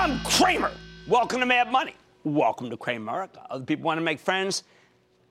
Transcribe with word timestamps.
I'm 0.00 0.20
Cramer. 0.20 0.70
Welcome 1.08 1.40
to 1.40 1.46
Mad 1.46 1.72
Money. 1.72 1.92
Welcome 2.22 2.70
to 2.70 2.76
Cramerica. 2.76 3.44
Other 3.50 3.64
people 3.64 3.86
want 3.86 3.98
to 3.98 4.04
make 4.04 4.20
friends. 4.20 4.62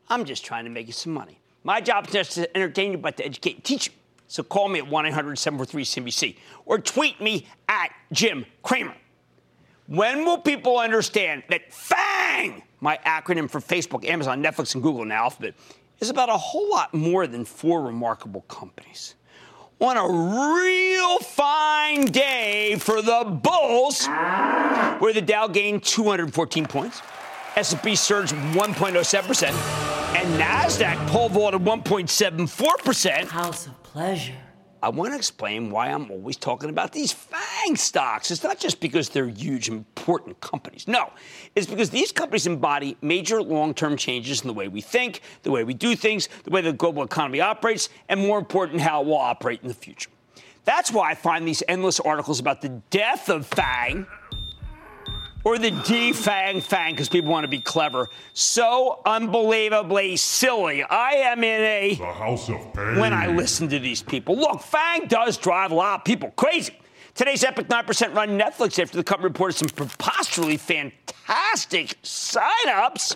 I'm 0.09 0.25
just 0.25 0.43
trying 0.43 0.65
to 0.65 0.69
make 0.69 0.87
you 0.87 0.93
some 0.93 1.13
money. 1.13 1.39
My 1.63 1.79
job 1.79 2.05
is 2.09 2.13
not 2.13 2.25
to 2.31 2.53
entertain 2.57 2.91
you, 2.91 2.97
but 2.97 3.15
to 3.15 3.25
educate 3.25 3.55
and 3.55 3.63
teach 3.63 3.87
you. 3.87 3.93
So 4.27 4.43
call 4.43 4.67
me 4.67 4.79
at 4.79 4.87
1 4.87 5.05
800 5.05 5.37
743 5.37 5.85
CNBC 5.85 6.37
or 6.65 6.79
tweet 6.79 7.21
me 7.21 7.47
at 7.69 7.93
Jim 8.11 8.45
Cramer. 8.61 8.93
When 9.87 10.25
will 10.25 10.39
people 10.39 10.79
understand 10.79 11.43
that 11.47 11.71
FANG, 11.71 12.61
my 12.81 12.99
acronym 13.05 13.49
for 13.49 13.61
Facebook, 13.61 14.03
Amazon, 14.03 14.43
Netflix, 14.43 14.73
and 14.73 14.83
Google 14.83 15.03
in 15.03 15.13
Alphabet, 15.13 15.53
is 16.01 16.09
about 16.09 16.27
a 16.27 16.37
whole 16.37 16.69
lot 16.69 16.93
more 16.93 17.25
than 17.25 17.45
four 17.45 17.83
remarkable 17.83 18.41
companies? 18.49 19.15
On 19.79 19.95
a 19.95 20.07
real 20.07 21.19
fine 21.19 22.05
day 22.05 22.77
for 22.79 23.03
the 23.03 23.23
bulls, 23.25 24.07
where 24.99 25.13
the 25.13 25.21
Dow 25.21 25.47
gained 25.47 25.83
214 25.83 26.65
points, 26.65 27.01
S&P 27.55 27.95
surged 27.95 28.33
1.07%, 28.33 29.43
and 30.15 30.41
Nasdaq 30.41 31.07
pole 31.09 31.29
vaulted 31.29 31.61
1.74%. 31.61 33.25
House 33.27 33.67
of 33.67 33.83
pleasure. 33.83 34.33
I 34.87 34.89
want 34.89 35.11
to 35.11 35.17
explain 35.17 35.69
why 35.69 35.89
I'm 35.89 36.09
always 36.09 36.37
talking 36.37 36.69
about 36.69 36.93
these 36.93 37.11
FANG 37.11 37.75
stocks. 37.75 38.31
It's 38.31 38.41
not 38.41 38.57
just 38.57 38.79
because 38.79 39.09
they're 39.09 39.27
huge, 39.27 39.67
important 39.67 40.39
companies. 40.39 40.87
No, 40.87 41.11
it's 41.57 41.67
because 41.67 41.89
these 41.89 42.13
companies 42.13 42.47
embody 42.47 42.95
major 43.01 43.43
long 43.43 43.73
term 43.73 43.97
changes 43.97 44.39
in 44.43 44.47
the 44.47 44.53
way 44.53 44.69
we 44.69 44.79
think, 44.79 45.19
the 45.43 45.51
way 45.51 45.65
we 45.65 45.73
do 45.73 45.93
things, 45.93 46.29
the 46.45 46.51
way 46.51 46.61
the 46.61 46.71
global 46.71 47.03
economy 47.03 47.41
operates, 47.41 47.89
and 48.07 48.17
more 48.17 48.39
important, 48.39 48.79
how 48.79 49.01
it 49.01 49.07
will 49.07 49.17
operate 49.17 49.59
in 49.61 49.67
the 49.67 49.73
future. 49.73 50.09
That's 50.63 50.89
why 50.89 51.11
I 51.11 51.15
find 51.15 51.45
these 51.45 51.63
endless 51.67 51.99
articles 51.99 52.39
about 52.39 52.61
the 52.61 52.69
death 52.89 53.27
of 53.27 53.45
FANG 53.45 54.07
or 55.47 55.57
the 55.57 55.71
defang 55.71 56.13
fang 56.13 56.61
Fang, 56.61 56.93
because 56.93 57.07
people 57.07 57.31
want 57.31 57.45
to 57.45 57.47
be 57.47 57.61
clever. 57.61 58.09
So 58.33 59.01
unbelievably 59.05 60.17
silly. 60.17 60.83
I 60.83 61.11
am 61.11 61.41
in 61.41 61.61
a 61.61 61.95
The 61.95 62.05
House 62.05 62.49
of 62.49 62.73
Pain. 62.73 62.99
when 62.99 63.13
I 63.13 63.27
listen 63.27 63.69
to 63.69 63.79
these 63.79 64.03
people. 64.03 64.35
Look, 64.35 64.59
FANG 64.59 65.07
does 65.07 65.37
drive 65.37 65.71
a 65.71 65.75
lot 65.75 66.01
of 66.01 66.05
people 66.05 66.31
crazy. 66.31 66.77
Today's 67.15 67.45
epic 67.45 67.69
9% 67.69 68.13
run 68.13 68.37
Netflix 68.37 68.77
after 68.77 68.97
the 68.97 69.03
company 69.05 69.29
reported 69.29 69.53
some 69.53 69.69
preposterously 69.69 70.57
fantastic 70.57 71.95
signups 72.03 73.15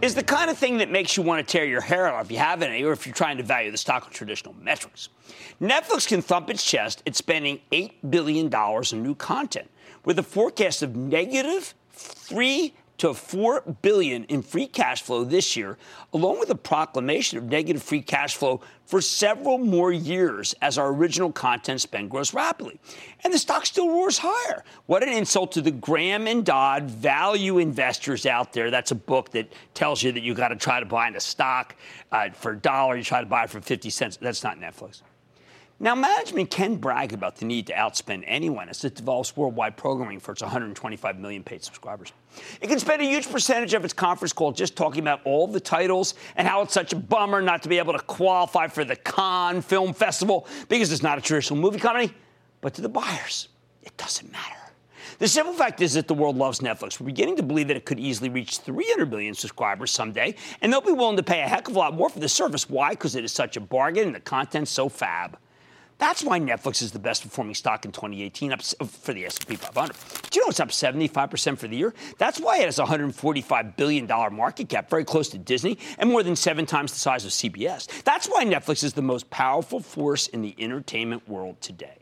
is 0.00 0.14
the 0.14 0.22
kind 0.22 0.50
of 0.50 0.58
thing 0.58 0.78
that 0.78 0.90
makes 0.90 1.16
you 1.16 1.22
want 1.22 1.46
to 1.46 1.50
tear 1.50 1.64
your 1.64 1.80
hair 1.80 2.06
out 2.06 2.24
if 2.24 2.30
you 2.30 2.38
have 2.38 2.62
any 2.62 2.82
or 2.82 2.92
if 2.92 3.06
you're 3.06 3.14
trying 3.14 3.36
to 3.36 3.42
value 3.42 3.70
the 3.70 3.78
stock 3.78 4.04
with 4.04 4.14
traditional 4.14 4.54
metrics. 4.60 5.08
Netflix 5.60 6.06
can 6.08 6.20
thump 6.20 6.50
its 6.50 6.64
chest 6.64 7.02
it's 7.06 7.18
spending 7.18 7.60
$8 7.72 7.92
billion 8.10 8.50
in 8.92 9.02
new 9.02 9.14
content 9.14 9.70
with 10.04 10.18
a 10.18 10.22
forecast 10.22 10.82
of 10.82 10.96
negative 10.96 11.74
3 11.92 12.74
to 12.98 13.12
4 13.12 13.62
billion 13.82 14.24
in 14.24 14.40
free 14.40 14.66
cash 14.66 15.02
flow 15.02 15.24
this 15.24 15.56
year, 15.56 15.76
along 16.12 16.38
with 16.38 16.50
a 16.50 16.54
proclamation 16.54 17.38
of 17.38 17.44
negative 17.44 17.82
free 17.82 18.00
cash 18.00 18.36
flow 18.36 18.60
for 18.86 19.00
several 19.00 19.58
more 19.58 19.90
years 19.90 20.54
as 20.62 20.78
our 20.78 20.88
original 20.88 21.32
content 21.32 21.80
spend 21.80 22.10
grows 22.10 22.32
rapidly. 22.32 22.78
And 23.24 23.32
the 23.32 23.38
stock 23.38 23.66
still 23.66 23.88
roars 23.88 24.18
higher. 24.18 24.62
What 24.86 25.02
an 25.02 25.08
insult 25.08 25.52
to 25.52 25.60
the 25.60 25.70
Graham 25.70 26.28
and 26.28 26.44
Dodd 26.44 26.84
value 26.84 27.58
investors 27.58 28.26
out 28.26 28.52
there. 28.52 28.70
That's 28.70 28.92
a 28.92 28.96
book 28.96 29.30
that 29.32 29.52
tells 29.72 30.02
you 30.02 30.12
that 30.12 30.22
you 30.22 30.34
got 30.34 30.48
to 30.48 30.56
try 30.56 30.78
to 30.78 30.86
buy 30.86 31.08
in 31.08 31.16
a 31.16 31.20
stock 31.20 31.74
uh, 32.12 32.30
for 32.30 32.52
a 32.52 32.58
dollar, 32.58 32.96
you 32.96 33.02
try 33.02 33.20
to 33.20 33.26
buy 33.26 33.44
it 33.44 33.50
for 33.50 33.60
50 33.60 33.90
cents. 33.90 34.16
That's 34.18 34.44
not 34.44 34.60
Netflix. 34.60 35.02
Now, 35.80 35.96
management 35.96 36.50
can 36.50 36.76
brag 36.76 37.12
about 37.12 37.36
the 37.36 37.44
need 37.44 37.66
to 37.66 37.72
outspend 37.72 38.22
anyone 38.26 38.68
as 38.68 38.84
it 38.84 38.94
develops 38.94 39.36
worldwide 39.36 39.76
programming 39.76 40.20
for 40.20 40.32
its 40.32 40.40
125 40.40 41.18
million 41.18 41.42
paid 41.42 41.64
subscribers. 41.64 42.12
It 42.60 42.68
can 42.68 42.78
spend 42.78 43.02
a 43.02 43.04
huge 43.04 43.30
percentage 43.30 43.74
of 43.74 43.84
its 43.84 43.92
conference 43.92 44.32
call 44.32 44.52
just 44.52 44.76
talking 44.76 45.00
about 45.00 45.20
all 45.24 45.48
the 45.48 45.58
titles 45.58 46.14
and 46.36 46.46
how 46.46 46.62
it's 46.62 46.72
such 46.72 46.92
a 46.92 46.96
bummer 46.96 47.42
not 47.42 47.62
to 47.64 47.68
be 47.68 47.78
able 47.78 47.92
to 47.92 47.98
qualify 47.98 48.68
for 48.68 48.84
the 48.84 48.94
Cannes 48.94 49.62
Film 49.62 49.92
Festival 49.92 50.46
because 50.68 50.92
it's 50.92 51.02
not 51.02 51.18
a 51.18 51.20
traditional 51.20 51.58
movie 51.58 51.80
company. 51.80 52.12
But 52.60 52.74
to 52.74 52.80
the 52.80 52.88
buyers, 52.88 53.48
it 53.82 53.96
doesn't 53.96 54.30
matter. 54.30 54.54
The 55.18 55.28
simple 55.28 55.54
fact 55.54 55.80
is 55.80 55.94
that 55.94 56.08
the 56.08 56.14
world 56.14 56.36
loves 56.36 56.60
Netflix. 56.60 57.00
We're 57.00 57.06
beginning 57.06 57.36
to 57.36 57.42
believe 57.42 57.68
that 57.68 57.76
it 57.76 57.84
could 57.84 58.00
easily 58.00 58.28
reach 58.28 58.58
300 58.58 59.10
million 59.10 59.34
subscribers 59.34 59.90
someday, 59.90 60.34
and 60.60 60.72
they'll 60.72 60.80
be 60.80 60.92
willing 60.92 61.16
to 61.16 61.22
pay 61.22 61.42
a 61.42 61.48
heck 61.48 61.68
of 61.68 61.76
a 61.76 61.78
lot 61.78 61.94
more 61.94 62.08
for 62.08 62.20
the 62.20 62.28
service. 62.28 62.68
Why? 62.68 62.90
Because 62.90 63.14
it 63.16 63.24
is 63.24 63.32
such 63.32 63.56
a 63.56 63.60
bargain 63.60 64.06
and 64.06 64.14
the 64.14 64.20
content's 64.20 64.70
so 64.70 64.88
fab. 64.88 65.38
That's 66.04 66.22
why 66.22 66.38
Netflix 66.38 66.82
is 66.82 66.92
the 66.92 66.98
best 66.98 67.22
performing 67.22 67.54
stock 67.54 67.86
in 67.86 67.90
2018 67.90 68.52
up 68.52 68.60
uh, 68.78 68.84
for 68.84 69.14
the 69.14 69.24
S&P 69.24 69.56
500. 69.56 69.96
Do 70.28 70.38
you 70.38 70.44
know 70.44 70.50
it's 70.50 70.60
up 70.60 70.68
75% 70.68 71.56
for 71.56 71.66
the 71.66 71.78
year? 71.78 71.94
That's 72.18 72.38
why 72.38 72.58
it 72.58 72.66
has 72.66 72.78
a 72.78 72.82
145 72.82 73.74
billion 73.78 74.04
dollar 74.04 74.28
market 74.28 74.68
cap, 74.68 74.90
very 74.90 75.06
close 75.06 75.30
to 75.30 75.38
Disney, 75.38 75.78
and 75.96 76.10
more 76.10 76.22
than 76.22 76.36
seven 76.36 76.66
times 76.66 76.92
the 76.92 76.98
size 76.98 77.24
of 77.24 77.30
CBS. 77.30 77.86
That's 78.02 78.26
why 78.26 78.44
Netflix 78.44 78.84
is 78.84 78.92
the 78.92 79.00
most 79.00 79.30
powerful 79.30 79.80
force 79.80 80.26
in 80.26 80.42
the 80.42 80.54
entertainment 80.58 81.26
world 81.26 81.58
today. 81.62 81.96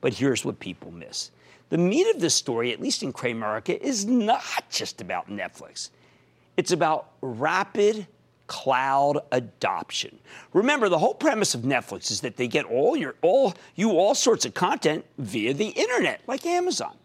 But 0.00 0.14
here's 0.14 0.44
what 0.44 0.60
people 0.60 0.92
miss: 0.92 1.32
the 1.70 1.78
meat 1.78 2.08
of 2.14 2.20
this 2.20 2.36
story, 2.36 2.72
at 2.72 2.80
least 2.80 3.02
in 3.02 3.12
Cramerica, 3.12 3.76
is 3.76 4.06
not 4.06 4.70
just 4.70 5.00
about 5.00 5.28
Netflix. 5.28 5.90
It's 6.56 6.70
about 6.70 7.08
rapid 7.22 8.06
cloud 8.48 9.20
adoption. 9.30 10.18
Remember, 10.52 10.88
the 10.88 10.98
whole 10.98 11.14
premise 11.14 11.54
of 11.54 11.60
Netflix 11.60 12.10
is 12.10 12.22
that 12.22 12.36
they 12.36 12.48
get 12.48 12.64
all 12.64 12.96
your 12.96 13.14
all 13.22 13.54
you 13.76 13.92
all 13.92 14.14
sorts 14.14 14.44
of 14.44 14.54
content 14.54 15.04
via 15.18 15.54
the 15.54 15.68
internet, 15.68 16.20
like 16.26 16.44
Amazon. 16.44 16.96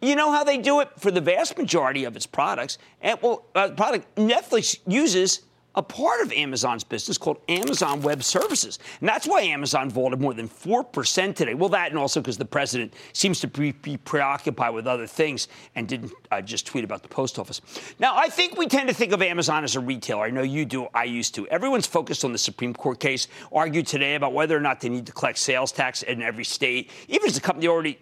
You 0.00 0.14
know 0.14 0.30
how 0.30 0.44
they 0.44 0.58
do 0.58 0.80
it 0.80 0.90
for 0.98 1.10
the 1.10 1.20
vast 1.20 1.58
majority 1.58 2.04
of 2.04 2.14
its 2.14 2.26
products. 2.26 2.78
And 3.00 3.18
well, 3.22 3.46
uh, 3.54 3.70
product 3.70 4.14
Netflix 4.16 4.78
uses 4.86 5.40
a 5.78 5.82
part 5.82 6.20
of 6.22 6.32
Amazon's 6.32 6.82
business 6.82 7.16
called 7.16 7.38
Amazon 7.48 8.02
Web 8.02 8.24
Services. 8.24 8.80
And 8.98 9.08
that's 9.08 9.28
why 9.28 9.42
Amazon 9.42 9.88
vaulted 9.88 10.20
more 10.20 10.34
than 10.34 10.48
4% 10.48 11.36
today. 11.36 11.54
Well, 11.54 11.68
that 11.68 11.90
and 11.90 11.98
also 11.98 12.20
because 12.20 12.36
the 12.36 12.44
president 12.44 12.94
seems 13.12 13.38
to 13.40 13.46
be, 13.46 13.70
be 13.70 13.96
preoccupied 13.96 14.74
with 14.74 14.88
other 14.88 15.06
things 15.06 15.46
and 15.76 15.86
didn't 15.86 16.12
uh, 16.32 16.40
just 16.40 16.66
tweet 16.66 16.82
about 16.82 17.04
the 17.04 17.08
post 17.08 17.38
office. 17.38 17.60
Now, 18.00 18.16
I 18.16 18.28
think 18.28 18.58
we 18.58 18.66
tend 18.66 18.88
to 18.88 18.94
think 18.94 19.12
of 19.12 19.22
Amazon 19.22 19.62
as 19.62 19.76
a 19.76 19.80
retailer. 19.80 20.24
I 20.24 20.30
know 20.30 20.42
you 20.42 20.64
do, 20.64 20.88
I 20.92 21.04
used 21.04 21.36
to. 21.36 21.46
Everyone's 21.46 21.86
focused 21.86 22.24
on 22.24 22.32
the 22.32 22.38
Supreme 22.38 22.74
Court 22.74 22.98
case, 22.98 23.28
argued 23.52 23.86
today 23.86 24.16
about 24.16 24.32
whether 24.32 24.56
or 24.56 24.60
not 24.60 24.80
they 24.80 24.88
need 24.88 25.06
to 25.06 25.12
collect 25.12 25.38
sales 25.38 25.70
tax 25.70 26.02
in 26.02 26.22
every 26.22 26.44
state, 26.44 26.90
even 27.06 27.28
as 27.28 27.36
the 27.36 27.40
company 27.40 27.68
already 27.68 28.00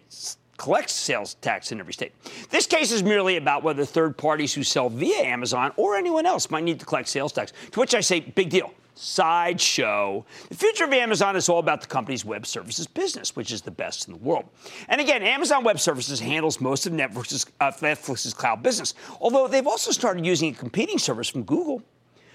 collects 0.57 0.93
sales 0.93 1.35
tax 1.35 1.73
in 1.73 1.81
every 1.81 1.93
state. 1.93 2.13
This 2.51 2.67
case 2.67 2.93
is 2.93 3.03
merely 3.03 3.37
about 3.37 3.63
whether 3.63 3.85
third 3.85 4.17
parties 4.17 4.55
who 4.55 4.63
sell 4.63 4.89
via 4.89 5.23
Amazon 5.23 5.73
or 5.77 5.97
anyone 5.97 6.27
else 6.27 6.51
might 6.51 6.65
need 6.65 6.81
to 6.81 6.87
collect 6.87 7.09
sales 7.09 7.33
tax. 7.33 7.53
To 7.73 7.81
which 7.81 7.95
I 7.95 8.01
say, 8.01 8.21
big 8.21 8.51
deal. 8.51 8.73
Sideshow. 8.99 10.25
The 10.49 10.55
future 10.55 10.85
of 10.85 10.93
Amazon 10.93 11.37
is 11.37 11.51
all 11.51 11.59
about 11.59 11.83
the 11.83 11.87
company's 11.87 12.25
web 12.25 12.47
services 12.47 12.87
business, 12.87 13.37
which 13.37 13.53
is 13.53 13.61
the 13.61 13.71
best 13.71 14.09
in 14.09 14.15
the 14.15 14.19
world. 14.19 14.47
And 14.89 15.03
again, 15.03 15.23
Amazon 15.23 15.65
Web 15.65 15.79
Services 15.79 16.19
handles 16.19 16.63
most 16.63 16.87
of 16.87 16.95
Netflix's, 16.95 17.45
uh, 17.61 17.71
Netflix's 17.73 18.33
cloud 18.33 18.63
business, 18.63 18.95
although 19.21 19.49
they've 19.49 19.67
also 19.67 19.91
started 19.91 20.25
using 20.25 20.55
a 20.55 20.57
competing 20.57 20.99
service 20.99 21.29
from 21.29 21.43
Google. 21.43 21.83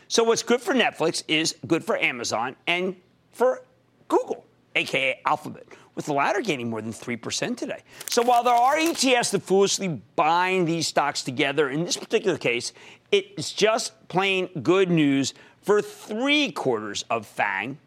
So 0.07 0.23
what's 0.23 0.43
good 0.43 0.61
for 0.61 0.75
Netflix 0.75 1.23
is 1.27 1.55
good 1.65 1.83
for 1.83 1.97
Amazon 1.97 2.55
and 2.67 2.95
for 3.31 3.63
Google, 4.07 4.45
aka 4.75 5.19
Alphabet, 5.25 5.65
with 5.95 6.05
the 6.05 6.13
latter 6.13 6.41
gaining 6.41 6.69
more 6.69 6.81
than 6.81 6.93
3% 6.93 7.57
today. 7.57 7.81
So 8.09 8.21
while 8.21 8.43
there 8.43 8.53
are 8.53 8.75
ETFs 8.75 9.31
that 9.31 9.43
foolishly 9.43 10.01
bind 10.15 10.67
these 10.67 10.87
stocks 10.87 11.23
together, 11.23 11.69
in 11.69 11.83
this 11.83 11.97
particular 11.97 12.37
case, 12.37 12.73
it's 13.11 13.51
just 13.51 14.07
plain 14.07 14.49
good 14.61 14.89
news 14.89 15.33
for 15.61 15.81
three 15.81 16.51
quarters 16.51 17.03
of 17.09 17.25
FANG. 17.25 17.77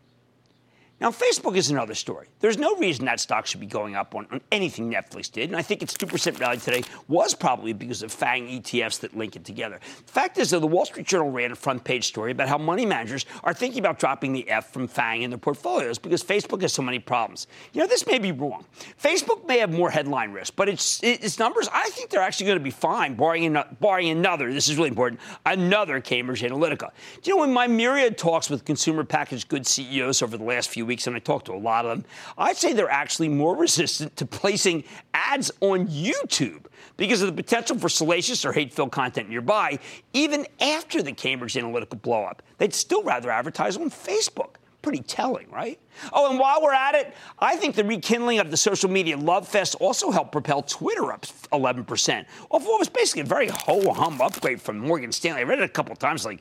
Now, 1.04 1.10
Facebook 1.10 1.54
is 1.54 1.70
another 1.70 1.92
story. 1.92 2.28
There's 2.40 2.56
no 2.56 2.76
reason 2.76 3.04
that 3.04 3.20
stock 3.20 3.44
should 3.44 3.60
be 3.60 3.66
going 3.66 3.94
up 3.94 4.14
on, 4.14 4.26
on 4.32 4.40
anything 4.50 4.90
Netflix 4.90 5.30
did, 5.30 5.50
and 5.50 5.54
I 5.54 5.60
think 5.60 5.82
its 5.82 5.92
2% 5.92 6.40
rally 6.40 6.56
today 6.56 6.82
was 7.08 7.34
probably 7.34 7.74
because 7.74 8.02
of 8.02 8.10
FANG 8.10 8.48
ETFs 8.48 9.00
that 9.00 9.14
link 9.14 9.36
it 9.36 9.44
together. 9.44 9.78
The 10.06 10.12
fact 10.12 10.38
is, 10.38 10.48
though, 10.48 10.60
the 10.60 10.66
Wall 10.66 10.86
Street 10.86 11.06
Journal 11.06 11.30
ran 11.30 11.52
a 11.52 11.56
front 11.56 11.84
page 11.84 12.06
story 12.06 12.32
about 12.32 12.48
how 12.48 12.56
money 12.56 12.86
managers 12.86 13.26
are 13.42 13.52
thinking 13.52 13.80
about 13.80 13.98
dropping 13.98 14.32
the 14.32 14.48
F 14.48 14.72
from 14.72 14.88
FANG 14.88 15.20
in 15.20 15.30
their 15.30 15.36
portfolios 15.36 15.98
because 15.98 16.24
Facebook 16.24 16.62
has 16.62 16.72
so 16.72 16.80
many 16.80 16.98
problems. 16.98 17.48
You 17.74 17.82
know, 17.82 17.86
this 17.86 18.06
may 18.06 18.18
be 18.18 18.32
wrong. 18.32 18.64
Facebook 18.98 19.46
may 19.46 19.58
have 19.58 19.70
more 19.70 19.90
headline 19.90 20.32
risk, 20.32 20.56
but 20.56 20.70
its, 20.70 21.02
its 21.02 21.38
numbers, 21.38 21.68
I 21.70 21.90
think 21.90 22.08
they're 22.08 22.22
actually 22.22 22.46
going 22.46 22.58
to 22.58 22.64
be 22.64 22.70
fine, 22.70 23.14
barring, 23.14 23.54
barring 23.78 24.08
another, 24.08 24.50
this 24.50 24.70
is 24.70 24.78
really 24.78 24.88
important, 24.88 25.20
another 25.44 26.00
Cambridge 26.00 26.40
Analytica. 26.40 26.92
Do 27.20 27.30
you 27.30 27.36
know, 27.36 27.42
in 27.42 27.52
my 27.52 27.66
myriad 27.66 28.16
talks 28.16 28.48
with 28.48 28.64
consumer 28.64 29.04
packaged 29.04 29.48
goods 29.48 29.68
CEOs 29.68 30.22
over 30.22 30.38
the 30.38 30.44
last 30.44 30.70
few 30.70 30.86
weeks, 30.86 30.93
weeks, 30.94 31.08
and 31.08 31.16
I 31.16 31.18
talked 31.18 31.46
to 31.46 31.52
a 31.52 31.58
lot 31.58 31.84
of 31.84 31.98
them, 31.98 32.04
I'd 32.38 32.56
say 32.56 32.72
they're 32.72 32.88
actually 32.88 33.28
more 33.28 33.56
resistant 33.56 34.16
to 34.16 34.26
placing 34.26 34.84
ads 35.12 35.50
on 35.60 35.88
YouTube 35.88 36.66
because 36.96 37.20
of 37.20 37.26
the 37.26 37.42
potential 37.42 37.76
for 37.76 37.88
salacious 37.88 38.44
or 38.44 38.52
hate 38.52 38.72
filled 38.72 38.92
content 38.92 39.28
nearby, 39.28 39.80
even 40.12 40.46
after 40.60 41.02
the 41.02 41.12
Cambridge 41.12 41.54
Analytica 41.54 42.00
blowup. 42.00 42.38
They'd 42.58 42.72
still 42.72 43.02
rather 43.02 43.30
advertise 43.30 43.76
on 43.76 43.90
Facebook. 43.90 44.56
Pretty 44.82 45.02
telling, 45.02 45.50
right? 45.50 45.80
Oh, 46.12 46.30
and 46.30 46.38
while 46.38 46.62
we're 46.62 46.74
at 46.74 46.94
it, 46.94 47.14
I 47.38 47.56
think 47.56 47.74
the 47.74 47.84
rekindling 47.84 48.38
of 48.38 48.50
the 48.50 48.56
social 48.56 48.90
media 48.90 49.16
love 49.16 49.48
fest 49.48 49.74
also 49.80 50.10
helped 50.10 50.30
propel 50.30 50.62
Twitter 50.62 51.10
up 51.10 51.24
11%, 51.52 52.26
off 52.50 52.64
what 52.64 52.78
was 52.78 52.90
basically 52.90 53.22
a 53.22 53.24
very 53.24 53.48
ho 53.48 53.92
hum 53.92 54.20
upgrade 54.20 54.60
from 54.60 54.78
Morgan 54.78 55.10
Stanley. 55.10 55.40
I 55.40 55.44
read 55.44 55.58
it 55.58 55.64
a 55.64 55.68
couple 55.68 55.96
times, 55.96 56.26
like, 56.26 56.40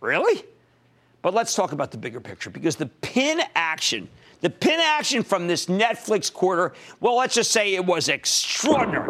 really? 0.00 0.42
But 1.22 1.34
let's 1.34 1.54
talk 1.54 1.72
about 1.72 1.92
the 1.92 1.98
bigger 1.98 2.20
picture 2.20 2.50
because 2.50 2.76
the 2.76 2.86
pin 2.86 3.40
action, 3.54 4.08
the 4.40 4.50
pin 4.50 4.80
action 4.80 5.22
from 5.22 5.46
this 5.46 5.66
Netflix 5.66 6.32
quarter, 6.32 6.74
well, 7.00 7.16
let's 7.16 7.34
just 7.34 7.52
say 7.52 7.74
it 7.74 7.86
was 7.86 8.08
extraordinary 8.08 9.08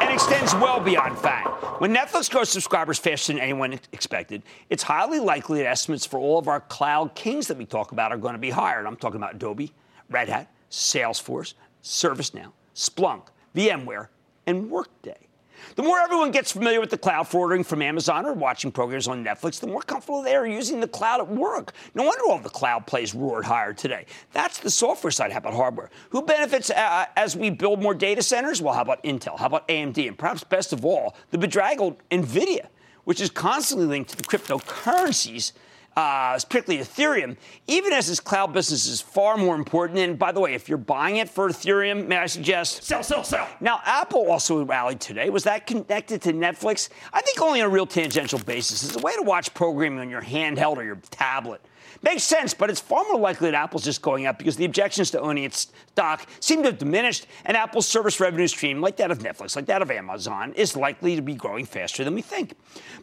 and 0.00 0.12
extends 0.12 0.54
well 0.54 0.80
beyond 0.80 1.16
FANG. 1.18 1.46
When 1.78 1.94
Netflix 1.94 2.28
grows 2.28 2.48
subscribers 2.48 2.98
faster 2.98 3.32
than 3.32 3.40
anyone 3.40 3.78
expected, 3.92 4.42
it's 4.68 4.82
highly 4.82 5.20
likely 5.20 5.62
that 5.62 5.68
estimates 5.68 6.04
for 6.04 6.18
all 6.18 6.38
of 6.38 6.48
our 6.48 6.60
cloud 6.60 7.14
kings 7.14 7.46
that 7.46 7.56
we 7.56 7.64
talk 7.64 7.92
about 7.92 8.10
are 8.10 8.18
going 8.18 8.34
to 8.34 8.38
be 8.38 8.50
higher. 8.50 8.78
And 8.78 8.88
I'm 8.88 8.96
talking 8.96 9.18
about 9.18 9.36
Adobe, 9.36 9.72
Red 10.10 10.28
Hat, 10.28 10.52
Salesforce, 10.70 11.54
ServiceNow, 11.84 12.52
Splunk, 12.74 13.28
VMware, 13.54 14.08
and 14.46 14.68
Workday. 14.68 15.25
The 15.74 15.82
more 15.82 15.98
everyone 15.98 16.30
gets 16.30 16.52
familiar 16.52 16.80
with 16.80 16.90
the 16.90 16.98
cloud 16.98 17.28
for 17.28 17.38
ordering 17.38 17.64
from 17.64 17.82
Amazon 17.82 18.26
or 18.26 18.32
watching 18.32 18.70
programs 18.70 19.08
on 19.08 19.24
Netflix, 19.24 19.60
the 19.60 19.66
more 19.66 19.82
comfortable 19.82 20.22
they 20.22 20.34
are 20.34 20.46
using 20.46 20.80
the 20.80 20.88
cloud 20.88 21.20
at 21.20 21.28
work. 21.28 21.72
No 21.94 22.04
wonder 22.04 22.24
all 22.28 22.38
the 22.38 22.48
cloud 22.48 22.86
plays 22.86 23.14
roared 23.14 23.44
higher 23.44 23.72
today. 23.72 24.06
That's 24.32 24.58
the 24.58 24.70
software 24.70 25.10
side. 25.10 25.32
How 25.32 25.38
about 25.38 25.54
hardware? 25.54 25.90
Who 26.10 26.22
benefits 26.22 26.70
uh, 26.70 27.06
as 27.16 27.36
we 27.36 27.50
build 27.50 27.82
more 27.82 27.94
data 27.94 28.22
centers? 28.22 28.62
Well, 28.62 28.74
how 28.74 28.82
about 28.82 29.02
Intel? 29.02 29.38
How 29.38 29.46
about 29.46 29.68
AMD? 29.68 30.06
And 30.06 30.18
perhaps 30.18 30.44
best 30.44 30.72
of 30.72 30.84
all, 30.84 31.16
the 31.30 31.38
bedraggled 31.38 31.96
NVIDIA, 32.10 32.66
which 33.04 33.20
is 33.20 33.30
constantly 33.30 33.86
linked 33.86 34.10
to 34.10 34.16
the 34.16 34.24
cryptocurrencies 34.24 35.52
uh, 35.96 36.38
particularly 36.38 36.84
Ethereum, 36.84 37.36
even 37.66 37.92
as 37.92 38.06
his 38.06 38.20
cloud 38.20 38.52
business 38.52 38.86
is 38.86 39.00
far 39.00 39.36
more 39.36 39.54
important. 39.54 39.98
And 39.98 40.18
by 40.18 40.30
the 40.30 40.40
way, 40.40 40.54
if 40.54 40.68
you're 40.68 40.78
buying 40.78 41.16
it 41.16 41.28
for 41.28 41.48
Ethereum, 41.48 42.06
may 42.06 42.18
I 42.18 42.26
suggest 42.26 42.82
sell, 42.82 43.02
sell, 43.02 43.24
sell. 43.24 43.48
Now, 43.60 43.80
Apple 43.84 44.30
also 44.30 44.64
rallied 44.64 45.00
today. 45.00 45.30
Was 45.30 45.44
that 45.44 45.66
connected 45.66 46.20
to 46.22 46.32
Netflix? 46.32 46.90
I 47.12 47.22
think 47.22 47.40
only 47.40 47.62
on 47.62 47.66
a 47.66 47.70
real 47.70 47.86
tangential 47.86 48.38
basis. 48.38 48.84
It's 48.84 48.96
a 48.96 49.00
way 49.00 49.16
to 49.16 49.22
watch 49.22 49.54
programming 49.54 50.00
on 50.00 50.10
your 50.10 50.22
handheld 50.22 50.76
or 50.76 50.84
your 50.84 50.98
tablet. 51.10 51.62
Makes 52.02 52.24
sense, 52.24 52.52
but 52.52 52.68
it's 52.68 52.80
far 52.80 53.04
more 53.04 53.18
likely 53.18 53.50
that 53.50 53.56
Apple's 53.56 53.84
just 53.84 54.02
going 54.02 54.26
up 54.26 54.38
because 54.38 54.56
the 54.56 54.66
objections 54.66 55.10
to 55.12 55.20
owning 55.20 55.44
its 55.44 55.72
stock 55.92 56.26
seem 56.40 56.62
to 56.62 56.68
have 56.68 56.78
diminished, 56.78 57.26
and 57.46 57.56
Apple's 57.56 57.88
service 57.88 58.20
revenue 58.20 58.46
stream, 58.46 58.82
like 58.82 58.96
that 58.98 59.10
of 59.10 59.20
Netflix, 59.20 59.56
like 59.56 59.66
that 59.66 59.80
of 59.80 59.90
Amazon, 59.90 60.52
is 60.54 60.76
likely 60.76 61.16
to 61.16 61.22
be 61.22 61.34
growing 61.34 61.64
faster 61.64 62.04
than 62.04 62.14
we 62.14 62.20
think. 62.20 62.54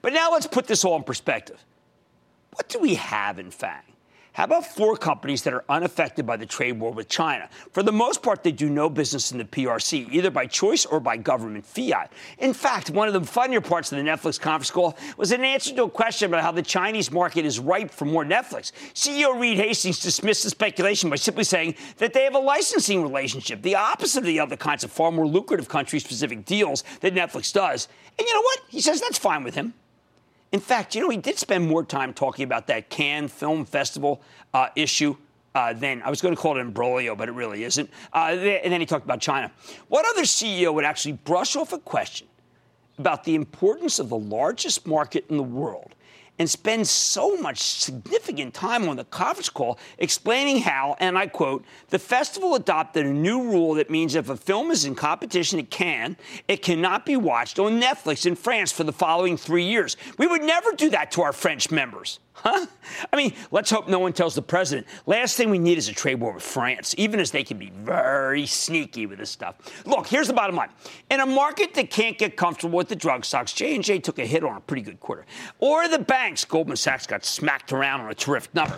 But 0.04 0.14
now 0.14 0.32
let's 0.32 0.46
put 0.46 0.68
this 0.68 0.86
all 0.86 0.96
in 0.96 1.04
perspective. 1.04 1.64
What 2.54 2.70
do 2.70 2.80
we 2.80 2.96
have 2.96 3.40
in 3.40 3.50
FANG? 3.50 3.82
How 4.34 4.46
about 4.46 4.66
four 4.66 4.96
companies 4.98 5.44
that 5.44 5.54
are 5.54 5.64
unaffected 5.70 6.26
by 6.26 6.38
the 6.38 6.46
trade 6.46 6.80
war 6.80 6.92
with 6.92 7.08
China? 7.08 7.50
For 7.72 7.84
the 7.84 7.92
most 7.92 8.24
part, 8.24 8.44
they 8.44 8.52
do 8.52 8.68
no 8.68 8.90
business 8.90 9.32
in 9.32 9.38
the 9.38 9.46
PRC, 9.46 10.12
either 10.12 10.32
by 10.32 10.48
choice 10.48 10.86
or 10.86 11.00
by 11.00 11.18
government 11.18 11.66
fiat. 11.66 12.12
In 12.40 12.54
fact, 12.54 12.90
one 12.90 13.08
of 13.08 13.14
the 13.14 13.24
funnier 13.24 13.62
parts 13.62 13.92
of 13.92 14.00
the 14.00 14.04
Netflix 14.04 14.40
conference 14.40 14.72
call 14.72 14.98
was 15.18 15.32
an 15.32 15.44
answer 15.44 15.76
to 15.76 15.84
a 15.84 15.90
question 15.90 16.32
about 16.32 16.42
how 16.42 16.52
the 16.52 16.64
Chinese 16.64 17.12
market 17.12 17.46
is 17.46 17.60
ripe 17.60 17.92
for 17.92 18.06
more 18.06 18.26
Netflix. 18.26 18.72
CEO 18.96 19.40
Reed 19.40 19.58
Hastings 19.58 20.00
dismissed 20.00 20.44
the 20.44 20.50
speculation 20.50 21.12
by 21.12 21.16
simply 21.16 21.44
saying 21.44 21.76
that 21.98 22.14
they 22.14 22.24
have 22.24 22.36
a 22.36 22.40
licensing 22.40 23.04
relationship, 23.04 23.62
the 23.62 23.76
opposite 23.76 24.20
of 24.20 24.26
the 24.26 24.40
other 24.40 24.58
kinds 24.58 24.84
of 24.84 24.92
far 24.92 25.12
more 25.12 25.28
lucrative 25.28 25.70
country 25.70 26.00
specific 26.00 26.44
deals 26.46 26.84
that 27.02 27.14
Netflix 27.14 27.54
does. 27.54 27.88
And 28.18 28.28
you 28.28 28.34
know 28.34 28.42
what? 28.42 28.60
He 28.70 28.82
says 28.82 29.00
that's 29.00 29.20
fine 29.20 29.44
with 29.44 29.54
him. 29.54 29.76
In 30.54 30.60
fact, 30.60 30.94
you 30.94 31.02
know, 31.02 31.10
he 31.10 31.18
did 31.18 31.40
spend 31.40 31.68
more 31.68 31.84
time 31.84 32.14
talking 32.14 32.44
about 32.44 32.68
that 32.68 32.92
Cannes 32.92 33.30
Film 33.30 33.66
Festival 33.66 34.22
uh, 34.54 34.70
issue 34.76 35.18
uh. 35.56 36.02
I 36.04 36.10
was 36.10 36.22
going 36.22 36.36
to 36.36 36.40
call 36.40 36.58
it 36.58 36.62
imbroglio, 36.62 37.18
but 37.18 37.28
it 37.28 37.32
really 37.32 37.64
isn't. 37.64 37.90
Uh, 38.14 38.36
and 38.38 38.72
then 38.72 38.80
he 38.80 38.86
talked 38.86 39.04
about 39.04 39.20
China. 39.20 39.52
What 39.88 40.06
other 40.06 40.24
CEO 40.24 40.72
would 40.74 40.86
actually 40.86 41.14
brush 41.14 41.56
off 41.56 41.74
a 41.74 41.80
question 41.80 42.28
about 43.00 43.24
the 43.24 43.34
importance 43.34 43.98
of 43.98 44.10
the 44.10 44.18
largest 44.18 44.86
market 44.86 45.26
in 45.28 45.38
the 45.38 45.44
world 45.44 45.96
and 46.40 46.50
spends 46.50 46.90
so 46.90 47.38
much 47.38 47.62
significant 47.62 48.54
time 48.54 48.90
on 48.90 48.98
the 48.98 49.04
conference 49.06 49.50
call 49.50 49.78
explaining 49.98 50.62
how, 50.62 50.96
and 51.00 51.18
I 51.18 51.28
quote, 51.28 51.64
the 51.90 52.00
festival 52.00 52.56
adopted 52.56 53.06
a 53.06 53.14
new 53.14 53.44
rule 53.44 53.76
that 53.76 53.90
means 53.90 54.16
if 54.16 54.30
a 54.30 54.38
film 54.38 54.72
is 54.72 54.86
in 54.86 54.96
competition 54.96 55.60
it 55.60 55.70
can, 55.70 56.18
it 56.48 56.62
cannot 56.62 57.06
be 57.06 57.16
watched 57.16 57.60
on 57.60 57.80
Netflix 57.80 58.26
in 58.26 58.36
France 58.36 58.72
for 58.72 58.84
the 58.84 58.94
following 58.94 59.38
three 59.38 59.66
years. 59.66 59.96
We 60.18 60.28
would 60.28 60.44
never 60.44 60.72
do 60.72 60.90
that 60.90 61.12
to 61.12 61.22
our 61.22 61.34
French 61.34 61.70
members. 61.70 62.20
Huh? 62.34 62.66
I 63.12 63.16
mean, 63.16 63.34
let's 63.52 63.70
hope 63.70 63.88
no 63.88 64.00
one 64.00 64.12
tells 64.12 64.36
the 64.36 64.42
president. 64.42 64.88
Last 65.06 65.38
thing 65.38 65.50
we 65.50 65.60
need 65.60 65.78
is 65.78 65.88
a 65.88 65.94
trade 65.94 66.16
war 66.16 66.34
with 66.34 66.44
France, 66.44 66.96
even 66.98 67.20
as 67.20 67.32
they 67.32 67.44
can 67.44 67.58
be 67.58 67.70
very 67.70 68.46
sneaky 68.46 69.06
with 69.06 69.20
this 69.20 69.30
stuff. 69.30 69.56
Look, 69.86 70.08
here's 70.08 70.28
the 70.28 70.34
bottom 70.34 70.56
line. 70.56 70.70
In 71.12 71.20
a 71.20 71.26
market 71.26 71.74
that 71.76 71.90
can't 71.90 72.18
get 72.18 72.36
comfortable 72.36 72.78
with 72.78 72.90
the 72.90 72.96
drug 72.96 73.24
stocks, 73.24 73.54
J&J 73.54 74.00
took 74.00 74.20
a 74.20 74.26
hit 74.26 74.44
on 74.44 74.58
a 74.58 74.62
pretty 74.62 74.82
good 74.82 75.00
quarter. 75.00 75.26
Or 75.60 75.88
the 75.88 76.00
banks, 76.00 76.44
Goldman 76.44 76.78
Sachs 76.78 77.06
got 77.06 77.24
smacked 77.24 77.72
around 77.72 78.02
on 78.02 78.10
a 78.10 78.16
terrific 78.16 78.54
number. 78.56 78.76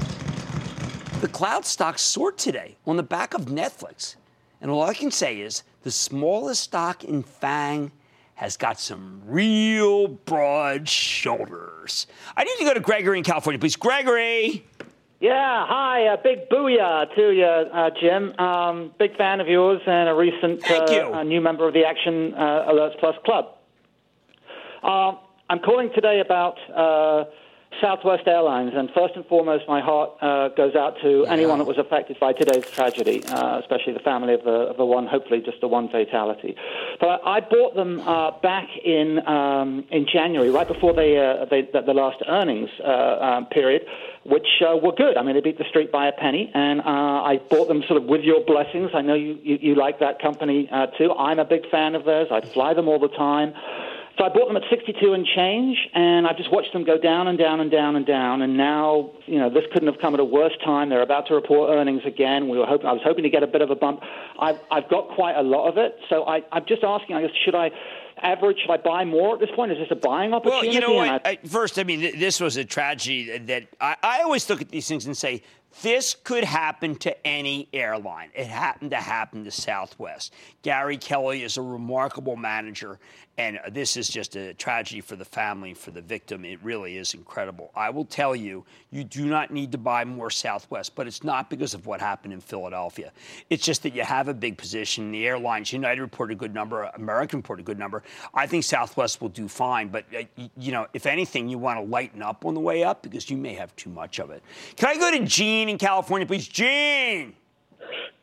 The 1.21 1.29
cloud 1.29 1.65
stocks 1.65 2.01
soared 2.01 2.37
today 2.37 2.75
on 2.85 2.97
the 2.97 3.03
back 3.03 3.33
of 3.33 3.45
Netflix. 3.45 4.15
And 4.61 4.69
all 4.69 4.83
I 4.83 4.93
can 4.93 5.11
say 5.11 5.39
is 5.39 5.63
the 5.83 5.91
smallest 5.91 6.61
stock 6.61 7.03
in 7.03 7.23
FANG– 7.23 7.91
has 8.35 8.57
got 8.57 8.79
some 8.79 9.21
real 9.25 10.07
broad 10.07 10.87
shoulders. 10.87 12.05
I 12.35 12.43
need 12.43 12.57
to 12.57 12.65
go 12.65 12.73
to 12.73 12.79
Gregory 12.81 13.17
in 13.17 13.23
California, 13.23 13.59
please. 13.59 13.75
Gregory. 13.75 14.65
Yeah, 15.21 15.65
hi, 15.65 16.13
a 16.13 16.17
big 16.21 16.49
booyah 16.49 17.15
to 17.15 17.31
you, 17.31 17.45
uh, 17.45 17.89
Jim. 17.99 18.37
Um, 18.37 18.93
big 18.99 19.15
fan 19.17 19.39
of 19.39 19.47
yours 19.47 19.81
and 19.87 20.09
a 20.09 20.13
recent 20.13 20.69
uh, 20.69 21.23
new 21.23 21.39
member 21.39 21.65
of 21.67 21.73
the 21.73 21.85
Action 21.85 22.33
uh, 22.33 22.69
Alerts 22.69 22.99
Plus 22.99 23.15
Club. 23.23 23.55
Uh, 24.83 25.13
I'm 25.49 25.59
calling 25.59 25.89
today 25.95 26.19
about 26.19 26.57
uh, 26.69 27.23
Southwest 27.81 28.27
Airlines. 28.27 28.73
And 28.75 28.89
first 28.91 29.15
and 29.15 29.25
foremost, 29.25 29.65
my 29.67 29.81
heart 29.81 30.11
uh, 30.21 30.49
goes 30.49 30.75
out 30.75 30.95
to 31.01 31.23
yeah. 31.23 31.31
anyone 31.31 31.59
that 31.59 31.67
was 31.67 31.77
affected 31.77 32.19
by 32.19 32.33
today's 32.33 32.69
tragedy, 32.71 33.23
uh, 33.25 33.59
especially 33.59 33.93
the 33.93 33.99
family 33.99 34.33
of 34.33 34.43
the, 34.43 34.51
of 34.51 34.77
the 34.77 34.85
one, 34.85 35.07
hopefully 35.07 35.41
just 35.41 35.61
the 35.61 35.67
one 35.67 35.89
fatality. 35.89 36.55
But 36.99 37.21
I, 37.23 37.37
I 37.37 37.39
bought 37.41 37.75
them 37.75 37.99
uh, 38.01 38.31
back 38.41 38.67
in 38.83 39.25
um, 39.27 39.85
in 39.91 40.07
January, 40.11 40.49
right 40.49 40.67
before 40.67 40.93
they, 40.93 41.17
uh, 41.17 41.45
they 41.45 41.61
the, 41.61 41.81
the, 41.81 41.93
last 41.93 42.21
earnings 42.27 42.69
uh, 42.83 42.87
um, 42.87 43.45
period, 43.47 43.85
which 44.23 44.47
uh, 44.61 44.77
were 44.77 44.93
good. 44.93 45.17
I 45.17 45.23
mean, 45.23 45.35
they 45.35 45.41
beat 45.41 45.57
the 45.57 45.69
street 45.69 45.91
by 45.91 46.07
a 46.07 46.11
penny, 46.11 46.51
and 46.53 46.81
I 46.81 47.39
bought 47.49 47.67
them 47.67 47.83
sort 47.87 48.01
of 48.01 48.07
with 48.07 48.21
your 48.21 48.43
blessings. 48.45 48.91
I 48.93 49.01
know 49.01 49.15
you, 49.15 49.37
you, 49.43 49.57
you 49.61 49.75
like 49.75 49.99
that 49.99 50.21
company 50.21 50.69
too. 50.97 51.11
I'm 51.11 51.39
a 51.39 51.45
big 51.45 51.69
fan 51.69 51.95
of 51.95 52.05
theirs. 52.05 52.27
I 52.31 52.41
fly 52.41 52.73
them 52.73 52.87
all 52.87 52.99
the 52.99 53.09
time. 53.09 53.53
So 54.17 54.23
I 54.23 54.29
bought 54.29 54.47
them 54.47 54.55
at 54.55 54.63
62 54.69 55.11
and 55.11 55.25
change, 55.25 55.77
and 55.93 56.25
I've 56.25 56.37
just 56.37 56.49
watched 56.49 56.71
them 56.71 56.85
go 56.85 56.97
down 56.97 57.27
and 57.27 57.37
down 57.37 57.59
and 57.59 57.69
down 57.69 57.97
and 57.97 58.05
down. 58.05 58.41
And 58.41 58.55
now, 58.55 59.11
you 59.25 59.39
know, 59.39 59.49
this 59.49 59.63
couldn't 59.73 59.91
have 59.91 59.99
come 59.99 60.13
at 60.13 60.21
a 60.21 60.25
worse 60.25 60.53
time. 60.63 60.89
They're 60.89 61.01
about 61.01 61.27
to 61.27 61.35
report 61.35 61.69
earnings 61.71 62.01
again. 62.05 62.47
We 62.47 62.57
were 62.57 62.65
hoping, 62.65 62.87
I 62.87 62.93
was 62.93 63.01
hoping 63.03 63.23
to 63.23 63.29
get 63.29 63.43
a 63.43 63.47
bit 63.47 63.61
of 63.61 63.71
a 63.71 63.75
bump. 63.75 63.99
I've, 64.39 64.59
I've 64.71 64.89
got 64.89 65.09
quite 65.09 65.35
a 65.35 65.41
lot 65.41 65.67
of 65.67 65.77
it. 65.77 65.97
So 66.09 66.23
I, 66.25 66.43
I'm 66.53 66.65
just 66.65 66.83
asking, 66.83 67.17
I 67.17 67.23
guess, 67.23 67.31
should 67.43 67.55
I 67.55 67.71
average? 68.21 68.57
Should 68.61 68.71
I 68.71 68.77
buy 68.77 69.03
more 69.05 69.33
at 69.33 69.39
this 69.39 69.49
point? 69.55 69.71
Is 69.71 69.77
this 69.77 69.87
a 69.91 69.95
buying 69.95 70.33
opportunity? 70.33 70.67
Well, 70.67 70.73
you 70.75 70.79
know 70.79 70.93
what? 70.93 71.27
I, 71.27 71.37
first, 71.45 71.77
I 71.77 71.83
mean, 71.83 72.17
this 72.17 72.39
was 72.39 72.57
a 72.57 72.65
tragedy 72.65 73.37
that 73.37 73.67
I, 73.81 73.97
I 74.01 74.21
always 74.21 74.49
look 74.49 74.61
at 74.61 74.69
these 74.69 74.87
things 74.87 75.05
and 75.05 75.17
say, 75.17 75.43
This 75.81 76.15
could 76.23 76.43
happen 76.43 76.95
to 76.97 77.27
any 77.27 77.67
airline. 77.73 78.29
It 78.33 78.47
happened 78.47 78.91
to 78.91 78.97
happen 78.97 79.43
to 79.43 79.51
Southwest. 79.51 80.33
Gary 80.61 80.97
Kelly 80.97 81.43
is 81.43 81.57
a 81.57 81.61
remarkable 81.61 82.35
manager, 82.35 82.99
and 83.37 83.59
this 83.71 83.97
is 83.97 84.07
just 84.07 84.35
a 84.37 84.53
tragedy 84.53 85.01
for 85.01 85.17
the 85.17 85.25
family, 85.25 85.73
for 85.73 85.91
the 85.91 86.01
victim. 86.01 86.45
It 86.45 86.59
really 86.63 86.97
is 86.97 87.13
incredible. 87.13 87.69
I 87.75 87.89
will 87.89 88.05
tell 88.05 88.33
you, 88.35 88.63
you 88.91 89.03
do 89.03 89.25
not 89.25 89.51
need 89.51 89.73
to 89.73 89.77
buy 89.77 90.05
more 90.05 90.29
Southwest, 90.29 90.95
but 90.95 91.05
it's 91.05 91.23
not 91.23 91.49
because 91.49 91.73
of 91.73 91.85
what 91.85 91.99
happened 91.99 92.31
in 92.31 92.39
Philadelphia. 92.39 93.11
It's 93.49 93.65
just 93.65 93.83
that 93.83 93.93
you 93.93 94.03
have 94.03 94.29
a 94.29 94.33
big 94.33 94.57
position. 94.57 95.11
The 95.11 95.27
airlines, 95.27 95.73
United 95.73 96.01
reported 96.01 96.33
a 96.33 96.37
good 96.37 96.53
number, 96.53 96.83
American 96.95 97.39
reported 97.39 97.63
a 97.63 97.65
good 97.65 97.79
number. 97.79 98.03
I 98.33 98.47
think 98.47 98.63
Southwest 98.63 99.21
will 99.21 99.29
do 99.29 99.49
fine, 99.49 99.89
but 99.89 100.05
uh, 100.17 100.23
you 100.57 100.71
know, 100.71 100.87
if 100.93 101.05
anything, 101.05 101.49
you 101.49 101.57
want 101.57 101.77
to 101.79 101.83
lighten 101.83 102.21
up 102.21 102.45
on 102.45 102.53
the 102.53 102.61
way 102.61 102.83
up 102.83 103.03
because 103.03 103.29
you 103.29 103.35
may 103.35 103.53
have 103.53 103.75
too 103.75 103.89
much 103.89 104.19
of 104.19 104.29
it. 104.29 104.43
Can 104.77 104.89
I 104.89 104.97
go 104.97 105.11
to 105.11 105.25
Gene 105.25 105.67
in 105.67 105.77
California, 105.77 106.25
please? 106.25 106.47
Gene. 106.47 107.35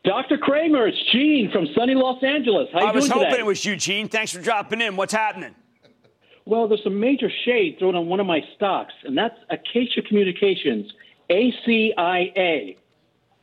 Dr. 0.03 0.37
Cramer, 0.37 0.87
it's 0.87 1.01
Gene 1.11 1.49
from 1.49 1.65
sunny 1.73 1.95
Los 1.95 2.21
Angeles. 2.23 2.67
How 2.73 2.81
you 2.81 2.87
I 2.87 2.91
was 2.91 3.07
hoping 3.07 3.29
today? 3.29 3.39
it 3.39 3.45
was 3.45 3.63
you, 3.63 3.77
Gene. 3.77 4.09
Thanks 4.09 4.33
for 4.33 4.41
dropping 4.41 4.81
in. 4.81 4.97
What's 4.97 5.13
happening? 5.13 5.55
Well, 6.45 6.67
there's 6.67 6.83
some 6.83 6.99
major 6.99 7.31
shade 7.45 7.79
thrown 7.79 7.95
on 7.95 8.07
one 8.07 8.19
of 8.19 8.25
my 8.25 8.41
stocks, 8.55 8.93
and 9.05 9.17
that's 9.17 9.37
Acacia 9.49 10.01
Communications, 10.01 10.91
ACIA. 11.29 12.75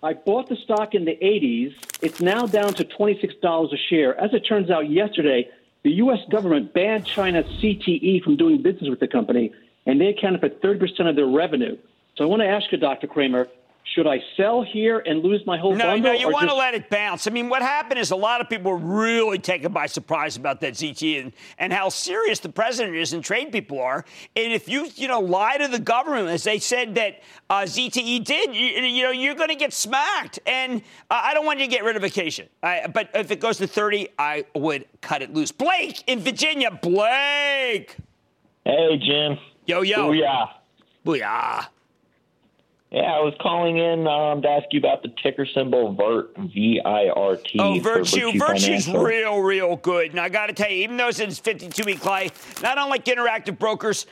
I 0.02 0.12
bought 0.12 0.50
the 0.50 0.56
stock 0.56 0.94
in 0.94 1.06
the 1.06 1.16
80s. 1.16 1.74
It's 2.02 2.20
now 2.20 2.44
down 2.44 2.74
to 2.74 2.84
$26 2.84 3.72
a 3.72 3.76
share. 3.88 4.18
As 4.20 4.34
it 4.34 4.40
turns 4.40 4.70
out, 4.70 4.90
yesterday, 4.90 5.48
the 5.82 5.92
U.S. 5.92 6.18
government 6.30 6.74
banned 6.74 7.06
China's 7.06 7.46
ZTE 7.62 8.22
from 8.22 8.36
doing 8.36 8.60
business 8.60 8.90
with 8.90 9.00
the 9.00 9.08
company, 9.08 9.50
and 9.86 9.98
they 9.98 10.08
accounted 10.08 10.40
for 10.40 10.50
30% 10.50 11.08
of 11.08 11.16
their 11.16 11.26
revenue. 11.26 11.78
So 12.16 12.24
I 12.24 12.26
want 12.26 12.42
to 12.42 12.48
ask 12.48 12.70
you, 12.70 12.76
Dr. 12.76 13.06
Cramer, 13.06 13.48
should 13.94 14.06
I 14.06 14.22
sell 14.36 14.62
here 14.62 15.00
and 15.00 15.22
lose 15.22 15.44
my 15.46 15.58
whole 15.58 15.74
no, 15.74 15.86
bundle? 15.86 16.12
No, 16.12 16.18
you 16.18 16.28
want 16.28 16.44
just... 16.44 16.54
to 16.54 16.58
let 16.58 16.74
it 16.74 16.90
bounce. 16.90 17.26
I 17.26 17.30
mean, 17.30 17.48
what 17.48 17.60
happened 17.60 17.98
is 17.98 18.12
a 18.12 18.16
lot 18.16 18.40
of 18.40 18.48
people 18.48 18.70
were 18.70 18.76
really 18.76 19.38
taken 19.38 19.72
by 19.72 19.86
surprise 19.86 20.36
about 20.36 20.60
that 20.60 20.74
ZTE 20.74 21.20
and, 21.20 21.32
and 21.58 21.72
how 21.72 21.88
serious 21.88 22.38
the 22.38 22.48
president 22.48 22.96
is 22.96 23.12
and 23.12 23.24
trade 23.24 23.50
people 23.50 23.80
are. 23.80 24.04
And 24.36 24.52
if 24.52 24.68
you, 24.68 24.88
you 24.94 25.08
know, 25.08 25.20
lie 25.20 25.56
to 25.56 25.66
the 25.66 25.78
government, 25.78 26.28
as 26.28 26.44
they 26.44 26.58
said 26.58 26.94
that 26.94 27.20
uh, 27.48 27.62
ZTE 27.62 28.24
did, 28.24 28.54
you, 28.54 28.66
you 28.66 29.02
know, 29.02 29.10
you're 29.10 29.34
going 29.34 29.48
to 29.48 29.56
get 29.56 29.72
smacked. 29.72 30.38
And 30.46 30.82
uh, 31.10 31.20
I 31.24 31.34
don't 31.34 31.44
want 31.44 31.58
you 31.58 31.66
to 31.66 31.70
get 31.70 31.82
rid 31.82 31.96
of 31.96 32.04
Acacia. 32.04 32.46
I, 32.62 32.86
but 32.86 33.10
if 33.14 33.30
it 33.30 33.40
goes 33.40 33.58
to 33.58 33.66
30, 33.66 34.08
I 34.18 34.44
would 34.54 34.86
cut 35.00 35.20
it 35.22 35.34
loose. 35.34 35.50
Blake 35.50 36.04
in 36.06 36.20
Virginia. 36.20 36.70
Blake. 36.70 37.96
Hey, 38.64 38.98
Jim. 38.98 39.38
Yo, 39.66 39.82
yo. 39.82 40.10
Booyah. 40.10 40.48
Booyah. 41.04 41.66
Yeah, 42.90 43.02
I 43.02 43.20
was 43.20 43.34
calling 43.40 43.78
in 43.78 44.08
um, 44.08 44.42
to 44.42 44.48
ask 44.48 44.66
you 44.72 44.80
about 44.80 45.02
the 45.02 45.12
ticker 45.22 45.46
symbol 45.46 45.94
VIRT, 45.94 46.52
V 46.52 46.80
I 46.84 47.08
R 47.08 47.36
T. 47.36 47.58
Oh, 47.60 47.78
Virtu. 47.78 48.32
Virtu 48.32 48.38
Virtu's 48.38 48.86
Financial. 48.86 49.02
real, 49.04 49.38
real 49.38 49.76
good. 49.76 50.10
And 50.10 50.18
I 50.18 50.28
got 50.28 50.46
to 50.46 50.52
tell 50.52 50.68
you, 50.68 50.82
even 50.82 50.96
though 50.96 51.06
it's 51.06 51.38
52 51.38 51.84
week 51.84 52.02
high, 52.02 52.30
not 52.62 52.78
unlike 52.78 53.04
interactive 53.04 53.60
brokers, 53.60 54.06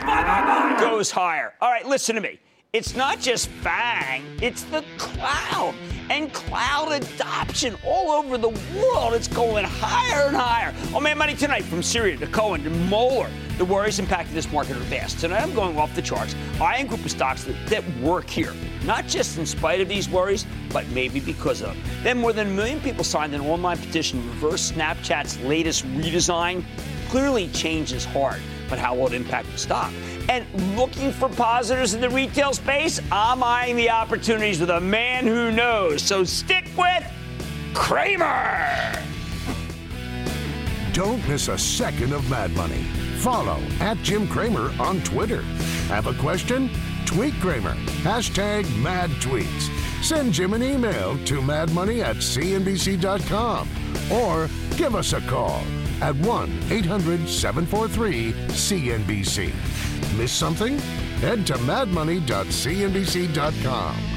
goes 0.00 1.12
higher. 1.12 1.54
All 1.60 1.70
right, 1.70 1.86
listen 1.86 2.16
to 2.16 2.20
me. 2.20 2.40
It's 2.76 2.94
not 2.94 3.20
just 3.20 3.48
FANG, 3.48 4.22
it's 4.42 4.64
the 4.64 4.84
cloud 4.98 5.74
and 6.10 6.30
cloud 6.34 6.92
adoption 6.92 7.74
all 7.82 8.10
over 8.10 8.36
the 8.36 8.50
world. 8.50 9.14
It's 9.14 9.28
going 9.28 9.64
higher 9.64 10.26
and 10.26 10.36
higher. 10.36 10.74
Oh, 10.92 11.00
man, 11.00 11.16
money 11.16 11.32
tonight 11.32 11.64
from 11.64 11.82
Syria 11.82 12.18
to 12.18 12.26
Cohen 12.26 12.62
to 12.64 12.68
Mueller. 12.68 13.30
The 13.56 13.64
worries 13.64 13.98
impacting 13.98 14.34
this 14.34 14.52
market 14.52 14.76
are 14.76 14.80
vast. 14.80 15.20
Tonight 15.20 15.40
I'm 15.40 15.54
going 15.54 15.78
off 15.78 15.94
the 15.94 16.02
charts. 16.02 16.36
I 16.60 16.76
am 16.76 16.86
group 16.86 17.02
of 17.02 17.10
stocks 17.10 17.44
that, 17.44 17.56
that 17.68 17.82
work 18.00 18.28
here, 18.28 18.52
not 18.84 19.06
just 19.06 19.38
in 19.38 19.46
spite 19.46 19.80
of 19.80 19.88
these 19.88 20.10
worries, 20.10 20.44
but 20.70 20.86
maybe 20.88 21.18
because 21.18 21.62
of 21.62 21.68
them. 21.68 21.78
Then 22.02 22.18
more 22.18 22.34
than 22.34 22.48
a 22.48 22.50
million 22.50 22.78
people 22.80 23.04
signed 23.04 23.34
an 23.34 23.40
online 23.40 23.78
petition 23.78 24.20
to 24.20 24.28
reverse 24.28 24.72
Snapchat's 24.72 25.40
latest 25.40 25.86
redesign. 25.94 26.62
Clearly, 27.08 27.48
change 27.48 27.94
is 27.94 28.04
hard, 28.04 28.42
but 28.68 28.78
how 28.78 28.94
will 28.94 29.06
it 29.06 29.12
impact 29.12 29.50
the 29.52 29.58
stock? 29.58 29.92
And 30.28 30.46
looking 30.76 31.12
for 31.12 31.28
positives 31.28 31.94
in 31.94 32.00
the 32.00 32.10
retail 32.10 32.52
space, 32.52 33.00
I'm 33.10 33.42
eyeing 33.42 33.76
the 33.76 33.90
opportunities 33.90 34.60
with 34.60 34.70
a 34.70 34.80
man 34.80 35.26
who 35.26 35.52
knows. 35.52 36.02
So 36.02 36.24
stick 36.24 36.66
with 36.76 37.04
Cramer. 37.74 38.92
Don't 40.92 41.26
miss 41.28 41.48
a 41.48 41.58
second 41.58 42.12
of 42.12 42.28
Mad 42.30 42.50
Money. 42.52 42.82
Follow 43.18 43.60
at 43.80 43.98
Jim 43.98 44.26
Cramer 44.26 44.72
on 44.80 45.00
Twitter. 45.02 45.42
Have 45.88 46.06
a 46.06 46.14
question? 46.14 46.70
Tweet 47.04 47.34
Cramer. 47.34 47.74
Hashtag 48.02 48.64
mad 48.82 49.10
tweets. 49.20 49.70
Send 50.02 50.32
Jim 50.32 50.54
an 50.54 50.62
email 50.62 51.18
to 51.24 51.40
madmoney 51.40 52.02
at 52.02 52.16
cnbc.com 52.16 53.68
or 54.12 54.48
give 54.76 54.94
us 54.94 55.12
a 55.12 55.20
call 55.22 55.62
at 56.02 56.16
1 56.16 56.50
800 56.70 57.28
743 57.28 58.32
CNBC. 58.48 59.52
Miss 60.16 60.32
something? 60.32 60.78
Head 61.20 61.46
to 61.46 61.54
madmoney.cnbc.com. 61.54 64.15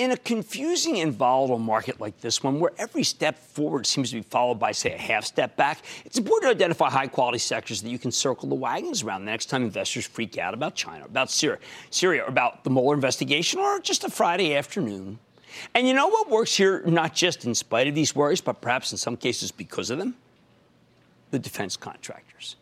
In 0.00 0.12
a 0.12 0.16
confusing 0.16 0.98
and 1.00 1.12
volatile 1.12 1.58
market 1.58 2.00
like 2.00 2.18
this 2.22 2.42
one, 2.42 2.58
where 2.58 2.70
every 2.78 3.02
step 3.02 3.36
forward 3.36 3.86
seems 3.86 4.08
to 4.08 4.16
be 4.16 4.22
followed 4.22 4.58
by, 4.58 4.72
say, 4.72 4.94
a 4.94 4.98
half 4.98 5.26
step 5.26 5.58
back, 5.58 5.82
it's 6.06 6.16
important 6.16 6.44
to 6.44 6.56
identify 6.56 6.88
high 6.88 7.06
quality 7.06 7.36
sectors 7.36 7.82
that 7.82 7.90
you 7.90 7.98
can 7.98 8.10
circle 8.10 8.48
the 8.48 8.54
wagons 8.54 9.02
around 9.02 9.26
the 9.26 9.30
next 9.30 9.50
time 9.50 9.62
investors 9.62 10.06
freak 10.06 10.38
out 10.38 10.54
about 10.54 10.74
China, 10.74 11.04
about 11.04 11.30
Syria, 11.30 11.58
Syria, 11.90 12.24
about 12.24 12.64
the 12.64 12.70
Mueller 12.70 12.94
investigation, 12.94 13.60
or 13.60 13.78
just 13.78 14.02
a 14.02 14.08
Friday 14.08 14.56
afternoon. 14.56 15.18
And 15.74 15.86
you 15.86 15.92
know 15.92 16.08
what 16.08 16.30
works 16.30 16.56
here, 16.56 16.82
not 16.86 17.14
just 17.14 17.44
in 17.44 17.54
spite 17.54 17.86
of 17.86 17.94
these 17.94 18.16
worries, 18.16 18.40
but 18.40 18.62
perhaps 18.62 18.92
in 18.92 18.96
some 18.96 19.18
cases 19.18 19.52
because 19.52 19.90
of 19.90 19.98
them? 19.98 20.16
The 21.30 21.38
defense 21.38 21.76
contractors. 21.76 22.56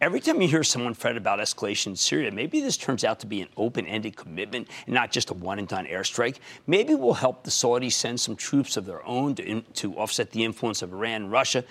Every 0.00 0.20
time 0.20 0.42
you 0.42 0.48
hear 0.48 0.64
someone 0.64 0.92
fret 0.92 1.16
about 1.16 1.38
escalation 1.38 1.88
in 1.88 1.96
Syria, 1.96 2.30
maybe 2.30 2.60
this 2.60 2.76
turns 2.76 3.04
out 3.04 3.20
to 3.20 3.26
be 3.26 3.40
an 3.40 3.48
open 3.56 3.86
ended 3.86 4.16
commitment 4.16 4.68
and 4.86 4.94
not 4.94 5.12
just 5.12 5.30
a 5.30 5.34
one 5.34 5.58
and 5.58 5.68
done 5.68 5.86
airstrike. 5.86 6.38
Maybe 6.66 6.94
we'll 6.94 7.14
help 7.14 7.44
the 7.44 7.50
Saudis 7.50 7.92
send 7.92 8.20
some 8.20 8.36
troops 8.36 8.76
of 8.76 8.86
their 8.86 9.04
own 9.06 9.34
to, 9.36 9.60
to 9.60 9.94
offset 9.94 10.32
the 10.32 10.44
influence 10.44 10.82
of 10.82 10.92
Iran 10.92 11.22
and 11.22 11.32
Russia. 11.32 11.64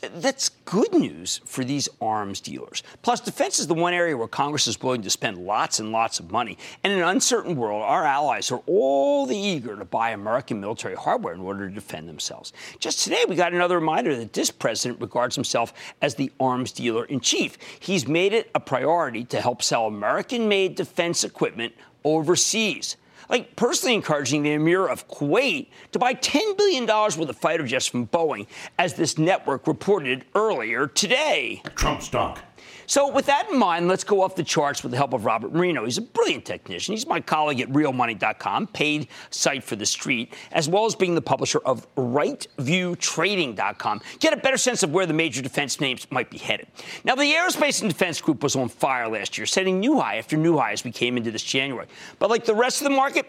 That's 0.00 0.50
good 0.64 0.92
news 0.92 1.40
for 1.44 1.64
these 1.64 1.88
arms 2.00 2.40
dealers. 2.40 2.84
Plus, 3.02 3.18
defense 3.18 3.58
is 3.58 3.66
the 3.66 3.74
one 3.74 3.92
area 3.92 4.16
where 4.16 4.28
Congress 4.28 4.68
is 4.68 4.80
willing 4.80 5.02
to 5.02 5.10
spend 5.10 5.38
lots 5.38 5.80
and 5.80 5.90
lots 5.90 6.20
of 6.20 6.30
money. 6.30 6.56
And 6.84 6.92
in 6.92 7.00
an 7.00 7.08
uncertain 7.08 7.56
world, 7.56 7.82
our 7.82 8.04
allies 8.04 8.52
are 8.52 8.62
all 8.66 9.26
the 9.26 9.36
eager 9.36 9.74
to 9.74 9.84
buy 9.84 10.10
American 10.10 10.60
military 10.60 10.94
hardware 10.94 11.34
in 11.34 11.40
order 11.40 11.68
to 11.68 11.74
defend 11.74 12.08
themselves. 12.08 12.52
Just 12.78 13.00
today, 13.00 13.24
we 13.28 13.34
got 13.34 13.52
another 13.52 13.74
reminder 13.80 14.14
that 14.16 14.32
this 14.32 14.52
president 14.52 15.00
regards 15.00 15.34
himself 15.34 15.72
as 16.00 16.14
the 16.14 16.30
arms 16.38 16.70
dealer 16.70 17.04
in 17.06 17.18
chief. 17.18 17.58
He's 17.80 18.06
made 18.06 18.32
it 18.32 18.50
a 18.54 18.60
priority 18.60 19.24
to 19.24 19.40
help 19.40 19.62
sell 19.62 19.86
American 19.86 20.48
made 20.48 20.76
defense 20.76 21.24
equipment 21.24 21.72
overseas 22.04 22.96
like 23.28 23.56
personally 23.56 23.94
encouraging 23.94 24.42
the 24.42 24.52
Emir 24.52 24.86
of 24.86 25.08
Kuwait 25.08 25.68
to 25.92 25.98
buy 25.98 26.14
$10 26.14 26.56
billion 26.56 26.86
worth 26.86 27.18
of 27.18 27.36
fighter 27.36 27.66
jets 27.66 27.86
from 27.86 28.06
Boeing, 28.06 28.46
as 28.78 28.94
this 28.94 29.18
network 29.18 29.66
reported 29.66 30.24
earlier 30.34 30.86
today. 30.86 31.62
Trump 31.74 32.02
stock. 32.02 32.40
So, 32.88 33.12
with 33.12 33.26
that 33.26 33.48
in 33.50 33.58
mind, 33.58 33.86
let's 33.86 34.02
go 34.02 34.22
off 34.22 34.34
the 34.34 34.42
charts 34.42 34.82
with 34.82 34.92
the 34.92 34.96
help 34.96 35.12
of 35.12 35.26
Robert 35.26 35.52
Marino. 35.52 35.84
He's 35.84 35.98
a 35.98 36.02
brilliant 36.02 36.46
technician. 36.46 36.94
He's 36.94 37.06
my 37.06 37.20
colleague 37.20 37.60
at 37.60 37.68
realmoney.com, 37.68 38.68
paid 38.68 39.08
site 39.28 39.62
for 39.62 39.76
the 39.76 39.84
street, 39.84 40.32
as 40.52 40.70
well 40.70 40.86
as 40.86 40.94
being 40.94 41.14
the 41.14 41.20
publisher 41.20 41.58
of 41.66 41.86
rightviewtrading.com. 41.96 44.00
Get 44.20 44.32
a 44.32 44.38
better 44.38 44.56
sense 44.56 44.82
of 44.82 44.90
where 44.90 45.04
the 45.04 45.12
major 45.12 45.42
defense 45.42 45.82
names 45.82 46.06
might 46.10 46.30
be 46.30 46.38
headed. 46.38 46.68
Now, 47.04 47.14
the 47.14 47.30
aerospace 47.30 47.82
and 47.82 47.90
defense 47.90 48.22
group 48.22 48.42
was 48.42 48.56
on 48.56 48.70
fire 48.70 49.06
last 49.06 49.36
year, 49.36 49.44
setting 49.44 49.80
new 49.80 50.00
high 50.00 50.16
after 50.16 50.38
new 50.38 50.56
high 50.56 50.72
as 50.72 50.82
we 50.82 50.90
came 50.90 51.18
into 51.18 51.30
this 51.30 51.42
January. 51.42 51.88
But 52.18 52.30
like 52.30 52.46
the 52.46 52.54
rest 52.54 52.80
of 52.80 52.84
the 52.84 52.96
market, 52.96 53.26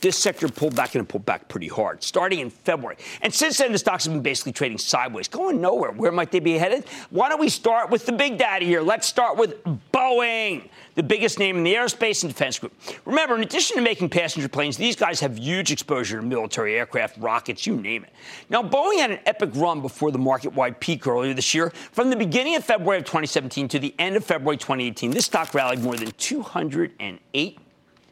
this 0.00 0.16
sector 0.16 0.48
pulled 0.48 0.74
back 0.76 0.94
and 0.94 1.08
pulled 1.08 1.26
back 1.26 1.48
pretty 1.48 1.68
hard, 1.68 2.02
starting 2.02 2.40
in 2.40 2.50
February. 2.50 2.96
And 3.22 3.32
since 3.32 3.58
then, 3.58 3.72
the 3.72 3.78
stocks 3.78 4.04
have 4.04 4.12
been 4.12 4.22
basically 4.22 4.52
trading 4.52 4.78
sideways, 4.78 5.28
going 5.28 5.60
nowhere. 5.60 5.92
Where 5.92 6.12
might 6.12 6.30
they 6.30 6.40
be 6.40 6.52
headed? 6.52 6.84
Why 7.10 7.28
don't 7.28 7.40
we 7.40 7.48
start 7.48 7.90
with 7.90 8.06
the 8.06 8.12
big 8.12 8.38
daddy 8.38 8.66
here? 8.66 8.82
Let's 8.82 9.06
start 9.06 9.36
with 9.36 9.62
Boeing, 9.92 10.68
the 10.94 11.02
biggest 11.02 11.38
name 11.38 11.56
in 11.56 11.64
the 11.64 11.74
aerospace 11.74 12.22
and 12.22 12.32
defense 12.32 12.58
group. 12.58 12.72
Remember, 13.04 13.36
in 13.36 13.42
addition 13.42 13.76
to 13.76 13.82
making 13.82 14.08
passenger 14.08 14.48
planes, 14.48 14.76
these 14.76 14.96
guys 14.96 15.20
have 15.20 15.38
huge 15.38 15.72
exposure 15.72 16.20
to 16.20 16.26
military 16.26 16.76
aircraft, 16.76 17.18
rockets, 17.18 17.66
you 17.66 17.76
name 17.76 18.04
it. 18.04 18.12
Now, 18.48 18.62
Boeing 18.62 18.98
had 18.98 19.10
an 19.10 19.20
epic 19.26 19.50
run 19.54 19.80
before 19.80 20.10
the 20.10 20.18
market 20.18 20.52
wide 20.54 20.80
peak 20.80 21.06
earlier 21.06 21.34
this 21.34 21.54
year. 21.54 21.70
From 21.92 22.10
the 22.10 22.16
beginning 22.16 22.56
of 22.56 22.64
February 22.64 22.98
of 22.98 23.04
2017 23.04 23.68
to 23.68 23.78
the 23.78 23.94
end 23.98 24.16
of 24.16 24.24
February 24.24 24.56
2018, 24.56 25.10
this 25.10 25.26
stock 25.26 25.54
rallied 25.54 25.80
more 25.80 25.96
than 25.96 26.10
208 26.12 27.58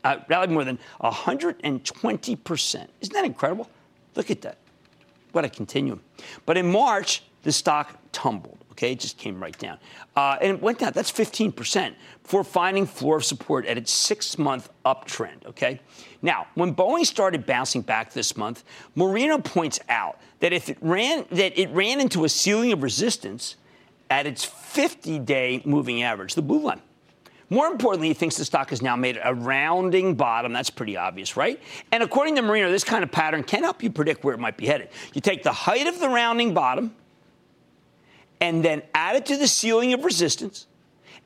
uh, 0.05 0.19
rallied 0.29 0.51
more 0.51 0.65
than 0.65 0.79
120%. 1.03 2.89
Isn't 3.01 3.15
that 3.15 3.25
incredible? 3.25 3.69
Look 4.15 4.31
at 4.31 4.43
that. 4.43 4.59
What 5.33 5.45
a 5.45 5.49
continuum. 5.49 6.01
But 6.47 6.57
in 6.57 6.71
March, 6.71 7.25
the 7.43 7.51
stock 7.51 7.99
tumbled. 8.13 8.59
Okay, 8.73 8.93
it 8.93 9.01
just 9.01 9.19
came 9.19 9.41
right 9.41 9.57
down. 9.57 9.79
Uh, 10.17 10.37
and 10.41 10.57
it 10.57 10.63
went 10.63 10.81
down. 10.81 10.93
That's 10.95 11.13
15% 11.13 11.95
before 12.23 12.43
finding 12.43 12.87
floor 12.87 13.19
of 13.19 13.25
support 13.25 13.67
at 13.67 13.79
its 13.79 13.93
six 13.93 14.37
month 14.37 14.69
uptrend. 14.85 15.47
Okay. 15.47 15.81
Now, 16.23 16.49
when 16.55 16.75
Boeing 16.75 17.07
started 17.07 17.47
bouncing 17.47 17.83
back 17.83 18.13
this 18.13 18.37
month, 18.37 18.65
Marino 18.97 19.39
points 19.39 19.79
out 19.89 20.19
that 20.41 20.53
if 20.53 20.69
it 20.69 20.79
ran, 20.81 21.25
that 21.31 21.59
it 21.59 21.71
ran 21.71 22.01
into 22.01 22.25
a 22.25 22.29
ceiling 22.29 22.73
of 22.73 22.83
resistance 22.83 23.57
at 24.11 24.27
its 24.27 24.45
50 24.45 25.21
day 25.21 25.63
moving 25.65 26.03
average, 26.03 26.35
the 26.35 26.43
blue 26.43 26.61
line. 26.61 26.83
More 27.51 27.67
importantly, 27.67 28.09
he 28.09 28.15
thinks 28.15 28.37
the 28.37 28.45
stock 28.45 28.71
has 28.71 28.81
now 28.83 28.97
made 28.97 29.21
a 29.23 29.35
rounding 29.35 30.15
bottom. 30.15 30.53
That's 30.53 30.71
pretty 30.71 30.97
obvious, 30.97 31.37
right? 31.37 31.61
And 31.93 32.03
according 32.03 32.37
to 32.37 32.43
Marino, 32.43 32.71
this 32.71 32.85
kind 32.85 33.05
of 33.05 33.13
pattern 33.13 33.45
can 33.45 33.63
help 33.63 33.83
you 33.83 33.91
predict 33.91 34.25
where 34.25 34.35
it 34.35 34.41
might 34.41 34.57
be 34.57 34.67
headed. 34.67 34.89
You 35.13 35.21
take 35.21 35.43
the 35.43 35.53
height 35.53 35.87
of 35.87 36.01
the 36.01 36.09
rounding 36.09 36.55
bottom 36.55 36.95
and 38.41 38.65
then 38.65 38.83
add 38.95 39.17
it 39.17 39.27
to 39.27 39.37
the 39.37 39.47
ceiling 39.47 39.93
of 39.93 40.05
resistance, 40.05 40.67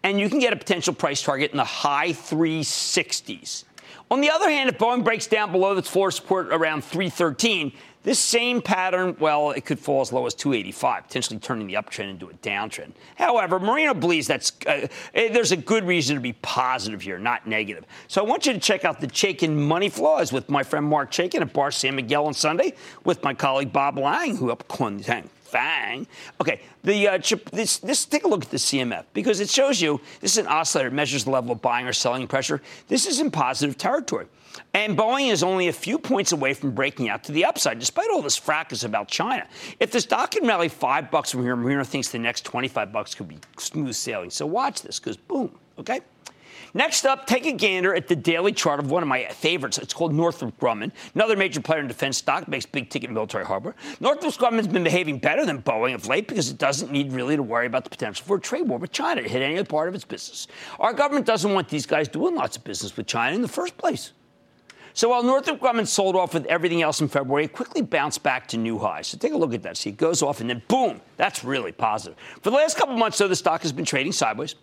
and 0.03 0.21
you 0.21 0.29
can 0.29 0.39
get 0.39 0.53
a 0.53 0.57
potential 0.57 0.95
price 0.95 1.23
target 1.23 1.51
in 1.53 1.57
the 1.57 1.65
high 1.65 2.11
360s. 2.11 3.65
On 4.11 4.21
the 4.21 4.31
other 4.31 4.49
hand, 4.49 4.71
if 4.71 4.79
Boeing 4.79 5.05
breaks 5.05 5.27
down 5.27 5.53
below 5.53 5.75
the 5.75 5.83
floor 5.83 6.11
support 6.11 6.49
around 6.49 6.83
313, 6.83 7.73
this 8.09 8.19
same 8.19 8.62
pattern, 8.62 9.15
well, 9.21 9.50
it 9.50 9.67
could 9.67 9.79
fall 9.79 10.00
as 10.00 10.15
low 10.15 10.25
as 10.25 10.33
285, 10.33 11.09
potentially 11.09 11.38
turning 11.38 11.67
the 11.67 11.75
uptrend 11.75 12.09
into 12.09 12.31
a 12.31 12.33
downtrend. 12.33 12.93
However, 13.17 13.61
Marino 13.61 13.93
believes 13.93 14.27
that's 14.27 14.53
uh, 14.67 14.88
eh, 15.12 15.29
there's 15.31 15.53
a 15.53 15.59
good 15.59 15.85
reason 15.85 16.17
to 16.17 16.21
be 16.23 16.33
positive 16.33 17.03
here, 17.03 17.19
not 17.19 17.47
negative. 17.47 17.85
So 18.07 18.25
I 18.25 18.27
want 18.27 18.47
you 18.47 18.55
to 18.55 18.59
check 18.59 18.87
out 18.87 19.03
the 19.03 19.09
Chaikin 19.09 19.55
Money 19.55 19.91
Flaws 19.91 20.33
with 20.33 20.49
my 20.49 20.62
friend 20.62 20.87
Mark 20.87 21.11
Chaikin 21.11 21.43
at 21.43 21.53
Bar 21.53 21.71
San 21.71 21.97
Miguel 21.97 22.25
on 22.25 22.33
Sunday, 22.33 22.73
with 23.05 23.23
my 23.23 23.35
colleague 23.35 23.75
Bob 23.75 23.99
Lang, 23.99 24.37
who 24.37 24.50
up 24.50 24.65
Fang. 24.73 25.29
Fang. 25.49 26.07
Okay, 26.40 26.61
the 26.85 27.09
uh, 27.09 27.19
this 27.52 27.78
this 27.78 28.05
take 28.05 28.25
a 28.25 28.28
look 28.28 28.45
at 28.45 28.50
the 28.50 28.57
CMF 28.57 29.05
because 29.14 29.40
it 29.40 29.49
shows 29.49 29.81
you 29.81 30.00
this 30.21 30.33
is 30.33 30.38
an 30.38 30.47
oscillator. 30.47 30.90
Measures 30.90 31.25
the 31.25 31.31
level 31.31 31.52
of 31.52 31.62
buying 31.62 31.87
or 31.87 31.93
selling 31.93 32.26
pressure. 32.26 32.61
This 32.88 33.07
is 33.07 33.21
in 33.21 33.31
positive 33.31 33.78
territory. 33.78 34.26
And 34.75 34.97
Boeing 34.97 35.31
is 35.31 35.43
only 35.43 35.69
a 35.69 35.73
few 35.73 35.99
points 35.99 36.33
away 36.33 36.55
from 36.55 36.73
breaking 36.73 37.09
out 37.09 37.25
to 37.25 37.33
the 37.33 37.45
upside, 37.45 37.78
despite 37.78 38.11
all 38.11 38.23
this 38.23 38.37
fracas 38.37 38.85
about 38.85 39.09
China. 39.09 39.47
If 39.78 39.93
the 39.93 40.00
stock 40.00 40.33
can 40.33 40.47
rally 40.47 40.69
five 40.69 41.11
bucks 41.11 41.31
from 41.31 41.43
here, 41.43 41.57
Marino 41.57 41.85
thinks 41.85 42.09
the 42.09 42.19
next 42.19 42.45
25 42.45 42.93
bucks 42.93 43.14
could 43.14 43.28
be 43.28 43.38
smooth 43.59 43.95
sailing. 43.95 44.31
So 44.31 44.47
watch 44.47 44.83
this, 44.83 44.99
because 44.99 45.17
boom, 45.17 45.57
okay? 45.78 46.00
Next 46.75 47.07
up, 47.07 47.27
take 47.27 47.47
a 47.47 47.53
gander 47.53 47.95
at 47.95 48.09
the 48.09 48.17
daily 48.17 48.53
chart 48.53 48.79
of 48.79 48.91
one 48.91 49.03
of 49.03 49.09
my 49.09 49.27
favorites. 49.29 49.79
It's 49.79 49.95
called 49.95 50.13
Northrop 50.13 50.59
Grumman, 50.59 50.93
another 51.15 51.37
major 51.37 51.61
player 51.61 51.81
in 51.81 51.89
defense 51.89 52.19
stock, 52.19 52.47
makes 52.49 52.67
big 52.67 52.91
ticket 52.91 53.11
military 53.11 53.45
hardware. 53.45 53.75
Northrop 54.01 54.35
Grumman's 54.35 54.69
been 54.69 54.85
behaving 54.85 55.19
better 55.19 55.47
than 55.47 55.63
Boeing 55.63 55.95
of 55.95 56.07
late 56.07 56.29
because 56.29 56.51
it 56.51 56.59
doesn't 56.59 56.93
need 56.93 57.13
really 57.13 57.37
to 57.37 57.43
worry 57.43 57.67
about 57.67 57.85
the 57.85 57.91
potential 57.91 58.27
for 58.27 58.37
a 58.37 58.41
trade 58.41 58.69
war 58.69 58.79
with 58.79 58.93
China 58.93 59.23
to 59.23 59.29
hit 59.29 59.43
any 59.43 59.63
part 59.65 59.89
of 59.89 59.95
its 59.95 60.05
business. 60.05 60.47
Our 60.79 60.93
government 60.93 61.27
doesn't 61.27 61.53
want 61.53 61.69
these 61.69 61.87
guys 61.87 62.09
doing 62.09 62.35
lots 62.35 62.57
of 62.57 62.65
business 62.65 62.97
with 62.97 63.07
China 63.07 63.35
in 63.35 63.43
the 63.43 63.49
first 63.49 63.77
place. 63.77 64.13
So 64.95 65.11
while 65.11 65.23
Northrop 65.23 65.61
Grumman 65.61 65.87
sold 65.87 66.17
off 66.17 66.35
with 66.35 66.45
everything 66.47 66.83
else 66.83 67.01
in 67.01 67.07
February, 67.07 67.45
it 67.45 67.53
quickly 67.53 67.83
bounced 67.83 68.25
back 68.25 68.49
to 68.49 68.57
new 68.57 68.79
highs. 68.79 69.07
So 69.07 69.17
take 69.17 69.33
a 69.33 69.37
look 69.37 69.55
at 69.55 69.63
that. 69.63 69.77
See, 69.77 69.91
it 69.91 69.97
goes 69.97 70.23
off 70.23 70.41
and 70.41 70.51
then 70.51 70.61
boom, 70.67 71.01
that's 71.17 71.45
really 71.45 71.71
positive. 71.71 72.19
For 72.43 72.51
the 72.51 72.57
last 72.57 72.77
couple 72.77 72.97
months, 72.97 73.17
though, 73.19 73.29
the 73.29 73.37
stock 73.37 73.63
has 73.63 73.73
been 73.73 73.85
trading 73.85 74.11
sideways 74.11 74.57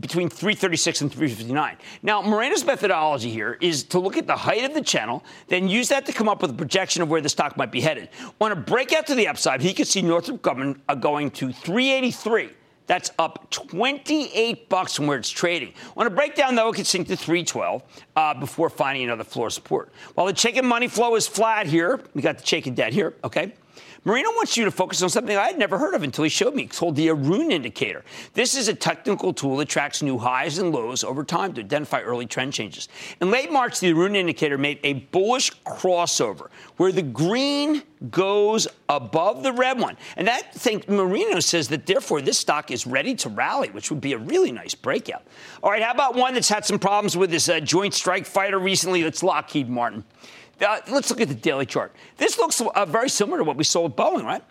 between 0.00 0.28
336 0.28 1.00
and 1.02 1.12
359. 1.12 1.76
Now, 2.02 2.22
Marino's 2.22 2.64
methodology 2.64 3.30
here 3.30 3.56
is 3.60 3.82
to 3.84 3.98
look 3.98 4.16
at 4.16 4.26
the 4.26 4.36
height 4.36 4.64
of 4.64 4.74
the 4.74 4.82
channel, 4.82 5.24
then 5.48 5.68
use 5.68 5.88
that 5.88 6.06
to 6.06 6.12
come 6.12 6.28
up 6.28 6.42
with 6.42 6.50
a 6.50 6.54
projection 6.54 7.02
of 7.02 7.08
where 7.08 7.20
the 7.20 7.28
stock 7.28 7.56
might 7.56 7.72
be 7.72 7.80
headed. 7.80 8.08
On 8.40 8.52
a 8.52 8.56
breakout 8.56 9.06
to 9.06 9.14
the 9.14 9.28
upside, 9.28 9.60
he 9.60 9.72
could 9.72 9.86
see 9.86 10.02
Northrop 10.02 10.42
Grumman 10.42 10.78
uh, 10.88 10.94
going 10.94 11.30
to 11.32 11.52
383. 11.52 12.50
That's 12.86 13.10
up 13.18 13.50
28 13.50 14.68
bucks 14.68 14.94
from 14.94 15.06
where 15.06 15.18
it's 15.18 15.30
trading. 15.30 15.74
On 15.96 16.06
a 16.06 16.10
breakdown, 16.10 16.54
though, 16.54 16.68
it 16.68 16.76
could 16.76 16.86
sink 16.86 17.08
to 17.08 17.16
312 17.16 17.82
uh, 18.14 18.34
before 18.34 18.70
finding 18.70 19.04
another 19.04 19.24
floor 19.24 19.50
support. 19.50 19.92
While 20.14 20.26
the 20.26 20.32
Chaikin 20.32 20.64
money 20.64 20.86
flow 20.86 21.16
is 21.16 21.26
flat 21.26 21.66
here, 21.66 22.00
we 22.14 22.22
got 22.22 22.38
the 22.38 22.44
Chaikin 22.44 22.74
debt 22.74 22.92
here, 22.92 23.14
okay? 23.24 23.54
Marino 24.06 24.30
wants 24.30 24.56
you 24.56 24.64
to 24.64 24.70
focus 24.70 25.02
on 25.02 25.10
something 25.10 25.36
I 25.36 25.48
had 25.48 25.58
never 25.58 25.78
heard 25.78 25.92
of 25.92 26.04
until 26.04 26.22
he 26.22 26.30
showed 26.30 26.54
me. 26.54 26.62
It's 26.62 26.78
called 26.78 26.94
the 26.94 27.08
Aroon 27.08 27.50
indicator. 27.50 28.04
This 28.34 28.54
is 28.54 28.68
a 28.68 28.74
technical 28.74 29.34
tool 29.34 29.56
that 29.56 29.68
tracks 29.68 30.00
new 30.00 30.16
highs 30.16 30.58
and 30.58 30.70
lows 30.70 31.02
over 31.02 31.24
time 31.24 31.52
to 31.54 31.60
identify 31.60 32.02
early 32.02 32.24
trend 32.24 32.52
changes. 32.52 32.88
In 33.20 33.32
late 33.32 33.50
March, 33.50 33.80
the 33.80 33.90
Aroon 33.92 34.14
indicator 34.14 34.58
made 34.58 34.78
a 34.84 34.92
bullish 34.92 35.50
crossover 35.64 36.50
where 36.76 36.92
the 36.92 37.02
green 37.02 37.82
goes 38.12 38.68
above 38.88 39.42
the 39.42 39.52
red 39.52 39.80
one. 39.80 39.96
And 40.16 40.28
that 40.28 40.54
thing, 40.54 40.84
Marino 40.86 41.40
says 41.40 41.66
that 41.68 41.86
therefore 41.86 42.20
this 42.20 42.38
stock 42.38 42.70
is 42.70 42.86
ready 42.86 43.16
to 43.16 43.28
rally, 43.28 43.70
which 43.70 43.90
would 43.90 44.00
be 44.00 44.12
a 44.12 44.18
really 44.18 44.52
nice 44.52 44.76
breakout. 44.76 45.24
All 45.64 45.72
right, 45.72 45.82
how 45.82 45.90
about 45.90 46.14
one 46.14 46.34
that's 46.34 46.48
had 46.48 46.64
some 46.64 46.78
problems 46.78 47.16
with 47.16 47.30
this 47.30 47.48
uh, 47.48 47.58
joint 47.58 47.92
strike 47.92 48.24
fighter 48.24 48.60
recently? 48.60 49.02
That's 49.02 49.24
Lockheed 49.24 49.68
Martin. 49.68 50.04
Uh, 50.64 50.80
let's 50.90 51.10
look 51.10 51.20
at 51.20 51.28
the 51.28 51.34
daily 51.34 51.66
chart. 51.66 51.94
This 52.16 52.38
looks 52.38 52.60
uh, 52.60 52.86
very 52.86 53.08
similar 53.08 53.38
to 53.38 53.44
what 53.44 53.56
we 53.56 53.64
saw 53.64 53.82
with 53.82 53.96
Boeing, 53.96 54.24
right? 54.24 54.42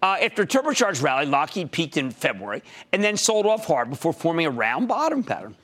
Uh, 0.00 0.16
after 0.22 0.42
a 0.42 0.46
turbocharged 0.46 1.02
rally, 1.02 1.26
Lockheed 1.26 1.72
peaked 1.72 1.96
in 1.96 2.10
February 2.10 2.62
and 2.92 3.02
then 3.02 3.16
sold 3.16 3.46
off 3.46 3.66
hard 3.66 3.90
before 3.90 4.12
forming 4.12 4.46
a 4.46 4.50
round 4.50 4.86
bottom 4.86 5.24
pattern. 5.24 5.56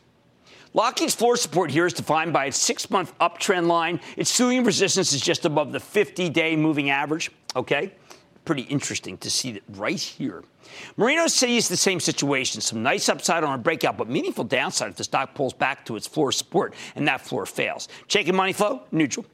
Lockheed's 0.72 1.14
floor 1.14 1.37
support 1.37 1.70
here 1.70 1.87
is 1.87 1.92
defined 1.92 2.33
by 2.33 2.46
its 2.46 2.59
six 2.59 2.90
month 2.90 3.16
uptrend 3.20 3.68
line. 3.68 4.00
Its 4.16 4.30
ceiling 4.30 4.64
resistance 4.64 5.12
is 5.12 5.20
just 5.20 5.44
above 5.44 5.70
the 5.70 5.78
50 5.78 6.28
day 6.30 6.57
moving 6.57 6.90
average. 6.90 7.30
Okay? 7.54 7.92
Pretty 8.44 8.62
interesting 8.62 9.16
to 9.18 9.30
see 9.30 9.52
that 9.52 9.62
right 9.70 10.00
here. 10.00 10.42
Marino 10.96 11.28
sees 11.28 11.68
the 11.68 11.76
same 11.76 12.00
situation. 12.00 12.61
Some 12.61 12.83
nice 12.83 13.09
upside 13.09 13.44
on 13.44 13.54
a 13.54 13.62
breakout, 13.62 13.96
but 13.96 14.09
meaningful 14.09 14.42
downside 14.42 14.90
if 14.90 14.96
the 14.96 15.04
stock 15.04 15.35
pulls 15.35 15.52
back 15.52 15.87
to 15.87 15.94
its 15.94 16.09
floor 16.09 16.33
support 16.33 16.74
and 16.96 17.07
that 17.07 17.20
floor 17.20 17.46
fails. 17.46 17.88
Chaikin 18.09 18.35
money 18.35 18.52
flow, 18.52 18.83
neutral 18.90 19.24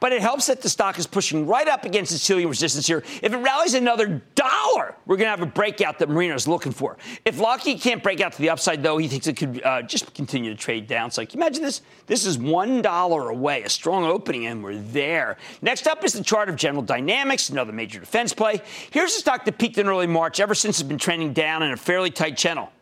but 0.00 0.12
it 0.12 0.22
helps 0.22 0.46
that 0.46 0.62
the 0.62 0.68
stock 0.68 0.98
is 0.98 1.06
pushing 1.06 1.46
right 1.46 1.68
up 1.68 1.84
against 1.84 2.12
its 2.12 2.22
ceiling 2.22 2.48
resistance 2.48 2.86
here. 2.86 3.02
If 3.22 3.32
it 3.32 3.36
rallies 3.36 3.74
another 3.74 4.22
dollar, 4.34 4.94
we're 5.06 5.16
going 5.16 5.26
to 5.26 5.30
have 5.30 5.42
a 5.42 5.46
breakout 5.46 5.98
that 5.98 6.08
Marino 6.08 6.34
is 6.34 6.48
looking 6.48 6.72
for. 6.72 6.96
If 7.24 7.38
Lockheed 7.38 7.80
can't 7.80 8.02
break 8.02 8.20
out 8.20 8.32
to 8.32 8.38
the 8.38 8.50
upside, 8.50 8.82
though, 8.82 8.98
he 8.98 9.08
thinks 9.08 9.26
it 9.26 9.36
could 9.36 9.62
uh, 9.62 9.82
just 9.82 10.14
continue 10.14 10.50
to 10.50 10.56
trade 10.56 10.86
down. 10.86 11.10
So, 11.10 11.22
like, 11.22 11.34
imagine 11.34 11.62
this. 11.62 11.82
This 12.06 12.26
is 12.26 12.38
one 12.38 12.82
dollar 12.82 13.30
away, 13.30 13.62
a 13.62 13.68
strong 13.68 14.04
opening, 14.04 14.46
and 14.46 14.62
we're 14.62 14.78
there. 14.78 15.36
Next 15.60 15.86
up 15.86 16.04
is 16.04 16.12
the 16.12 16.24
chart 16.24 16.48
of 16.48 16.56
General 16.56 16.82
Dynamics, 16.82 17.50
another 17.50 17.72
major 17.72 18.00
defense 18.00 18.32
play. 18.32 18.60
Here's 18.90 19.14
a 19.14 19.18
stock 19.18 19.44
that 19.44 19.58
peaked 19.58 19.78
in 19.78 19.88
early 19.88 20.06
March. 20.06 20.40
Ever 20.40 20.54
since, 20.54 20.80
it's 20.80 20.88
been 20.88 20.98
trending 20.98 21.32
down 21.32 21.62
in 21.62 21.72
a 21.72 21.76
fairly 21.76 22.10
tight 22.10 22.36
channel, 22.36 22.72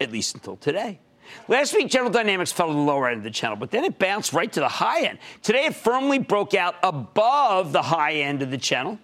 at 0.00 0.12
least 0.12 0.34
until 0.34 0.56
today. 0.56 1.00
Last 1.48 1.74
week, 1.74 1.90
General 1.90 2.10
Dynamics 2.10 2.52
fell 2.52 2.68
to 2.68 2.72
the 2.72 2.78
lower 2.78 3.08
end 3.08 3.18
of 3.18 3.24
the 3.24 3.30
channel, 3.30 3.56
but 3.56 3.70
then 3.70 3.84
it 3.84 3.98
bounced 3.98 4.32
right 4.32 4.50
to 4.52 4.60
the 4.60 4.68
high 4.68 5.02
end. 5.02 5.18
Today, 5.42 5.66
it 5.66 5.74
firmly 5.74 6.18
broke 6.18 6.54
out 6.54 6.76
above 6.82 7.72
the 7.72 7.82
high 7.82 8.14
end 8.14 8.42
of 8.42 8.50
the 8.50 8.58
channel. 8.58 8.98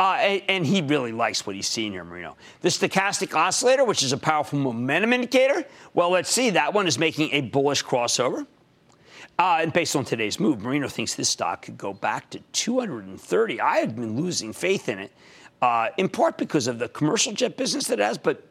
Uh, 0.00 0.16
and, 0.20 0.42
and, 0.48 0.66
he 0.66 0.80
really 0.80 1.10
likes 1.10 1.44
what 1.44 1.56
he's 1.56 1.66
seeing 1.66 1.90
here, 1.90 2.04
Marino. 2.04 2.36
The 2.60 2.68
stochastic 2.68 3.34
oscillator, 3.34 3.84
which 3.84 4.04
is 4.04 4.12
a 4.12 4.16
powerful 4.16 4.56
momentum 4.56 5.12
indicator, 5.12 5.64
well, 5.92 6.10
let's 6.10 6.30
see. 6.30 6.50
That 6.50 6.72
one 6.72 6.86
is 6.86 7.00
making 7.00 7.30
a 7.32 7.40
bullish 7.40 7.84
crossover. 7.84 8.46
Uh, 9.40 9.58
and 9.60 9.72
based 9.72 9.96
on 9.96 10.04
today's 10.04 10.38
move, 10.38 10.60
Marino 10.62 10.88
thinks 10.88 11.14
this 11.14 11.28
stock 11.28 11.62
could 11.62 11.78
go 11.78 11.92
back 11.92 12.30
to 12.30 12.40
230. 12.52 13.60
I 13.60 13.78
had 13.78 13.96
been 13.96 14.16
losing 14.16 14.52
faith 14.52 14.88
in 14.88 15.00
it, 15.00 15.12
uh, 15.62 15.88
in 15.96 16.08
part 16.08 16.38
because 16.38 16.68
of 16.68 16.78
the 16.78 16.88
commercial 16.88 17.32
jet 17.32 17.56
business 17.56 17.88
that 17.88 17.98
it 17.98 18.04
has, 18.04 18.18
but 18.18 18.44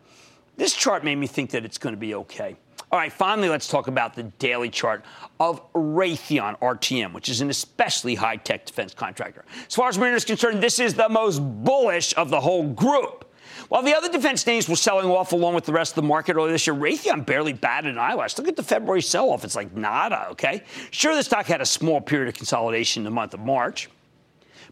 this 0.57 0.75
chart 0.75 1.03
made 1.03 1.15
me 1.15 1.27
think 1.27 1.51
that 1.51 1.63
it's 1.63 1.77
going 1.77 1.93
to 1.93 1.99
be 1.99 2.15
okay. 2.15 2.57
All 2.89 2.99
right, 2.99 3.11
finally, 3.11 3.49
let's 3.49 3.67
talk 3.67 3.87
about 3.87 4.15
the 4.15 4.23
daily 4.23 4.69
chart 4.69 5.03
of 5.41 5.61
Raytheon 5.73 6.57
RTN, 6.59 7.13
which 7.13 7.27
is 7.27 7.41
an 7.41 7.49
especially 7.49 8.15
high 8.15 8.37
tech 8.37 8.65
defense 8.65 8.93
contractor. 8.93 9.43
As 9.67 9.75
far 9.75 9.89
as 9.89 9.97
Marino 9.97 10.15
is 10.15 10.23
concerned, 10.23 10.63
this 10.63 10.79
is 10.79 10.93
the 10.93 11.09
most 11.09 11.39
bullish 11.39 12.15
of 12.15 12.29
the 12.29 12.39
whole 12.39 12.63
group. 12.63 13.25
While 13.67 13.83
the 13.83 13.93
other 13.93 14.09
defense 14.09 14.47
names 14.47 14.69
were 14.69 14.77
selling 14.77 15.09
off 15.09 15.33
along 15.33 15.55
with 15.55 15.65
the 15.65 15.73
rest 15.73 15.91
of 15.91 15.95
the 15.95 16.07
market 16.07 16.37
earlier 16.37 16.53
this 16.53 16.65
year, 16.65 16.75
Raytheon 16.75 17.25
barely 17.25 17.51
batted 17.51 17.91
an 17.91 17.97
eyelash. 17.97 18.37
Look 18.37 18.47
at 18.47 18.55
the 18.55 18.63
February 18.63 19.01
sell 19.01 19.31
off. 19.31 19.43
It's 19.43 19.55
like 19.55 19.75
nada, 19.75 20.29
okay? 20.31 20.63
Sure, 20.91 21.13
the 21.13 21.23
stock 21.23 21.45
had 21.45 21.59
a 21.59 21.65
small 21.65 21.99
period 21.99 22.29
of 22.29 22.35
consolidation 22.35 23.01
in 23.01 23.05
the 23.05 23.11
month 23.11 23.33
of 23.33 23.41
March. 23.41 23.89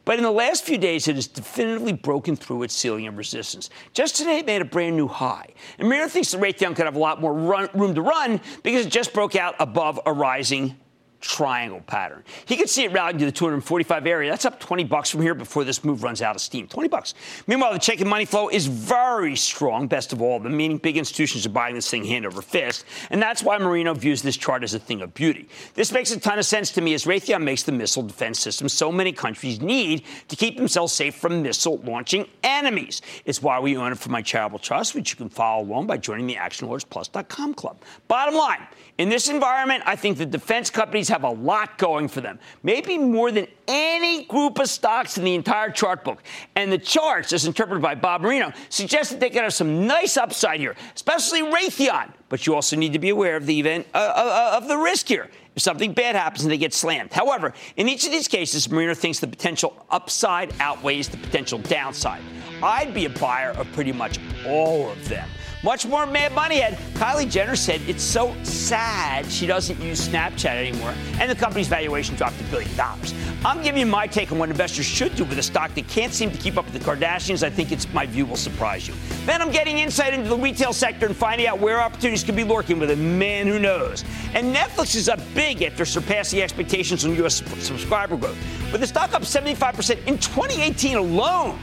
But 0.06 0.18
in 0.18 0.24
the 0.24 0.32
last 0.32 0.64
few 0.64 0.78
days, 0.78 1.08
it 1.08 1.16
has 1.16 1.28
definitively 1.28 1.94
broken 1.94 2.36
through 2.36 2.64
its 2.64 2.76
ceiling 2.76 3.08
of 3.08 3.18
resistance. 3.18 3.72
Just 3.94 4.16
today, 4.16 4.38
it 4.38 4.46
made 4.46 4.62
a 4.62 4.66
brand 4.66 4.96
new 4.96 5.08
high. 5.08 5.50
And 5.80 5.90
Mira 5.90 6.08
thinks 6.08 6.32
the 6.32 6.38
Raytheon 6.38 6.76
could 6.76 6.86
have 6.86 6.96
a 6.96 7.00
lot 7.00 7.20
more 7.20 7.34
run, 7.34 7.70
room 7.74 7.96
to 7.96 8.02
run 8.02 8.40
because 8.64 8.86
it 8.86 8.90
just 8.90 9.14
broke 9.14 9.36
out 9.36 9.56
above 9.60 10.00
a 10.06 10.14
rising 10.14 10.78
triangle 11.26 11.82
pattern. 11.82 12.24
He 12.46 12.56
could 12.56 12.70
see 12.70 12.84
it 12.84 12.92
rallying 12.92 13.18
to 13.18 13.26
the 13.26 13.32
245 13.32 14.06
area. 14.06 14.30
That's 14.30 14.46
up 14.46 14.60
20 14.60 14.84
bucks 14.84 15.10
from 15.10 15.22
here 15.22 15.34
before 15.34 15.64
this 15.64 15.84
move 15.84 16.04
runs 16.04 16.22
out 16.22 16.36
of 16.36 16.42
steam. 16.42 16.68
20 16.68 16.88
bucks. 16.88 17.16
Meanwhile, 17.48 17.74
the 17.74 17.80
Chaikin 17.80 18.06
money 18.06 18.26
flow 18.26 18.50
is 18.50 18.68
very 18.68 19.36
strong, 19.36 19.88
best 19.88 20.14
of 20.14 20.22
all, 20.22 20.40
the 20.40 20.50
meaning 20.50 20.78
big 20.78 20.98
institutions 20.98 21.46
are 21.46 21.50
buying 21.50 21.74
this 21.74 21.90
thing 21.90 22.06
hand 22.06 22.26
over 22.26 22.42
fist. 22.42 22.86
And 23.10 23.22
that's 23.22 23.42
why 23.42 23.58
Marino 23.58 23.94
views 23.94 24.22
this 24.22 24.38
chart 24.38 24.64
as 24.64 24.74
a 24.74 24.80
thing 24.80 25.02
of 25.02 25.14
beauty. 25.14 25.50
This 25.74 25.92
makes 25.92 26.12
a 26.12 26.20
ton 26.20 26.38
of 26.38 26.46
sense 26.46 26.72
to 26.72 26.82
me 26.82 26.94
as 26.94 27.06
Raytheon 27.06 27.42
makes 27.42 27.64
the 27.64 27.72
missile 27.72 28.04
defense 28.04 28.40
system 28.40 28.70
so 28.70 28.92
many 28.92 29.12
countries 29.12 29.60
need 29.60 30.04
to 30.28 30.36
keep 30.36 30.58
themselves 30.58 30.94
safe 30.94 31.16
from 31.16 31.42
missile 31.42 31.78
launching 31.80 32.28
enemies. 32.44 33.02
It's 33.26 33.42
why 33.42 33.60
we 33.60 33.76
own 33.78 33.92
it 33.92 33.98
for 33.98 34.10
my 34.10 34.22
charitable 34.22 34.60
trust, 34.60 34.94
which 34.94 35.12
you 35.12 35.18
can 35.18 35.30
follow 35.30 35.64
along 35.64 35.88
by 35.88 35.98
joining 35.98 36.28
the 36.28 36.36
ActionAlertsPlus.com 36.36 37.56
club. 37.56 37.78
Bottom 38.08 38.36
line, 38.36 38.68
in 38.98 39.10
this 39.10 39.28
environment, 39.28 39.84
I 39.86 39.96
think 39.96 40.18
the 40.18 40.26
defense 40.26 40.70
companies 40.70 41.10
have 41.16 41.24
a 41.24 41.30
lot 41.30 41.78
going 41.78 42.10
for 42.10 42.20
them, 42.20 42.38
maybe 42.62 42.98
more 42.98 43.32
than 43.32 43.48
any 43.70 44.26
group 44.26 44.60
of 44.60 44.68
stocks 44.68 45.18
in 45.18 45.24
the 45.24 45.34
entire 45.34 45.70
chart 45.70 46.04
book. 46.04 46.22
And 46.56 46.70
the 46.72 46.78
charts, 46.78 47.32
as 47.32 47.46
interpreted 47.46 47.82
by 47.82 47.96
Bob 47.96 48.22
Marino, 48.22 48.52
suggest 48.68 49.12
that 49.12 49.22
they 49.22 49.30
could 49.30 49.44
have 49.44 49.54
some 49.54 49.88
nice 49.88 50.18
upside 50.18 50.60
here, 50.60 50.76
especially 50.94 51.42
Raytheon. 51.42 52.12
But 52.28 52.46
you 52.46 52.54
also 52.54 52.76
need 52.76 52.92
to 52.94 53.00
be 53.00 53.10
aware 53.10 53.38
of 53.38 53.46
the 53.46 53.58
event 53.58 53.88
uh, 53.94 53.98
uh, 53.98 54.52
uh 54.54 54.58
of 54.58 54.68
the 54.68 54.78
risk 54.78 55.08
here. 55.08 55.30
If 55.56 55.62
something 55.62 55.94
bad 55.94 56.18
happens 56.18 56.44
and 56.44 56.52
they 56.52 56.58
get 56.58 56.74
slammed. 56.74 57.14
However, 57.14 57.54
in 57.78 57.88
each 57.88 58.06
of 58.06 58.12
these 58.12 58.28
cases, 58.28 58.70
Marino 58.70 58.94
thinks 58.94 59.20
the 59.20 59.28
potential 59.28 59.86
upside 59.90 60.54
outweighs 60.60 61.08
the 61.08 61.18
potential 61.18 61.60
downside. 61.60 62.22
I'd 62.62 62.94
be 62.94 63.06
a 63.06 63.10
buyer 63.10 63.52
of 63.52 63.72
pretty 63.72 63.94
much 63.94 64.20
all 64.46 64.90
of 64.90 65.08
them. 65.08 65.30
Much 65.66 65.88
more 65.88 66.06
Mad 66.06 66.32
Money 66.32 66.60
had. 66.60 66.78
Kylie 66.94 67.28
Jenner 67.28 67.56
said 67.56 67.82
it's 67.88 68.04
so 68.04 68.36
sad 68.44 69.26
she 69.26 69.48
doesn't 69.48 69.82
use 69.82 70.08
Snapchat 70.08 70.46
anymore, 70.46 70.94
and 71.20 71.30
the 71.30 71.34
company's 71.34 71.68
valuation 71.68 72.16
dropped 72.16 72.40
a 72.40 72.44
billion 72.44 72.74
dollars. 72.78 73.16
I'm 73.44 73.64
giving 73.64 73.80
you 73.80 73.88
my 73.88 74.06
take 74.06 74.32
on 74.32 74.38
what 74.38 74.50
investors 74.50 74.86
should 74.86 75.16
do 75.16 75.24
with 75.24 75.40
a 75.40 75.44
stock 75.44 75.74
that 75.74 75.88
can't 75.88 76.14
seem 76.14 76.30
to 76.30 76.38
keep 76.38 76.60
up 76.60 76.66
with 76.66 76.74
the 76.76 76.80
Kardashians. 76.80 77.42
I 77.42 77.50
think 77.50 77.72
it's 77.72 77.92
my 77.96 78.06
view 78.06 78.28
will 78.28 78.36
surprise 78.36 78.88
you. 78.88 78.94
Then 79.26 79.42
I'm 79.42 79.50
getting 79.50 79.80
insight 79.80 80.14
into 80.14 80.30
the 80.30 80.38
retail 80.38 80.72
sector 80.72 81.08
and 81.08 81.16
finding 81.16 81.48
out 81.48 81.60
where 81.60 81.82
opportunities 81.82 82.24
could 82.24 82.36
be 82.36 82.44
lurking 82.44 82.78
with 82.78 82.92
a 82.92 82.96
man 82.96 83.48
who 83.48 83.58
knows. 83.58 84.06
And 84.36 84.56
Netflix 84.56 84.96
is 84.96 85.10
up 85.10 85.20
big 85.34 85.64
after 85.64 85.84
surpassing 85.84 86.44
expectations 86.44 87.06
on 87.06 87.16
U.S. 87.16 87.42
subscriber 87.66 88.18
growth, 88.18 88.38
with 88.72 88.82
the 88.82 88.88
stock 88.88 89.16
up 89.16 89.24
75% 89.24 90.06
in 90.06 90.20
2018 90.20 90.98
alone. 90.98 91.58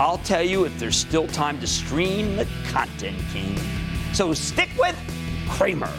I'll 0.00 0.16
tell 0.16 0.42
you 0.42 0.64
if 0.64 0.78
there's 0.78 0.96
still 0.96 1.26
time 1.26 1.60
to 1.60 1.66
stream 1.66 2.34
the 2.34 2.48
content 2.68 3.18
king. 3.34 3.54
So 4.14 4.32
stick 4.32 4.70
with 4.78 4.96
Cramer. 5.46 5.92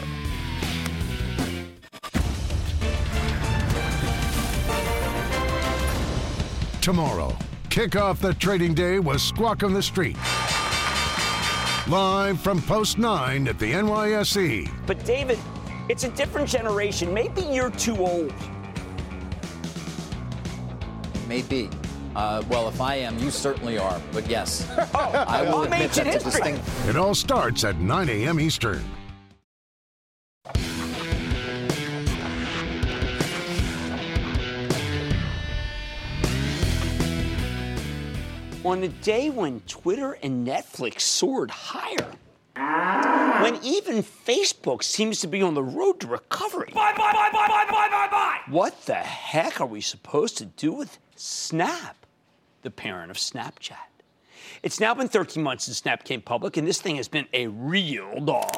Tomorrow, 6.80 7.38
kick 7.70 7.94
off 7.94 8.18
the 8.20 8.34
trading 8.34 8.74
day 8.74 8.98
with 8.98 9.20
Squawk 9.20 9.62
on 9.62 9.72
the 9.72 9.80
Street. 9.80 10.16
Live 11.86 12.40
from 12.40 12.60
Post 12.60 12.98
9 12.98 13.46
at 13.46 13.56
the 13.60 13.70
NYSE. 13.70 14.68
But 14.84 15.04
David, 15.04 15.38
it's 15.88 16.02
a 16.02 16.08
different 16.08 16.48
generation. 16.48 17.14
Maybe 17.14 17.42
you're 17.42 17.70
too 17.70 17.96
old. 17.98 18.34
Maybe. 21.28 21.70
Uh, 22.14 22.42
well, 22.48 22.68
if 22.68 22.80
I 22.80 22.96
am, 22.96 23.18
you 23.18 23.30
certainly 23.30 23.78
are. 23.78 24.00
But 24.12 24.28
yes, 24.28 24.68
oh, 24.94 25.24
I 25.28 25.42
will 25.42 25.62
admit 25.62 25.92
that's 25.92 26.24
a 26.24 26.30
distinct. 26.30 26.62
It 26.86 26.96
all 26.96 27.14
starts 27.14 27.64
at 27.64 27.78
9 27.78 28.08
a.m. 28.08 28.40
Eastern. 28.40 28.82
On 38.64 38.80
a 38.84 38.88
day 38.88 39.28
when 39.28 39.60
Twitter 39.66 40.16
and 40.22 40.46
Netflix 40.46 41.00
soared 41.00 41.50
higher, 41.50 42.12
when 43.42 43.58
even 43.64 44.04
Facebook 44.04 44.84
seems 44.84 45.20
to 45.20 45.26
be 45.26 45.42
on 45.42 45.54
the 45.54 45.62
road 45.62 45.98
to 46.00 46.06
recovery. 46.06 46.70
Buy, 46.72 46.92
buy, 46.96 47.12
buy, 47.12 47.30
buy, 47.32 47.48
buy, 47.48 47.66
buy, 47.68 47.88
buy, 47.90 48.08
buy. 48.08 48.38
What 48.48 48.86
the 48.86 48.94
heck 48.94 49.60
are 49.60 49.66
we 49.66 49.80
supposed 49.80 50.38
to 50.38 50.44
do 50.44 50.72
with 50.72 50.98
Snap? 51.16 52.01
The 52.62 52.70
parent 52.70 53.10
of 53.10 53.16
Snapchat. 53.16 53.76
It's 54.62 54.80
now 54.80 54.94
been 54.94 55.08
13 55.08 55.42
months 55.42 55.64
since 55.64 55.78
Snap 55.78 56.04
came 56.04 56.20
public, 56.20 56.56
and 56.56 56.66
this 56.66 56.80
thing 56.80 56.96
has 56.96 57.08
been 57.08 57.26
a 57.32 57.46
real 57.48 58.20
dog. 58.20 58.50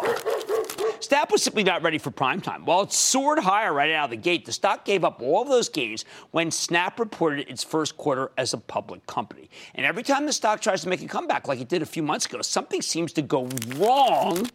Snap 1.00 1.30
was 1.30 1.42
simply 1.42 1.62
not 1.62 1.82
ready 1.82 1.98
for 1.98 2.10
prime 2.10 2.40
time. 2.40 2.64
While 2.64 2.82
it 2.82 2.92
soared 2.92 3.38
higher 3.38 3.72
right 3.72 3.92
out 3.92 4.04
of 4.04 4.10
the 4.10 4.16
gate, 4.16 4.46
the 4.46 4.52
stock 4.52 4.84
gave 4.84 5.04
up 5.04 5.20
all 5.20 5.42
of 5.42 5.48
those 5.48 5.68
gains 5.68 6.04
when 6.30 6.50
Snap 6.50 6.98
reported 6.98 7.48
its 7.48 7.62
first 7.62 7.96
quarter 7.96 8.30
as 8.38 8.54
a 8.54 8.58
public 8.58 9.06
company. 9.06 9.50
And 9.74 9.84
every 9.84 10.02
time 10.02 10.24
the 10.24 10.32
stock 10.32 10.60
tries 10.60 10.82
to 10.82 10.88
make 10.88 11.02
a 11.02 11.06
comeback 11.06 11.46
like 11.46 11.60
it 11.60 11.68
did 11.68 11.82
a 11.82 11.86
few 11.86 12.02
months 12.02 12.26
ago, 12.26 12.40
something 12.42 12.80
seems 12.80 13.12
to 13.14 13.22
go 13.22 13.48
wrong 13.76 14.48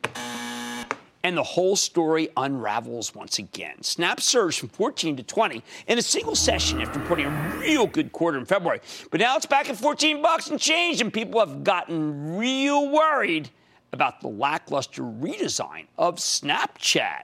and 1.23 1.35
the 1.37 1.43
whole 1.43 1.75
story 1.75 2.29
unravels 2.37 3.13
once 3.13 3.39
again. 3.39 3.81
Snap 3.81 4.21
surged 4.21 4.59
from 4.59 4.69
14 4.69 5.17
to 5.17 5.23
20 5.23 5.63
in 5.87 5.97
a 5.97 6.01
single 6.01 6.35
session 6.35 6.81
after 6.81 6.99
reporting 6.99 7.25
a 7.25 7.57
real 7.59 7.87
good 7.87 8.11
quarter 8.11 8.37
in 8.37 8.45
February. 8.45 8.79
But 9.11 9.19
now 9.19 9.35
it's 9.35 9.45
back 9.45 9.69
at 9.69 9.77
14 9.77 10.21
bucks 10.21 10.49
and 10.49 10.59
change, 10.59 11.01
and 11.01 11.13
people 11.13 11.39
have 11.39 11.63
gotten 11.63 12.37
real 12.37 12.89
worried 12.89 13.49
about 13.91 14.21
the 14.21 14.27
lackluster 14.27 15.01
redesign 15.01 15.87
of 15.97 16.17
Snapchat. 16.17 17.23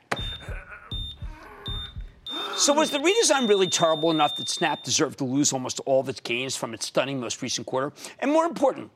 So 2.58 2.73
was 2.73 2.89
the 2.89 2.99
redesign 2.99 3.47
really 3.47 3.67
terrible 3.67 4.12
enough 4.12 4.36
that 4.38 4.49
Snap 4.49 4.84
deserved 4.84 5.17
to 5.19 5.25
lose 5.25 5.53
almost 5.53 5.79
all 5.86 5.99
of 5.99 6.10
its 6.10 6.19
gains 6.19 6.55
from 6.55 6.73
its 6.73 6.86
stunning 6.86 7.19
most 7.19 7.41
recent 7.41 7.67
quarter? 7.67 7.93
And 8.19 8.31
more 8.31 8.45
important, 8.45 8.91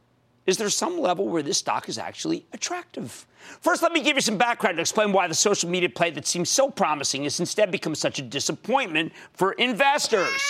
is 0.45 0.57
there 0.57 0.69
some 0.69 0.99
level 0.99 1.27
where 1.27 1.43
this 1.43 1.57
stock 1.57 1.89
is 1.89 1.97
actually 1.97 2.45
attractive? 2.53 3.25
First, 3.61 3.81
let 3.81 3.91
me 3.91 4.01
give 4.01 4.15
you 4.15 4.21
some 4.21 4.37
background 4.37 4.77
to 4.77 4.81
explain 4.81 5.11
why 5.11 5.27
the 5.27 5.33
social 5.33 5.69
media 5.69 5.89
play 5.89 6.11
that 6.11 6.25
seems 6.25 6.49
so 6.49 6.69
promising 6.69 7.23
has 7.23 7.39
instead 7.39 7.71
become 7.71 7.95
such 7.95 8.19
a 8.19 8.21
disappointment 8.21 9.11
for 9.33 9.53
investors. 9.53 10.41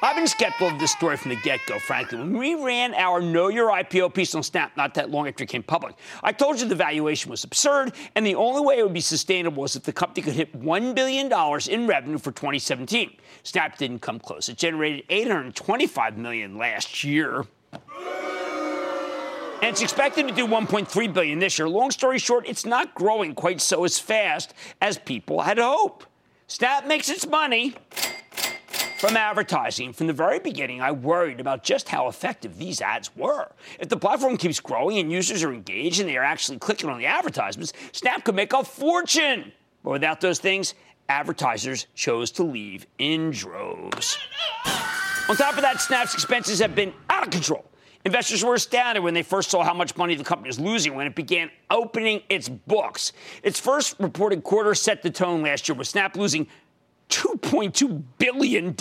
I've 0.00 0.14
been 0.14 0.28
skeptical 0.28 0.68
of 0.68 0.78
this 0.78 0.92
story 0.92 1.16
from 1.16 1.30
the 1.30 1.36
get 1.42 1.58
go, 1.66 1.80
frankly. 1.80 2.18
When 2.18 2.38
we 2.38 2.54
ran 2.54 2.94
our 2.94 3.20
Know 3.20 3.48
Your 3.48 3.70
IPO 3.70 4.14
piece 4.14 4.32
on 4.36 4.44
Snap 4.44 4.76
not 4.76 4.94
that 4.94 5.10
long 5.10 5.26
after 5.26 5.42
it 5.42 5.48
came 5.48 5.64
public, 5.64 5.96
I 6.22 6.30
told 6.30 6.60
you 6.60 6.68
the 6.68 6.76
valuation 6.76 7.32
was 7.32 7.42
absurd, 7.42 7.94
and 8.14 8.24
the 8.24 8.36
only 8.36 8.60
way 8.60 8.78
it 8.78 8.84
would 8.84 8.94
be 8.94 9.00
sustainable 9.00 9.62
was 9.62 9.74
if 9.74 9.82
the 9.82 9.92
company 9.92 10.22
could 10.22 10.34
hit 10.34 10.56
$1 10.56 10.94
billion 10.94 11.26
in 11.68 11.88
revenue 11.88 12.18
for 12.18 12.30
2017. 12.30 13.16
Snap 13.42 13.76
didn't 13.76 13.98
come 13.98 14.20
close. 14.20 14.48
It 14.48 14.56
generated 14.56 15.04
825 15.08 16.16
million 16.16 16.56
last 16.56 17.02
year 17.02 17.44
and 19.60 19.70
it's 19.70 19.82
expected 19.82 20.28
to 20.28 20.34
do 20.34 20.46
1.3 20.46 21.12
billion 21.12 21.38
this 21.38 21.58
year. 21.58 21.68
Long 21.68 21.90
story 21.90 22.18
short, 22.18 22.48
it's 22.48 22.64
not 22.64 22.94
growing 22.94 23.34
quite 23.34 23.60
so 23.60 23.84
as 23.84 23.98
fast 23.98 24.54
as 24.80 24.98
people 24.98 25.40
had 25.40 25.58
hoped. 25.58 26.06
Snap 26.46 26.86
makes 26.86 27.10
its 27.10 27.26
money 27.26 27.74
from 28.98 29.16
advertising. 29.16 29.92
From 29.92 30.06
the 30.06 30.12
very 30.12 30.38
beginning, 30.38 30.80
I 30.80 30.92
worried 30.92 31.40
about 31.40 31.62
just 31.62 31.88
how 31.88 32.08
effective 32.08 32.58
these 32.58 32.80
ads 32.80 33.14
were. 33.16 33.50
If 33.78 33.88
the 33.88 33.96
platform 33.96 34.36
keeps 34.36 34.60
growing 34.60 34.98
and 34.98 35.10
users 35.10 35.42
are 35.42 35.52
engaged 35.52 36.00
and 36.00 36.08
they 36.08 36.16
are 36.16 36.24
actually 36.24 36.58
clicking 36.58 36.88
on 36.88 36.98
the 36.98 37.06
advertisements, 37.06 37.72
Snap 37.92 38.24
could 38.24 38.34
make 38.34 38.52
a 38.52 38.64
fortune. 38.64 39.52
But 39.82 39.90
without 39.90 40.20
those 40.20 40.38
things, 40.38 40.74
advertisers 41.08 41.86
chose 41.94 42.30
to 42.32 42.42
leave 42.42 42.86
in 42.98 43.30
droves. 43.30 44.18
On 45.28 45.36
top 45.36 45.56
of 45.56 45.62
that, 45.62 45.80
Snap's 45.80 46.14
expenses 46.14 46.58
have 46.60 46.74
been 46.74 46.92
out 47.10 47.24
of 47.24 47.30
control. 47.30 47.64
Investors 48.04 48.44
were 48.44 48.54
astounded 48.54 49.02
when 49.02 49.14
they 49.14 49.22
first 49.22 49.50
saw 49.50 49.62
how 49.62 49.74
much 49.74 49.96
money 49.96 50.14
the 50.14 50.24
company 50.24 50.48
was 50.48 50.60
losing 50.60 50.94
when 50.94 51.06
it 51.06 51.14
began 51.14 51.50
opening 51.70 52.22
its 52.28 52.48
books. 52.48 53.12
Its 53.42 53.58
first 53.58 53.96
reported 53.98 54.44
quarter 54.44 54.74
set 54.74 55.02
the 55.02 55.10
tone 55.10 55.42
last 55.42 55.68
year 55.68 55.76
with 55.76 55.88
Snap 55.88 56.16
losing 56.16 56.46
$2.2 57.10 58.02
billion. 58.18 58.76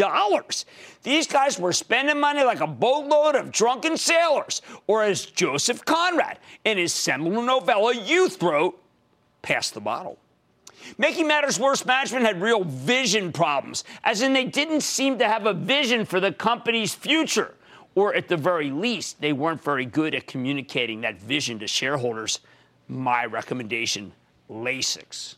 These 1.03 1.27
guys 1.27 1.59
were 1.59 1.73
spending 1.73 2.19
money 2.19 2.43
like 2.43 2.59
a 2.59 2.67
boatload 2.67 3.35
of 3.35 3.51
drunken 3.51 3.97
sailors, 3.97 4.61
or 4.85 5.03
as 5.03 5.25
Joseph 5.25 5.83
Conrad 5.85 6.39
in 6.63 6.77
his 6.77 6.93
seminal 6.93 7.41
novella 7.41 7.95
Youth 7.95 8.41
wrote, 8.41 8.81
pass 9.41 9.69
the 9.71 9.81
bottle. 9.81 10.17
Making 10.97 11.27
matters 11.27 11.59
worse, 11.59 11.85
management 11.85 12.25
had 12.25 12.41
real 12.41 12.63
vision 12.63 13.31
problems, 13.31 13.83
as 14.03 14.21
in 14.21 14.33
they 14.33 14.45
didn't 14.45 14.81
seem 14.81 15.17
to 15.19 15.27
have 15.27 15.45
a 15.45 15.53
vision 15.53 16.05
for 16.05 16.19
the 16.19 16.31
company's 16.31 16.93
future 16.93 17.55
or 17.97 18.13
at 18.13 18.27
the 18.27 18.37
very 18.37 18.69
least, 18.69 19.19
they 19.19 19.33
weren't 19.33 19.63
very 19.63 19.83
good 19.83 20.13
at 20.13 20.27
communicating 20.27 21.01
that 21.01 21.19
vision 21.19 21.57
to 21.57 21.67
shareholders. 21.67 22.41
My 22.87 23.25
recommendation 23.25 24.13
Lasix. 24.51 25.37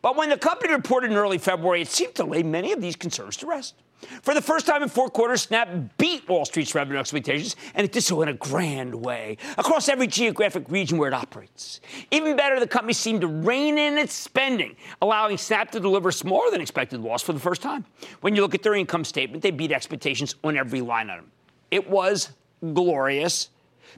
But 0.00 0.14
when 0.14 0.28
the 0.28 0.38
company 0.38 0.72
reported 0.72 1.10
in 1.10 1.16
early 1.16 1.38
February, 1.38 1.82
it 1.82 1.88
seemed 1.88 2.14
to 2.14 2.24
lay 2.24 2.44
many 2.44 2.70
of 2.70 2.80
these 2.80 2.94
concerns 2.94 3.36
to 3.38 3.48
rest. 3.48 3.74
For 4.22 4.32
the 4.32 4.40
first 4.40 4.64
time 4.64 4.84
in 4.84 4.88
four 4.88 5.08
quarters, 5.08 5.42
Snap 5.42 5.68
beat 5.98 6.28
Wall 6.28 6.44
Street's 6.44 6.72
revenue 6.72 7.00
expectations, 7.00 7.56
and 7.74 7.84
it 7.84 7.90
did 7.90 8.04
so 8.04 8.22
in 8.22 8.28
a 8.28 8.32
grand 8.32 8.94
way 8.94 9.36
across 9.58 9.88
every 9.88 10.06
geographic 10.06 10.70
region 10.70 10.98
where 10.98 11.08
it 11.08 11.14
operates. 11.14 11.80
Even 12.12 12.36
better, 12.36 12.60
the 12.60 12.68
company 12.68 12.92
seemed 12.92 13.22
to 13.22 13.26
rein 13.26 13.76
in 13.76 13.98
its 13.98 14.14
spending, 14.14 14.76
allowing 15.02 15.36
Snap 15.36 15.72
to 15.72 15.80
deliver 15.80 16.12
smaller 16.12 16.48
than 16.52 16.60
expected 16.60 17.00
loss 17.00 17.24
for 17.24 17.32
the 17.32 17.40
first 17.40 17.60
time. 17.60 17.84
When 18.20 18.36
you 18.36 18.42
look 18.42 18.54
at 18.54 18.62
their 18.62 18.76
income 18.76 19.04
statement, 19.04 19.42
they 19.42 19.50
beat 19.50 19.72
expectations 19.72 20.36
on 20.44 20.56
every 20.56 20.80
line 20.80 21.10
item. 21.10 21.32
It 21.70 21.88
was 21.88 22.30
glorious. 22.74 23.50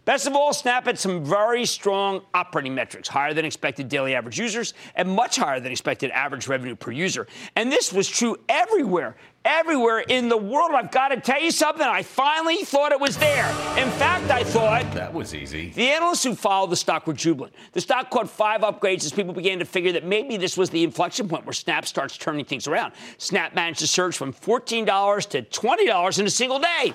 Best 0.04 0.26
of 0.26 0.34
all, 0.34 0.52
Snap 0.52 0.86
had 0.86 0.98
some 0.98 1.24
very 1.24 1.66
strong 1.66 2.22
operating 2.32 2.74
metrics, 2.74 3.08
higher 3.08 3.34
than 3.34 3.44
expected 3.44 3.88
daily 3.88 4.14
average 4.14 4.38
users 4.38 4.72
and 4.94 5.08
much 5.08 5.36
higher 5.36 5.60
than 5.60 5.72
expected 5.72 6.10
average 6.12 6.48
revenue 6.48 6.74
per 6.74 6.90
user. 6.90 7.26
And 7.54 7.70
this 7.70 7.92
was 7.92 8.08
true 8.08 8.36
everywhere, 8.48 9.16
everywhere 9.44 10.00
in 10.00 10.28
the 10.28 10.36
world. 10.36 10.70
I've 10.72 10.90
got 10.90 11.08
to 11.08 11.20
tell 11.20 11.42
you 11.42 11.50
something. 11.50 11.86
I 11.86 12.02
finally 12.02 12.64
thought 12.64 12.92
it 12.92 13.00
was 13.00 13.18
there. 13.18 13.46
In 13.76 13.90
fact, 13.90 14.30
I 14.30 14.42
thought 14.42 14.90
that 14.94 15.12
was 15.12 15.34
easy. 15.34 15.70
The 15.70 15.90
analysts 15.90 16.24
who 16.24 16.34
followed 16.34 16.70
the 16.70 16.76
stock 16.76 17.06
were 17.06 17.12
jubilant. 17.12 17.54
The 17.72 17.80
stock 17.80 18.10
caught 18.10 18.30
five 18.30 18.62
upgrades 18.62 19.04
as 19.04 19.12
people 19.12 19.34
began 19.34 19.58
to 19.58 19.64
figure 19.64 19.92
that 19.92 20.04
maybe 20.04 20.36
this 20.36 20.56
was 20.56 20.70
the 20.70 20.82
inflection 20.82 21.28
point 21.28 21.44
where 21.44 21.52
Snap 21.52 21.86
starts 21.86 22.16
turning 22.16 22.44
things 22.44 22.66
around. 22.66 22.94
Snap 23.18 23.54
managed 23.54 23.80
to 23.80 23.86
surge 23.86 24.16
from 24.16 24.32
$14 24.32 25.28
to 25.28 25.42
$20 25.42 26.18
in 26.18 26.26
a 26.26 26.30
single 26.30 26.58
day 26.58 26.94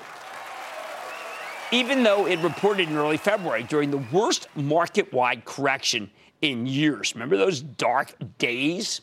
even 1.75 2.03
though 2.03 2.25
it 2.25 2.39
reported 2.39 2.88
in 2.89 2.95
early 2.95 3.17
February 3.17 3.63
during 3.63 3.91
the 3.91 4.03
worst 4.11 4.47
market 4.55 5.11
wide 5.11 5.43
correction 5.43 6.09
in 6.41 6.65
years. 6.65 7.13
Remember 7.13 7.35
those 7.35 7.61
dark 7.61 8.13
days? 8.38 9.01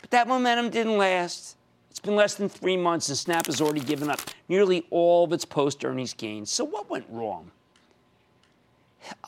But 0.00 0.10
that 0.10 0.26
momentum 0.26 0.70
didn't 0.70 0.98
last. 0.98 1.56
It's 1.90 2.00
been 2.00 2.16
less 2.16 2.34
than 2.34 2.48
three 2.48 2.76
months, 2.76 3.08
and 3.08 3.16
Snap 3.16 3.46
has 3.46 3.60
already 3.60 3.80
given 3.80 4.10
up 4.10 4.20
nearly 4.48 4.84
all 4.90 5.24
of 5.24 5.32
its 5.32 5.44
post 5.44 5.84
earnings 5.84 6.12
gains. 6.12 6.50
So, 6.50 6.64
what 6.64 6.90
went 6.90 7.06
wrong? 7.08 7.52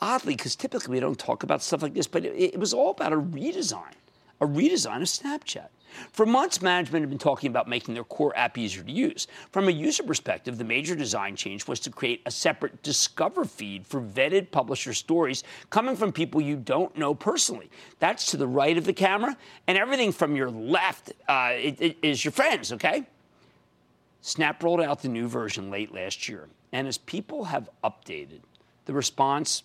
Oddly, 0.01 0.35
because 0.35 0.55
typically 0.55 0.93
we 0.93 0.99
don't 0.99 1.17
talk 1.17 1.43
about 1.43 1.63
stuff 1.63 1.81
like 1.81 1.93
this, 1.93 2.07
but 2.07 2.25
it, 2.25 2.53
it 2.53 2.59
was 2.59 2.73
all 2.73 2.91
about 2.91 3.13
a 3.13 3.17
redesign, 3.17 3.93
a 4.41 4.45
redesign 4.45 4.97
of 4.97 5.07
Snapchat. 5.07 5.69
For 6.11 6.25
months, 6.25 6.61
management 6.61 7.03
had 7.03 7.09
been 7.09 7.19
talking 7.19 7.49
about 7.49 7.67
making 7.67 7.93
their 7.93 8.03
core 8.03 8.35
app 8.35 8.57
easier 8.57 8.83
to 8.83 8.91
use. 8.91 9.27
From 9.51 9.67
a 9.67 9.71
user 9.71 10.03
perspective, 10.03 10.57
the 10.57 10.63
major 10.63 10.95
design 10.95 11.35
change 11.35 11.67
was 11.67 11.79
to 11.81 11.89
create 11.89 12.21
a 12.25 12.31
separate 12.31 12.81
Discover 12.83 13.45
feed 13.45 13.85
for 13.85 14.01
vetted 14.01 14.51
publisher 14.51 14.93
stories 14.93 15.43
coming 15.69 15.95
from 15.95 16.11
people 16.11 16.41
you 16.41 16.55
don't 16.55 16.95
know 16.97 17.13
personally. 17.13 17.69
That's 17.99 18.31
to 18.31 18.37
the 18.37 18.47
right 18.47 18.77
of 18.77 18.85
the 18.85 18.93
camera, 18.93 19.37
and 19.67 19.77
everything 19.77 20.11
from 20.11 20.35
your 20.35 20.49
left 20.49 21.13
uh, 21.27 21.53
is 21.53 22.23
your 22.23 22.31
friends, 22.31 22.71
okay? 22.73 23.05
Snap 24.21 24.61
rolled 24.63 24.81
out 24.81 25.01
the 25.01 25.09
new 25.09 25.27
version 25.27 25.69
late 25.69 25.93
last 25.93 26.27
year, 26.27 26.47
and 26.71 26.87
as 26.87 26.97
people 26.97 27.45
have 27.45 27.69
updated, 27.83 28.41
the 28.85 28.93
response 28.93 29.63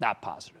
not 0.00 0.22
positive. 0.22 0.59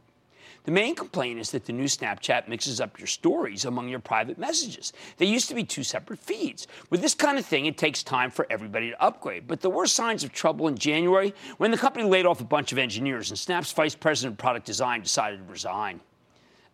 The 0.64 0.70
main 0.70 0.94
complaint 0.94 1.40
is 1.40 1.50
that 1.52 1.64
the 1.64 1.72
new 1.72 1.84
Snapchat 1.84 2.48
mixes 2.48 2.80
up 2.80 2.98
your 2.98 3.06
stories 3.06 3.64
among 3.64 3.88
your 3.88 3.98
private 3.98 4.38
messages. 4.38 4.92
They 5.16 5.26
used 5.26 5.48
to 5.48 5.54
be 5.54 5.64
two 5.64 5.82
separate 5.82 6.18
feeds. 6.18 6.66
With 6.90 7.00
this 7.00 7.14
kind 7.14 7.38
of 7.38 7.46
thing, 7.46 7.66
it 7.66 7.76
takes 7.76 8.02
time 8.02 8.30
for 8.30 8.46
everybody 8.50 8.90
to 8.90 9.02
upgrade. 9.02 9.46
But 9.46 9.60
there 9.60 9.70
were 9.70 9.86
signs 9.86 10.24
of 10.24 10.32
trouble 10.32 10.68
in 10.68 10.76
January 10.76 11.34
when 11.58 11.70
the 11.70 11.78
company 11.78 12.04
laid 12.04 12.26
off 12.26 12.40
a 12.40 12.44
bunch 12.44 12.72
of 12.72 12.78
engineers 12.78 13.30
and 13.30 13.38
Snap's 13.38 13.72
vice 13.72 13.94
president 13.94 14.34
of 14.34 14.38
product 14.38 14.66
design 14.66 15.02
decided 15.02 15.38
to 15.38 15.52
resign. 15.52 16.00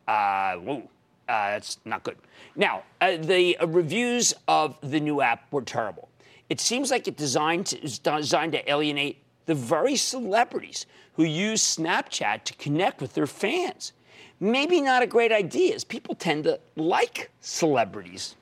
Uh, 0.07 0.57
whoa. 0.57 0.89
Uh, 1.29 1.51
that's 1.51 1.79
not 1.85 2.05
good. 2.05 2.17
Now, 2.55 2.85
uh, 3.01 3.17
the 3.17 3.59
uh, 3.59 3.67
reviews 3.67 4.33
of 4.47 4.79
the 4.81 5.01
new 5.01 5.21
app 5.21 5.51
were 5.53 5.63
terrible. 5.63 6.09
It 6.49 6.61
seems 6.61 6.93
like 6.93 7.09
it 7.09 7.17
designed 7.17 7.67
to, 7.67 7.81
designed 7.81 8.53
to 8.53 8.71
alienate 8.71 9.23
the 9.47 9.55
very 9.55 9.97
celebrities 9.97 10.87
who 11.15 11.25
use 11.25 11.77
Snapchat 11.77 12.45
to 12.45 12.55
connect 12.55 13.01
with 13.01 13.15
their 13.15 13.27
fans. 13.27 13.93
Maybe 14.39 14.81
not 14.81 15.03
a 15.03 15.07
great 15.07 15.33
idea, 15.33 15.75
as 15.75 15.83
people 15.83 16.15
tend 16.15 16.45
to 16.45 16.61
like 16.77 17.31
celebrities. 17.41 18.37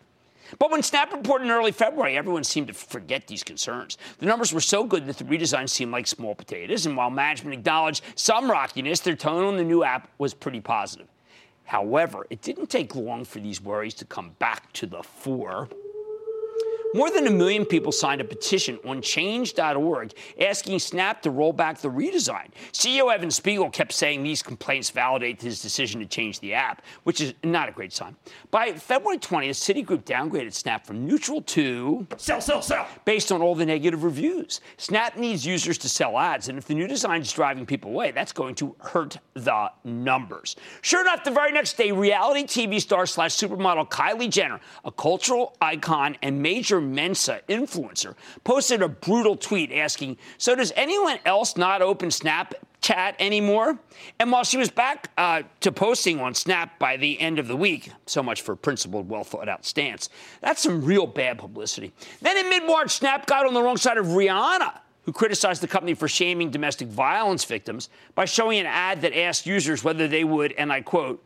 But 0.59 0.71
when 0.71 0.83
Snap 0.83 1.13
reported 1.13 1.45
in 1.45 1.51
early 1.51 1.73
February, 1.73 2.17
everyone 2.17 2.45
seemed 2.45 2.69
to 2.69 2.75
forget 2.75 3.27
these 3.27 3.43
concerns. 3.43 3.97
The 4.19 4.27
numbers 4.27 4.53
were 4.53 4.61
so 4.61 4.85
good 4.85 5.07
that 5.07 5.19
the 5.19 5.25
redesign 5.25 5.69
seemed 5.69 5.93
like 5.93 6.07
small 6.07 6.35
potatoes, 6.35 6.87
and 6.87 6.97
while 6.97 7.11
management 7.11 7.55
acknowledged 7.55 8.05
some 8.15 8.51
rockiness, 8.51 9.01
their 9.01 9.17
tone 9.17 9.45
on 9.45 9.57
the 9.57 9.65
new 9.65 9.85
app 9.85 10.11
was 10.19 10.35
pretty 10.35 10.61
positive. 10.61 11.09
However, 11.65 12.27
it 12.29 12.43
didn't 12.43 12.69
take 12.69 12.95
long 12.95 13.25
for 13.25 13.41
these 13.41 13.61
worries 13.61 13.95
to 13.95 14.05
come 14.05 14.37
back 14.39 14.73
to 14.75 14.87
the 14.87 15.03
fore. 15.03 15.69
More 16.95 17.11
than 17.11 17.27
a 17.27 17.31
million 17.31 17.65
people 17.65 17.91
signed 17.91 18.21
a 18.21 18.25
petition 18.25 18.79
on 18.87 19.03
change.org 19.03 20.13
asking 20.41 20.79
Snap 20.79 21.23
to 21.23 21.31
roll 21.31 21.53
back 21.53 21.79
the 21.79 21.91
redesign. 21.91 22.47
CEO 22.73 23.13
Evan 23.13 23.33
Spiegel 23.33 23.69
kept 23.69 23.93
saying 23.93 24.23
these 24.23 24.45
complaints 24.45 24.91
validate 24.91 25.43
his 25.43 25.61
decision 25.61 26.01
to 26.01 26.07
change 26.07 26.39
the 26.39 26.55
app, 26.55 26.83
which 27.03 27.21
is 27.21 27.35
not 27.43 27.69
a 27.69 27.73
great 27.73 27.93
sign. 27.93 28.15
By 28.53 28.75
February 28.75 29.19
20th, 29.19 29.57
Citigroup 29.57 30.05
downgraded 30.05 30.55
Snap 30.55 30.87
from 30.87 31.05
neutral 31.05 31.43
to 31.43 32.07
sell, 32.17 32.41
sell, 32.41 32.63
sell, 32.63 32.87
based 33.05 33.33
on 33.33 33.43
all 33.43 33.57
the 33.57 33.67
negative 33.67 34.05
reviews. 34.05 34.61
Snap 34.77 35.17
needs 35.17 35.45
users 35.45 35.77
to 35.79 35.89
sell 35.89 36.17
ads, 36.17 36.49
and 36.49 36.57
if 36.57 36.67
the 36.67 36.75
new 36.77 36.87
design 36.87 37.23
is 37.23 37.33
driving 37.33 37.67
people 37.67 37.91
away, 37.91 38.13
that's 38.13 38.33
going 38.33 38.55
to 38.55 38.77
hurt 38.79 39.19
the 39.35 39.69
numbers. 39.83 40.55
Sure 40.83 41.01
enough, 41.01 41.25
the 41.25 41.33
very 41.33 41.51
next 41.51 41.77
day, 41.77 41.91
reality 41.91 42.45
TV 42.45 42.81
star 42.81 43.05
slash 43.05 43.35
supermodel 43.35 43.91
Kylie 43.91 44.31
Jenner, 44.31 44.61
a 44.85 44.93
cultural 44.93 45.57
icon 45.61 46.17
and 46.23 46.41
major 46.41 46.84
Mensa 46.93 47.41
influencer, 47.49 48.15
posted 48.43 48.83
a 48.83 48.89
brutal 48.89 49.37
tweet 49.37 49.73
asking, 49.73 50.17
So 50.39 50.55
does 50.55 50.73
anyone 50.77 51.19
else 51.25 51.57
not 51.57 51.83
open 51.83 52.09
Snapchat 52.09 53.15
anymore? 53.19 53.79
And 54.19 54.33
while 54.33 54.45
she 54.45 54.57
was 54.57 54.71
back 54.71 55.11
uh, 55.17 55.43
to 55.61 55.71
posting 55.71 56.21
on 56.21 56.35
Snap 56.35 56.79
by 56.79 56.97
the 56.97 57.21
end 57.21 57.39
of 57.39 57.47
the 57.47 57.57
week, 57.57 57.91
so 58.07 58.23
much 58.23 58.43
for 58.43 58.57
principled, 58.57 59.09
well 59.09 59.25
thought 59.25 59.49
out 59.49 59.65
stance, 59.65 60.11
that's 60.41 60.63
some 60.63 60.85
real 60.85 61.07
bad 61.07 61.39
publicity. 61.39 61.93
Then 62.21 62.37
in 62.37 62.49
mid 62.51 62.67
March, 62.67 62.91
Snap 62.91 63.27
got 63.27 63.47
on 63.47 63.55
the 63.55 63.63
wrong 63.63 63.77
side 63.77 63.99
of 63.99 64.07
Rihanna 64.07 64.81
who 65.05 65.13
criticized 65.13 65.63
the 65.63 65.69
company 65.69 65.95
for 65.95 66.09
shaming 66.09 66.51
domestic 66.51 66.89
violence 66.89 67.45
victims 67.45 67.91
by 68.15 68.25
showing 68.25 68.59
an 68.59 68.67
ad 68.67 69.03
that 69.03 69.15
asked 69.15 69.47
users 69.47 69.85
whether 69.85 70.09
they 70.09 70.25
would, 70.25 70.53
and 70.53 70.73
I 70.73 70.81
quote, 70.81 71.23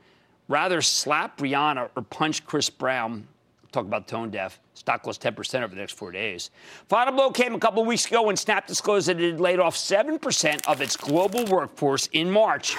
rather 0.49 0.83
slap 0.83 1.38
Rihanna 1.38 1.90
or 1.94 2.03
punch 2.03 2.44
Chris 2.44 2.71
Brown 2.71 3.29
talk 3.71 3.85
about 3.85 4.09
tone 4.09 4.31
deaf. 4.31 4.59
Stock 4.79 5.07
lost 5.07 5.21
10% 5.23 5.62
over 5.62 5.75
the 5.75 5.81
next 5.81 5.95
four 5.95 6.12
days. 6.12 6.51
Final 6.88 7.12
blow 7.14 7.31
came 7.31 7.55
a 7.55 7.59
couple 7.59 7.85
weeks 7.85 8.07
ago 8.07 8.23
when 8.23 8.37
Snap 8.37 8.67
disclosed 8.67 9.09
that 9.09 9.21
it 9.21 9.33
had 9.33 9.41
laid 9.41 9.59
off 9.59 9.77
7% 9.77 10.69
of 10.69 10.81
its 10.81 10.97
global 10.97 11.45
workforce 11.47 12.07
in 12.12 12.31
March. 12.31 12.77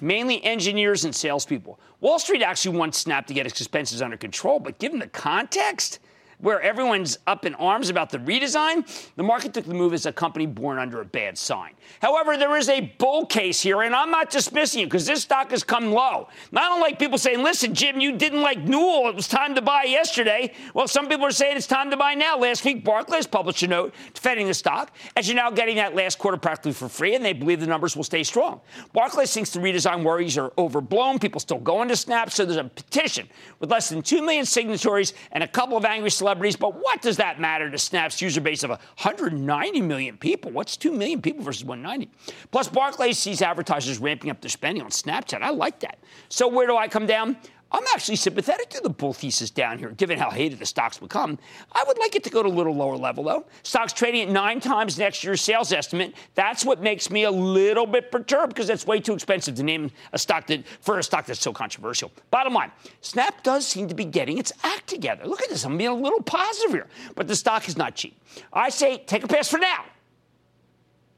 Mainly 0.00 0.42
engineers 0.42 1.04
and 1.04 1.14
salespeople. 1.14 1.78
Wall 2.00 2.18
Street 2.18 2.42
actually 2.42 2.78
wants 2.78 2.98
Snap 2.98 3.26
to 3.26 3.34
get 3.34 3.46
its 3.46 3.60
expenses 3.60 4.00
under 4.00 4.16
control, 4.16 4.58
but 4.58 4.78
given 4.78 5.00
the 5.00 5.08
context, 5.08 5.98
where 6.38 6.60
everyone's 6.60 7.18
up 7.26 7.44
in 7.44 7.54
arms 7.56 7.88
about 7.88 8.10
the 8.10 8.18
redesign, 8.18 8.86
the 9.16 9.22
market 9.22 9.52
took 9.52 9.64
the 9.64 9.74
move 9.74 9.92
as 9.92 10.06
a 10.06 10.12
company 10.12 10.46
born 10.46 10.78
under 10.78 11.00
a 11.00 11.04
bad 11.04 11.36
sign. 11.36 11.72
However, 12.00 12.36
there 12.36 12.56
is 12.56 12.68
a 12.68 12.80
bull 12.98 13.26
case 13.26 13.60
here, 13.60 13.82
and 13.82 13.94
I'm 13.94 14.10
not 14.10 14.30
dismissing 14.30 14.82
it 14.82 14.86
because 14.86 15.06
this 15.06 15.22
stock 15.22 15.50
has 15.50 15.64
come 15.64 15.90
low. 15.90 16.28
Not 16.52 16.72
unlike 16.72 16.98
people 16.98 17.18
saying, 17.18 17.42
listen, 17.42 17.74
Jim, 17.74 18.00
you 18.00 18.16
didn't 18.16 18.42
like 18.42 18.60
Newell. 18.60 19.08
It 19.08 19.16
was 19.16 19.28
time 19.28 19.54
to 19.54 19.62
buy 19.62 19.84
yesterday. 19.84 20.52
Well, 20.74 20.88
some 20.88 21.08
people 21.08 21.26
are 21.26 21.32
saying 21.32 21.56
it's 21.56 21.66
time 21.66 21.90
to 21.90 21.96
buy 21.96 22.14
now. 22.14 22.38
Last 22.38 22.64
week, 22.64 22.84
Barclays 22.84 23.26
published 23.26 23.62
a 23.62 23.66
note 23.66 23.94
defending 24.14 24.46
the 24.46 24.54
stock, 24.54 24.92
as 25.16 25.28
you're 25.28 25.36
now 25.36 25.50
getting 25.50 25.76
that 25.76 25.94
last 25.94 26.18
quarter 26.18 26.36
practically 26.36 26.72
for 26.72 26.88
free, 26.88 27.14
and 27.14 27.24
they 27.24 27.32
believe 27.32 27.60
the 27.60 27.66
numbers 27.66 27.96
will 27.96 28.04
stay 28.04 28.22
strong. 28.22 28.60
Barclays 28.92 29.32
thinks 29.32 29.50
the 29.50 29.60
redesign 29.60 30.04
worries 30.04 30.38
are 30.38 30.52
overblown. 30.56 31.18
People 31.18 31.40
still 31.40 31.58
going 31.58 31.88
to 31.88 31.96
Snap, 31.98 32.30
so 32.30 32.44
there's 32.44 32.56
a 32.56 32.64
petition 32.64 33.28
with 33.58 33.70
less 33.70 33.88
than 33.88 34.02
2 34.02 34.22
million 34.22 34.44
signatories 34.44 35.14
and 35.32 35.42
a 35.42 35.48
couple 35.48 35.76
of 35.76 35.84
angry. 35.84 36.10
But 36.56 36.74
what 36.74 37.02
does 37.02 37.16
that 37.18 37.40
matter 37.40 37.70
to 37.70 37.78
Snap's 37.78 38.20
user 38.20 38.40
base 38.40 38.62
of 38.62 38.70
190 38.70 39.80
million 39.82 40.16
people? 40.16 40.50
What's 40.50 40.76
2 40.76 40.92
million 40.92 41.22
people 41.22 41.42
versus 41.44 41.64
190? 41.64 42.10
Plus, 42.50 42.68
Barclays 42.68 43.18
sees 43.18 43.42
advertisers 43.42 43.98
ramping 43.98 44.30
up 44.30 44.40
their 44.40 44.50
spending 44.50 44.82
on 44.82 44.90
Snapchat. 44.90 45.42
I 45.42 45.50
like 45.50 45.80
that. 45.80 45.98
So, 46.28 46.48
where 46.48 46.66
do 46.66 46.76
I 46.76 46.88
come 46.88 47.06
down? 47.06 47.36
I'm 47.70 47.84
actually 47.94 48.16
sympathetic 48.16 48.70
to 48.70 48.80
the 48.80 48.88
bull 48.88 49.12
thesis 49.12 49.50
down 49.50 49.78
here, 49.78 49.90
given 49.90 50.18
how 50.18 50.30
hated 50.30 50.58
the 50.58 50.64
stocks 50.64 50.98
become. 50.98 51.38
I 51.72 51.84
would 51.86 51.98
like 51.98 52.14
it 52.14 52.24
to 52.24 52.30
go 52.30 52.42
to 52.42 52.48
a 52.48 52.50
little 52.50 52.74
lower 52.74 52.96
level, 52.96 53.24
though. 53.24 53.44
Stocks 53.62 53.92
trading 53.92 54.22
at 54.22 54.30
nine 54.30 54.60
times 54.60 54.98
next 54.98 55.22
year's 55.22 55.42
sales 55.42 55.70
estimate. 55.70 56.14
That's 56.34 56.64
what 56.64 56.80
makes 56.80 57.10
me 57.10 57.24
a 57.24 57.30
little 57.30 57.86
bit 57.86 58.10
perturbed 58.10 58.54
because 58.54 58.68
that's 58.68 58.86
way 58.86 59.00
too 59.00 59.12
expensive 59.12 59.54
to 59.56 59.62
name 59.62 59.90
a 60.12 60.18
stock 60.18 60.46
that 60.46 60.66
for 60.80 60.98
a 60.98 61.02
stock 61.02 61.26
that's 61.26 61.40
so 61.40 61.52
controversial. 61.52 62.10
Bottom 62.30 62.54
line, 62.54 62.72
Snap 63.02 63.42
does 63.42 63.66
seem 63.66 63.86
to 63.88 63.94
be 63.94 64.06
getting 64.06 64.38
its 64.38 64.52
act 64.64 64.86
together. 64.86 65.26
Look 65.26 65.42
at 65.42 65.50
this. 65.50 65.64
I'm 65.64 65.76
being 65.76 65.90
a 65.90 65.94
little 65.94 66.22
positive 66.22 66.72
here, 66.72 66.86
but 67.16 67.28
the 67.28 67.36
stock 67.36 67.68
is 67.68 67.76
not 67.76 67.94
cheap. 67.94 68.18
I 68.50 68.70
say 68.70 68.98
take 68.98 69.24
a 69.24 69.28
pass 69.28 69.48
for 69.48 69.58
now. 69.58 69.84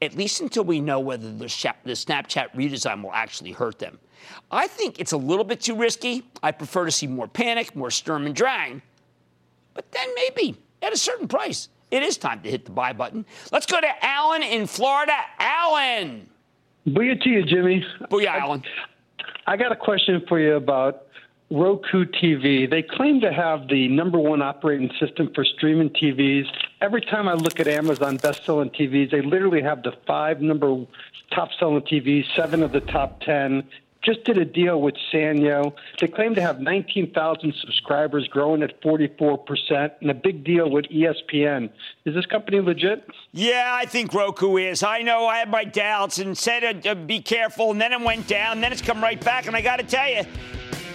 At 0.01 0.15
least 0.15 0.41
until 0.41 0.63
we 0.63 0.79
know 0.79 0.99
whether 0.99 1.31
the, 1.31 1.37
the 1.37 1.93
Snapchat 1.93 2.53
redesign 2.55 3.03
will 3.03 3.13
actually 3.13 3.51
hurt 3.51 3.79
them. 3.79 3.99
I 4.49 4.67
think 4.67 4.99
it's 4.99 5.11
a 5.11 5.17
little 5.17 5.45
bit 5.45 5.61
too 5.61 5.75
risky. 5.75 6.23
I 6.41 6.51
prefer 6.51 6.85
to 6.85 6.91
see 6.91 7.07
more 7.07 7.27
panic, 7.27 7.75
more 7.75 7.91
Sturm 7.91 8.25
and 8.25 8.35
Drang. 8.35 8.81
But 9.73 9.91
then 9.91 10.07
maybe 10.15 10.57
at 10.81 10.93
a 10.93 10.97
certain 10.97 11.27
price, 11.27 11.69
it 11.91 12.03
is 12.03 12.17
time 12.17 12.41
to 12.41 12.49
hit 12.49 12.65
the 12.65 12.71
buy 12.71 12.93
button. 12.93 13.25
Let's 13.51 13.65
go 13.65 13.79
to 13.79 14.05
Alan 14.05 14.43
in 14.43 14.67
Florida. 14.67 15.13
Alan. 15.39 16.27
Booyah 16.87 17.21
to 17.21 17.29
you, 17.29 17.43
Jimmy. 17.43 17.85
Booyah, 18.09 18.39
Alan. 18.39 18.63
I 19.45 19.57
got 19.57 19.71
a 19.71 19.75
question 19.75 20.23
for 20.27 20.39
you 20.39 20.55
about 20.55 21.07
Roku 21.51 22.05
TV. 22.05 22.69
They 22.69 22.81
claim 22.81 23.19
to 23.21 23.31
have 23.31 23.67
the 23.67 23.87
number 23.89 24.17
one 24.17 24.41
operating 24.41 24.89
system 24.99 25.31
for 25.35 25.43
streaming 25.43 25.89
TVs. 25.89 26.45
Every 26.81 27.01
time 27.01 27.27
I 27.27 27.33
look 27.33 27.59
at 27.59 27.67
Amazon 27.67 28.17
best-selling 28.17 28.71
TVs, 28.71 29.11
they 29.11 29.21
literally 29.21 29.61
have 29.61 29.83
the 29.83 29.93
five 30.07 30.41
number 30.41 30.83
top-selling 31.31 31.83
TVs, 31.83 32.25
seven 32.35 32.63
of 32.63 32.71
the 32.71 32.81
top 32.81 33.21
ten. 33.21 33.63
Just 34.01 34.23
did 34.23 34.39
a 34.39 34.45
deal 34.45 34.81
with 34.81 34.95
Sanyo. 35.13 35.73
They 35.99 36.07
claim 36.07 36.33
to 36.33 36.41
have 36.41 36.59
19,000 36.59 37.53
subscribers, 37.61 38.27
growing 38.27 38.63
at 38.63 38.81
44%, 38.81 39.91
and 40.01 40.09
a 40.09 40.15
big 40.15 40.43
deal 40.43 40.71
with 40.71 40.85
ESPN. 40.85 41.69
Is 42.05 42.15
this 42.15 42.25
company 42.25 42.61
legit? 42.61 43.07
Yeah, 43.31 43.69
I 43.71 43.85
think 43.85 44.11
Roku 44.11 44.57
is. 44.57 44.81
I 44.81 45.03
know 45.03 45.27
I 45.27 45.37
had 45.37 45.51
my 45.51 45.65
doubts 45.65 46.17
and 46.17 46.35
said 46.35 46.87
uh, 46.87 46.95
be 46.95 47.21
careful, 47.21 47.69
and 47.69 47.79
then 47.79 47.93
it 47.93 48.01
went 48.01 48.25
down, 48.25 48.53
and 48.53 48.63
then 48.63 48.71
it's 48.71 48.81
come 48.81 49.03
right 49.03 49.23
back. 49.23 49.45
And 49.45 49.55
I 49.55 49.61
got 49.61 49.77
to 49.77 49.85
tell 49.85 50.09
you, 50.09 50.23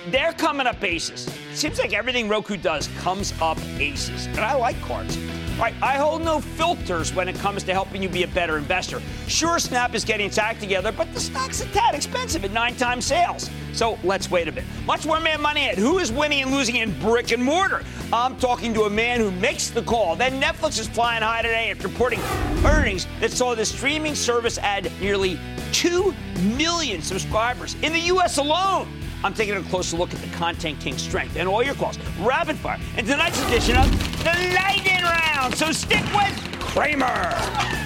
they're 0.08 0.32
coming 0.32 0.66
up 0.66 0.82
aces. 0.82 1.32
Seems 1.54 1.78
like 1.78 1.92
everything 1.92 2.28
Roku 2.28 2.56
does 2.56 2.88
comes 2.98 3.32
up 3.40 3.58
aces. 3.78 4.26
And 4.26 4.40
I 4.40 4.56
like 4.56 4.80
cards. 4.82 5.16
Right, 5.58 5.74
I 5.80 5.96
hold 5.96 6.20
no 6.20 6.38
filters 6.38 7.14
when 7.14 7.30
it 7.30 7.36
comes 7.36 7.62
to 7.62 7.72
helping 7.72 8.02
you 8.02 8.10
be 8.10 8.24
a 8.24 8.28
better 8.28 8.58
investor. 8.58 9.00
Sure, 9.26 9.58
Snap 9.58 9.94
is 9.94 10.04
getting 10.04 10.26
its 10.26 10.36
act 10.36 10.60
together, 10.60 10.92
but 10.92 11.10
the 11.14 11.20
stock's 11.20 11.62
a 11.62 11.66
tad 11.68 11.94
expensive 11.94 12.44
at 12.44 12.52
nine 12.52 12.76
times 12.76 13.06
sales. 13.06 13.48
So 13.72 13.98
let's 14.04 14.30
wait 14.30 14.48
a 14.48 14.52
bit. 14.52 14.64
Much 14.84 15.06
more 15.06 15.18
Mad 15.18 15.40
Money 15.40 15.62
at 15.70 15.78
who 15.78 15.98
is 15.98 16.12
winning 16.12 16.42
and 16.42 16.50
losing 16.50 16.76
in 16.76 16.98
brick 17.00 17.32
and 17.32 17.42
mortar. 17.42 17.84
I'm 18.12 18.36
talking 18.36 18.74
to 18.74 18.82
a 18.82 18.90
man 18.90 19.18
who 19.18 19.30
makes 19.30 19.70
the 19.70 19.80
call. 19.80 20.14
Then 20.14 20.38
Netflix 20.38 20.78
is 20.78 20.88
flying 20.88 21.22
high 21.22 21.40
today 21.40 21.70
after 21.70 21.88
reporting 21.88 22.20
earnings 22.62 23.06
that 23.20 23.32
saw 23.32 23.54
the 23.54 23.64
streaming 23.64 24.14
service 24.14 24.58
add 24.58 24.92
nearly 25.00 25.40
2 25.72 26.14
million 26.54 27.00
subscribers 27.00 27.76
in 27.80 27.94
the 27.94 28.00
U.S. 28.00 28.36
alone. 28.36 28.88
I'm 29.24 29.34
taking 29.34 29.56
a 29.56 29.62
closer 29.62 29.96
look 29.96 30.12
at 30.14 30.20
the 30.20 30.28
Content 30.36 30.80
King 30.80 30.98
strength 30.98 31.36
and 31.36 31.48
all 31.48 31.62
your 31.62 31.74
calls. 31.74 31.98
Rapid 32.18 32.56
fire 32.56 32.80
in 32.96 33.06
tonight's 33.06 33.42
edition 33.46 33.76
of 33.76 33.90
the 34.24 34.54
Lightning 34.54 35.02
Round. 35.02 35.54
So 35.54 35.72
stick 35.72 36.04
with 36.14 36.60
Cramer. 36.60 37.85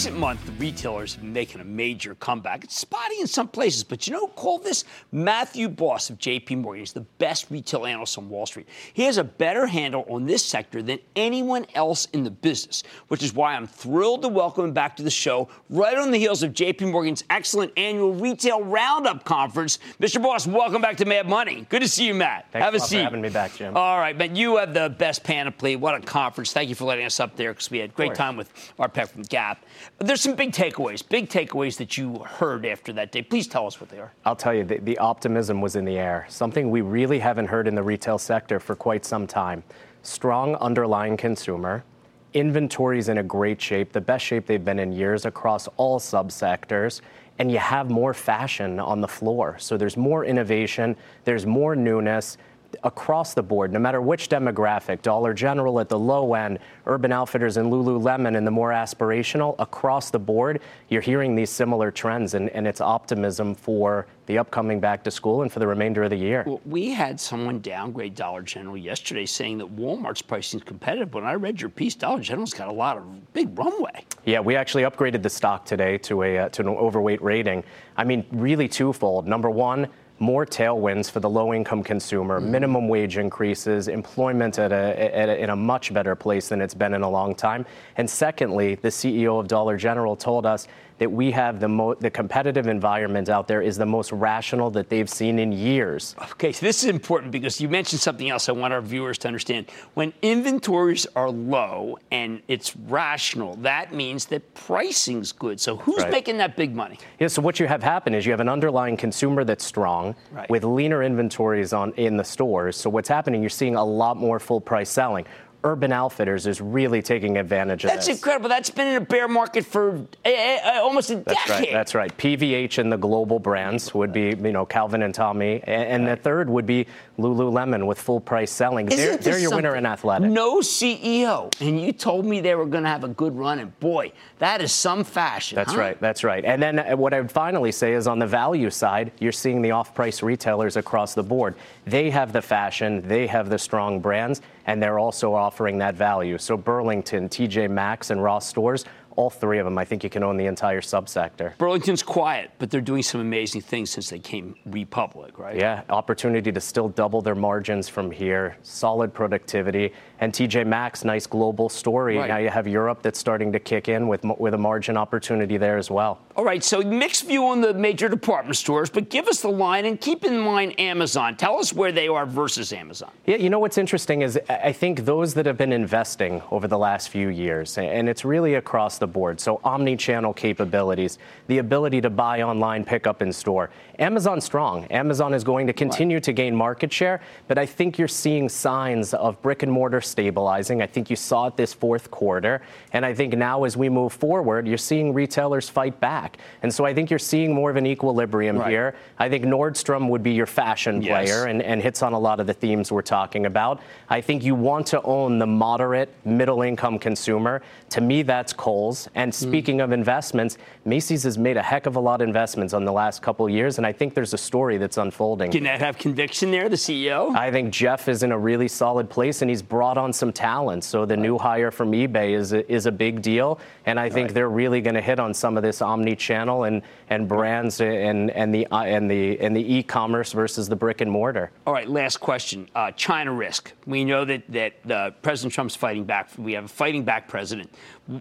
Recent 0.00 0.16
month, 0.16 0.46
the 0.46 0.52
retailers 0.52 1.12
have 1.12 1.22
been 1.22 1.34
making 1.34 1.60
a 1.60 1.64
major 1.64 2.14
comeback. 2.14 2.64
It's 2.64 2.78
spotty 2.78 3.20
in 3.20 3.26
some 3.26 3.48
places, 3.48 3.84
but 3.84 4.06
you 4.06 4.14
know, 4.14 4.28
call 4.28 4.58
this 4.58 4.84
Matthew 5.12 5.68
Boss 5.68 6.08
of 6.08 6.16
JP 6.16 6.62
Morgan. 6.62 6.80
He's 6.80 6.94
the 6.94 7.02
best 7.02 7.50
retail 7.50 7.84
analyst 7.84 8.16
on 8.16 8.30
Wall 8.30 8.46
Street. 8.46 8.66
He 8.94 9.02
has 9.02 9.18
a 9.18 9.24
better 9.24 9.66
handle 9.66 10.06
on 10.08 10.24
this 10.24 10.42
sector 10.42 10.80
than 10.80 11.00
anyone 11.16 11.66
else 11.74 12.08
in 12.14 12.24
the 12.24 12.30
business, 12.30 12.82
which 13.08 13.22
is 13.22 13.34
why 13.34 13.54
I'm 13.54 13.66
thrilled 13.66 14.22
to 14.22 14.28
welcome 14.28 14.64
him 14.64 14.72
back 14.72 14.96
to 14.96 15.02
the 15.02 15.10
show 15.10 15.50
right 15.68 15.98
on 15.98 16.10
the 16.10 16.18
heels 16.18 16.42
of 16.42 16.54
JP 16.54 16.92
Morgan's 16.92 17.22
excellent 17.28 17.70
annual 17.76 18.14
retail 18.14 18.64
roundup 18.64 19.24
conference. 19.24 19.80
Mr. 20.00 20.22
Boss, 20.22 20.46
welcome 20.46 20.80
back 20.80 20.96
to 20.96 21.04
Mad 21.04 21.28
Money. 21.28 21.66
Good 21.68 21.82
to 21.82 21.88
see 21.88 22.06
you, 22.06 22.14
Matt. 22.14 22.46
Thanks 22.52 22.64
have 22.64 22.72
a, 22.72 22.78
a 22.78 22.80
seat. 22.80 22.96
For 22.96 23.02
having 23.02 23.20
me 23.20 23.28
back, 23.28 23.54
Jim. 23.54 23.76
All 23.76 23.98
right, 23.98 24.16
man. 24.16 24.34
You 24.34 24.56
have 24.56 24.72
the 24.72 24.88
best 24.88 25.22
panoply. 25.24 25.76
What 25.76 25.94
a 25.94 26.00
conference. 26.00 26.54
Thank 26.54 26.70
you 26.70 26.74
for 26.74 26.86
letting 26.86 27.04
us 27.04 27.20
up 27.20 27.36
there 27.36 27.52
because 27.52 27.70
we 27.70 27.80
had 27.80 27.94
great 27.94 28.14
time 28.14 28.38
with 28.38 28.50
Art 28.78 28.94
Peck 28.94 29.10
from 29.10 29.24
Gap. 29.24 29.62
There's 29.98 30.22
some 30.22 30.34
big 30.34 30.52
takeaways, 30.52 31.06
big 31.06 31.28
takeaways 31.28 31.76
that 31.76 31.98
you 31.98 32.18
heard 32.20 32.64
after 32.64 32.92
that 32.94 33.12
day. 33.12 33.20
Please 33.20 33.46
tell 33.46 33.66
us 33.66 33.80
what 33.80 33.90
they 33.90 33.98
are. 33.98 34.12
I'll 34.24 34.36
tell 34.36 34.54
you, 34.54 34.64
the, 34.64 34.78
the 34.78 34.96
optimism 34.96 35.60
was 35.60 35.76
in 35.76 35.84
the 35.84 35.98
air, 35.98 36.26
something 36.30 36.70
we 36.70 36.80
really 36.80 37.18
haven't 37.18 37.46
heard 37.46 37.68
in 37.68 37.74
the 37.74 37.82
retail 37.82 38.16
sector 38.18 38.58
for 38.60 38.74
quite 38.74 39.04
some 39.04 39.26
time. 39.26 39.62
Strong 40.02 40.54
underlying 40.56 41.18
consumer, 41.18 41.84
inventories 42.32 43.08
in 43.08 43.18
a 43.18 43.22
great 43.22 43.60
shape, 43.60 43.92
the 43.92 44.00
best 44.00 44.24
shape 44.24 44.46
they've 44.46 44.64
been 44.64 44.78
in 44.78 44.92
years 44.92 45.26
across 45.26 45.68
all 45.76 46.00
subsectors, 46.00 47.02
and 47.38 47.50
you 47.50 47.58
have 47.58 47.90
more 47.90 48.14
fashion 48.14 48.80
on 48.80 49.00
the 49.00 49.08
floor. 49.08 49.56
So 49.58 49.76
there's 49.76 49.96
more 49.96 50.24
innovation, 50.24 50.96
there's 51.24 51.44
more 51.44 51.76
newness 51.76 52.38
across 52.82 53.34
the 53.34 53.42
board, 53.42 53.72
no 53.72 53.78
matter 53.78 54.00
which 54.00 54.28
demographic, 54.28 55.02
Dollar 55.02 55.34
General 55.34 55.80
at 55.80 55.88
the 55.88 55.98
low 55.98 56.34
end, 56.34 56.58
Urban 56.86 57.12
Outfitters 57.12 57.56
and 57.56 57.72
Lululemon 57.72 58.36
and 58.36 58.46
the 58.46 58.50
more 58.50 58.70
aspirational, 58.70 59.54
across 59.58 60.10
the 60.10 60.18
board, 60.18 60.60
you're 60.88 61.00
hearing 61.00 61.34
these 61.34 61.50
similar 61.50 61.90
trends, 61.90 62.34
and, 62.34 62.48
and 62.50 62.66
it's 62.66 62.80
optimism 62.80 63.54
for 63.54 64.06
the 64.26 64.38
upcoming 64.38 64.78
back 64.78 65.02
to 65.02 65.10
school 65.10 65.42
and 65.42 65.52
for 65.52 65.58
the 65.58 65.66
remainder 65.66 66.04
of 66.04 66.10
the 66.10 66.16
year. 66.16 66.44
Well, 66.46 66.60
we 66.64 66.90
had 66.90 67.18
someone 67.18 67.60
downgrade 67.60 68.14
Dollar 68.14 68.42
General 68.42 68.76
yesterday 68.76 69.26
saying 69.26 69.58
that 69.58 69.76
Walmart's 69.76 70.22
pricing 70.22 70.60
is 70.60 70.64
competitive. 70.64 71.12
When 71.12 71.24
I 71.24 71.34
read 71.34 71.60
your 71.60 71.70
piece, 71.70 71.96
Dollar 71.96 72.20
General's 72.20 72.54
got 72.54 72.68
a 72.68 72.72
lot 72.72 72.96
of 72.96 73.32
big 73.32 73.58
runway. 73.58 74.04
Yeah, 74.24 74.40
we 74.40 74.54
actually 74.54 74.84
upgraded 74.84 75.22
the 75.22 75.30
stock 75.30 75.64
today 75.64 75.98
to 75.98 76.22
a 76.22 76.38
uh, 76.38 76.48
to 76.50 76.62
an 76.62 76.68
overweight 76.68 77.22
rating. 77.22 77.64
I 77.96 78.04
mean, 78.04 78.24
really 78.30 78.68
twofold. 78.68 79.26
Number 79.26 79.50
one, 79.50 79.88
more 80.20 80.44
tailwinds 80.44 81.10
for 81.10 81.18
the 81.18 81.28
low 81.28 81.52
income 81.52 81.82
consumer, 81.82 82.40
mm-hmm. 82.40 82.50
minimum 82.50 82.88
wage 82.88 83.16
increases, 83.16 83.88
employment 83.88 84.58
at 84.58 84.70
a, 84.70 85.16
at 85.16 85.28
a, 85.30 85.42
in 85.42 85.50
a 85.50 85.56
much 85.56 85.92
better 85.92 86.14
place 86.14 86.48
than 86.48 86.60
it's 86.60 86.74
been 86.74 86.92
in 86.94 87.02
a 87.02 87.10
long 87.10 87.34
time. 87.34 87.64
And 87.96 88.08
secondly, 88.08 88.74
the 88.76 88.88
CEO 88.88 89.40
of 89.40 89.48
Dollar 89.48 89.78
General 89.78 90.14
told 90.14 90.44
us 90.44 90.68
that 91.00 91.10
we 91.10 91.30
have 91.30 91.60
the 91.60 91.68
mo- 91.68 91.94
the 91.94 92.10
competitive 92.10 92.66
environment 92.66 93.30
out 93.30 93.48
there 93.48 93.62
is 93.62 93.78
the 93.78 93.86
most 93.86 94.12
rational 94.12 94.70
that 94.70 94.90
they've 94.90 95.08
seen 95.08 95.38
in 95.38 95.50
years. 95.50 96.14
Okay, 96.32 96.52
so 96.52 96.64
this 96.64 96.84
is 96.84 96.90
important 96.90 97.32
because 97.32 97.58
you 97.58 97.70
mentioned 97.70 98.00
something 98.00 98.28
else 98.28 98.50
I 98.50 98.52
want 98.52 98.74
our 98.74 98.82
viewers 98.82 99.16
to 99.18 99.28
understand. 99.28 99.70
When 99.94 100.12
inventories 100.20 101.06
are 101.16 101.30
low 101.30 101.98
and 102.10 102.42
it's 102.48 102.76
rational, 102.76 103.56
that 103.56 103.94
means 103.94 104.26
that 104.26 104.52
pricing's 104.52 105.32
good. 105.32 105.58
So 105.58 105.78
who's 105.78 106.02
right. 106.02 106.10
making 106.10 106.36
that 106.36 106.54
big 106.54 106.76
money? 106.76 106.98
Yeah, 107.18 107.28
so 107.28 107.40
what 107.40 107.58
you 107.58 107.66
have 107.66 107.82
happen 107.82 108.14
is 108.14 108.26
you 108.26 108.32
have 108.32 108.40
an 108.40 108.50
underlying 108.50 108.98
consumer 108.98 109.42
that's 109.42 109.64
strong 109.64 110.14
right. 110.30 110.50
with 110.50 110.64
leaner 110.64 111.02
inventories 111.02 111.72
on 111.72 111.94
in 111.94 112.18
the 112.18 112.24
stores. 112.24 112.76
So 112.76 112.90
what's 112.90 113.08
happening, 113.08 113.40
you're 113.40 113.48
seeing 113.48 113.74
a 113.74 113.84
lot 113.84 114.18
more 114.18 114.38
full 114.38 114.60
price 114.60 114.90
selling. 114.90 115.24
Urban 115.64 115.92
Outfitters 115.92 116.46
is 116.46 116.60
really 116.60 117.02
taking 117.02 117.36
advantage 117.36 117.84
of 117.84 117.90
this. 117.90 117.96
That's 117.96 118.06
this. 118.06 118.16
incredible. 118.16 118.48
That's 118.48 118.70
been 118.70 118.88
in 118.88 118.96
a 118.96 119.04
bear 119.04 119.28
market 119.28 119.66
for 119.66 120.06
uh, 120.24 120.28
uh, 120.28 120.80
almost 120.82 121.10
a 121.10 121.16
That's 121.16 121.46
decade. 121.46 121.66
Right. 121.66 121.72
That's 121.72 121.94
right. 121.94 122.16
PVH 122.16 122.78
and 122.78 122.90
the 122.90 122.96
global 122.96 123.38
brands 123.38 123.92
would 123.94 124.12
be, 124.12 124.28
you 124.28 124.52
know, 124.52 124.64
Calvin 124.64 125.02
and 125.02 125.14
Tommy, 125.14 125.62
and, 125.64 125.82
and 125.84 126.06
the 126.06 126.16
third 126.16 126.48
would 126.48 126.66
be 126.66 126.86
Lululemon 127.18 127.86
with 127.86 128.00
full 128.00 128.20
price 128.20 128.50
selling. 128.50 128.86
they're, 128.86 129.16
they're 129.16 129.38
your 129.38 129.54
winner 129.54 129.76
in 129.76 129.84
athletic. 129.84 130.30
No 130.30 130.60
CEO, 130.60 131.52
and 131.60 131.80
you 131.80 131.92
told 131.92 132.24
me 132.24 132.40
they 132.40 132.54
were 132.54 132.66
going 132.66 132.84
to 132.84 132.90
have 132.90 133.04
a 133.04 133.08
good 133.08 133.36
run, 133.36 133.58
and 133.58 133.78
boy, 133.80 134.12
that 134.38 134.62
is 134.62 134.72
some 134.72 135.04
fashion. 135.04 135.56
That's 135.56 135.72
huh? 135.72 135.78
right. 135.78 136.00
That's 136.00 136.24
right. 136.24 136.44
And 136.44 136.62
then 136.62 136.78
uh, 136.78 136.96
what 136.96 137.12
I 137.12 137.20
would 137.20 137.30
finally 137.30 137.72
say 137.72 137.92
is 137.92 138.06
on 138.06 138.18
the 138.18 138.26
value 138.26 138.70
side, 138.70 139.12
you're 139.20 139.32
seeing 139.32 139.60
the 139.60 139.72
off-price 139.72 140.22
retailers 140.22 140.76
across 140.76 141.14
the 141.14 141.22
board. 141.22 141.54
They 141.84 142.08
have 142.10 142.32
the 142.32 142.42
fashion, 142.42 143.06
they 143.06 143.26
have 143.26 143.50
the 143.50 143.58
strong 143.58 144.00
brands, 144.00 144.40
and 144.70 144.80
they're 144.80 145.00
also 145.00 145.34
offering 145.34 145.78
that 145.78 145.96
value. 145.96 146.38
So 146.38 146.56
Burlington, 146.56 147.28
TJ 147.28 147.68
Maxx, 147.68 148.10
and 148.10 148.22
Ross 148.22 148.46
stores 148.46 148.84
all 149.16 149.28
three 149.28 149.58
of 149.58 149.64
them, 149.64 149.76
I 149.76 149.84
think 149.84 150.02
you 150.02 150.08
can 150.08 150.22
own 150.22 150.36
the 150.36 150.46
entire 150.46 150.80
subsector. 150.80 151.56
Burlington's 151.58 152.02
quiet, 152.02 152.52
but 152.58 152.70
they're 152.70 152.80
doing 152.80 153.02
some 153.02 153.20
amazing 153.20 153.60
things 153.60 153.90
since 153.90 154.08
they 154.08 154.18
came 154.18 154.54
republic, 154.66 155.38
right? 155.38 155.56
Yeah, 155.56 155.82
opportunity 155.90 156.50
to 156.52 156.60
still 156.60 156.88
double 156.88 157.20
their 157.20 157.34
margins 157.34 157.88
from 157.88 158.10
here, 158.10 158.56
solid 158.62 159.12
productivity, 159.12 159.92
and 160.20 160.32
TJ 160.32 160.66
Maxx, 160.66 161.04
nice 161.04 161.26
global 161.26 161.68
story. 161.68 162.18
Right. 162.18 162.28
Now 162.28 162.36
you 162.36 162.50
have 162.50 162.68
Europe 162.68 163.02
that's 163.02 163.18
starting 163.18 163.50
to 163.52 163.58
kick 163.58 163.88
in 163.88 164.06
with 164.06 164.22
with 164.38 164.54
a 164.54 164.58
margin 164.58 164.96
opportunity 164.96 165.56
there 165.56 165.78
as 165.78 165.90
well. 165.90 166.20
All 166.36 166.44
right, 166.44 166.62
so 166.62 166.80
mixed 166.80 167.26
view 167.26 167.46
on 167.46 167.60
the 167.60 167.74
major 167.74 168.08
department 168.08 168.56
stores, 168.56 168.88
but 168.88 169.10
give 169.10 169.28
us 169.28 169.40
the 169.40 169.50
line 169.50 169.84
and 169.86 170.00
keep 170.00 170.24
in 170.24 170.38
mind 170.38 170.78
Amazon. 170.78 171.36
Tell 171.36 171.58
us 171.58 171.72
where 171.72 171.90
they 171.90 172.08
are 172.08 172.26
versus 172.26 172.72
Amazon. 172.72 173.10
Yeah, 173.26 173.36
you 173.36 173.50
know 173.50 173.58
what's 173.58 173.78
interesting 173.78 174.22
is 174.22 174.38
I 174.48 174.72
think 174.72 175.04
those 175.04 175.34
that 175.34 175.46
have 175.46 175.56
been 175.56 175.72
investing 175.72 176.42
over 176.50 176.68
the 176.68 176.78
last 176.78 177.08
few 177.08 177.28
years, 177.28 177.76
and 177.78 178.08
it's 178.08 178.24
really 178.24 178.54
across 178.54 178.98
the 178.98 179.06
board. 179.06 179.40
So 179.40 179.60
omni-channel 179.64 180.34
capabilities, 180.34 181.18
the 181.46 181.58
ability 181.58 182.00
to 182.02 182.10
buy 182.10 182.42
online, 182.42 182.84
pick 182.84 183.06
up 183.06 183.22
in 183.22 183.32
store. 183.32 183.70
Amazon 183.98 184.40
strong. 184.40 184.84
Amazon 184.86 185.34
is 185.34 185.44
going 185.44 185.66
to 185.66 185.72
continue 185.72 186.16
right. 186.16 186.24
to 186.24 186.32
gain 186.32 186.54
market 186.54 186.92
share, 186.92 187.20
but 187.48 187.58
I 187.58 187.66
think 187.66 187.98
you're 187.98 188.08
seeing 188.08 188.48
signs 188.48 189.14
of 189.14 189.40
brick 189.42 189.62
and 189.62 189.70
mortar 189.70 190.00
stabilizing. 190.10 190.82
I 190.82 190.86
think 190.86 191.10
you 191.10 191.16
saw 191.16 191.46
it 191.46 191.56
this 191.56 191.72
fourth 191.72 192.10
quarter, 192.10 192.62
and 192.92 193.06
I 193.06 193.14
think 193.14 193.34
now 193.34 193.64
as 193.64 193.76
we 193.76 193.88
move 193.88 194.12
forward, 194.12 194.66
you're 194.66 194.78
seeing 194.78 195.14
retailers 195.14 195.68
fight 195.68 195.98
back. 196.00 196.38
And 196.62 196.72
so 196.72 196.84
I 196.84 196.92
think 196.94 197.10
you're 197.10 197.18
seeing 197.18 197.54
more 197.54 197.70
of 197.70 197.76
an 197.76 197.86
equilibrium 197.86 198.58
right. 198.58 198.70
here. 198.70 198.94
I 199.18 199.28
think 199.28 199.44
Nordstrom 199.44 200.08
would 200.08 200.22
be 200.22 200.32
your 200.32 200.46
fashion 200.46 201.02
yes. 201.02 201.10
player 201.10 201.46
and, 201.46 201.62
and 201.62 201.80
hits 201.80 202.02
on 202.02 202.12
a 202.12 202.18
lot 202.18 202.40
of 202.40 202.46
the 202.46 202.54
themes 202.54 202.90
we're 202.90 203.02
talking 203.02 203.46
about. 203.46 203.80
I 204.08 204.20
think 204.20 204.42
you 204.42 204.54
want 204.54 204.86
to 204.88 205.02
own 205.02 205.38
the 205.38 205.46
moderate, 205.46 206.12
middle 206.24 206.62
income 206.62 206.98
consumer. 206.98 207.62
To 207.90 208.00
me, 208.00 208.22
that's 208.22 208.52
Kohl's. 208.52 209.08
And 209.14 209.34
hmm. 209.34 209.48
speaking 209.48 209.78
mm. 209.78 209.84
of 209.84 209.92
investments, 209.92 210.58
Macy's 210.84 211.22
has 211.24 211.38
made 211.38 211.56
a 211.56 211.62
heck 211.62 211.86
of 211.86 211.96
a 211.96 212.00
lot 212.00 212.20
of 212.20 212.28
investments 212.28 212.74
on 212.74 212.84
the 212.84 212.92
last 212.92 213.22
couple 213.22 213.46
of 213.46 213.52
years, 213.52 213.78
and 213.78 213.86
I 213.86 213.92
think 213.92 214.14
there's 214.14 214.34
a 214.34 214.38
story 214.38 214.78
that's 214.78 214.98
unfolding. 214.98 215.50
Can 215.50 215.64
that 215.64 215.80
have 215.80 215.98
conviction 215.98 216.50
there, 216.50 216.68
the 216.68 216.76
CEO? 216.76 217.34
I 217.34 217.50
think 217.50 217.72
Jeff 217.72 218.08
is 218.08 218.22
in 218.22 218.32
a 218.32 218.38
really 218.38 218.68
solid 218.68 219.10
place, 219.10 219.42
and 219.42 219.50
he's 219.50 219.62
brought 219.62 219.98
on 220.00 220.12
some 220.12 220.32
talent. 220.32 220.82
So 220.82 221.06
the 221.06 221.16
new 221.16 221.38
hire 221.38 221.70
from 221.70 221.92
eBay 221.92 222.32
is 222.32 222.52
a, 222.52 222.68
is 222.72 222.86
a 222.86 222.92
big 222.92 223.22
deal, 223.22 223.60
and 223.86 224.00
I 224.00 224.10
think 224.10 224.28
right. 224.28 224.34
they're 224.34 224.48
really 224.48 224.80
going 224.80 224.94
to 224.94 225.00
hit 225.00 225.20
on 225.20 225.34
some 225.34 225.56
of 225.56 225.62
this 225.62 225.80
omni-channel 225.82 226.64
and, 226.64 226.82
and 227.08 227.28
brands 227.28 227.80
and, 227.80 228.30
and 228.32 228.52
the 228.52 228.66
uh, 228.72 228.82
and 228.82 229.10
the 229.10 229.38
and 229.40 229.54
the 229.54 229.74
e-commerce 229.74 230.32
versus 230.32 230.68
the 230.68 230.76
brick 230.76 231.00
and 231.00 231.10
mortar. 231.10 231.52
All 231.66 231.72
right, 231.72 231.88
last 231.88 232.18
question. 232.18 232.68
Uh, 232.74 232.90
China 232.92 233.32
risk. 233.32 233.72
We 233.86 234.04
know 234.04 234.24
that 234.24 234.42
that 234.48 234.90
uh, 234.90 235.10
President 235.22 235.52
Trump's 235.52 235.76
fighting 235.76 236.04
back. 236.04 236.30
We 236.36 236.54
have 236.54 236.64
a 236.64 236.68
fighting 236.68 237.04
back 237.04 237.28
president. 237.28 237.70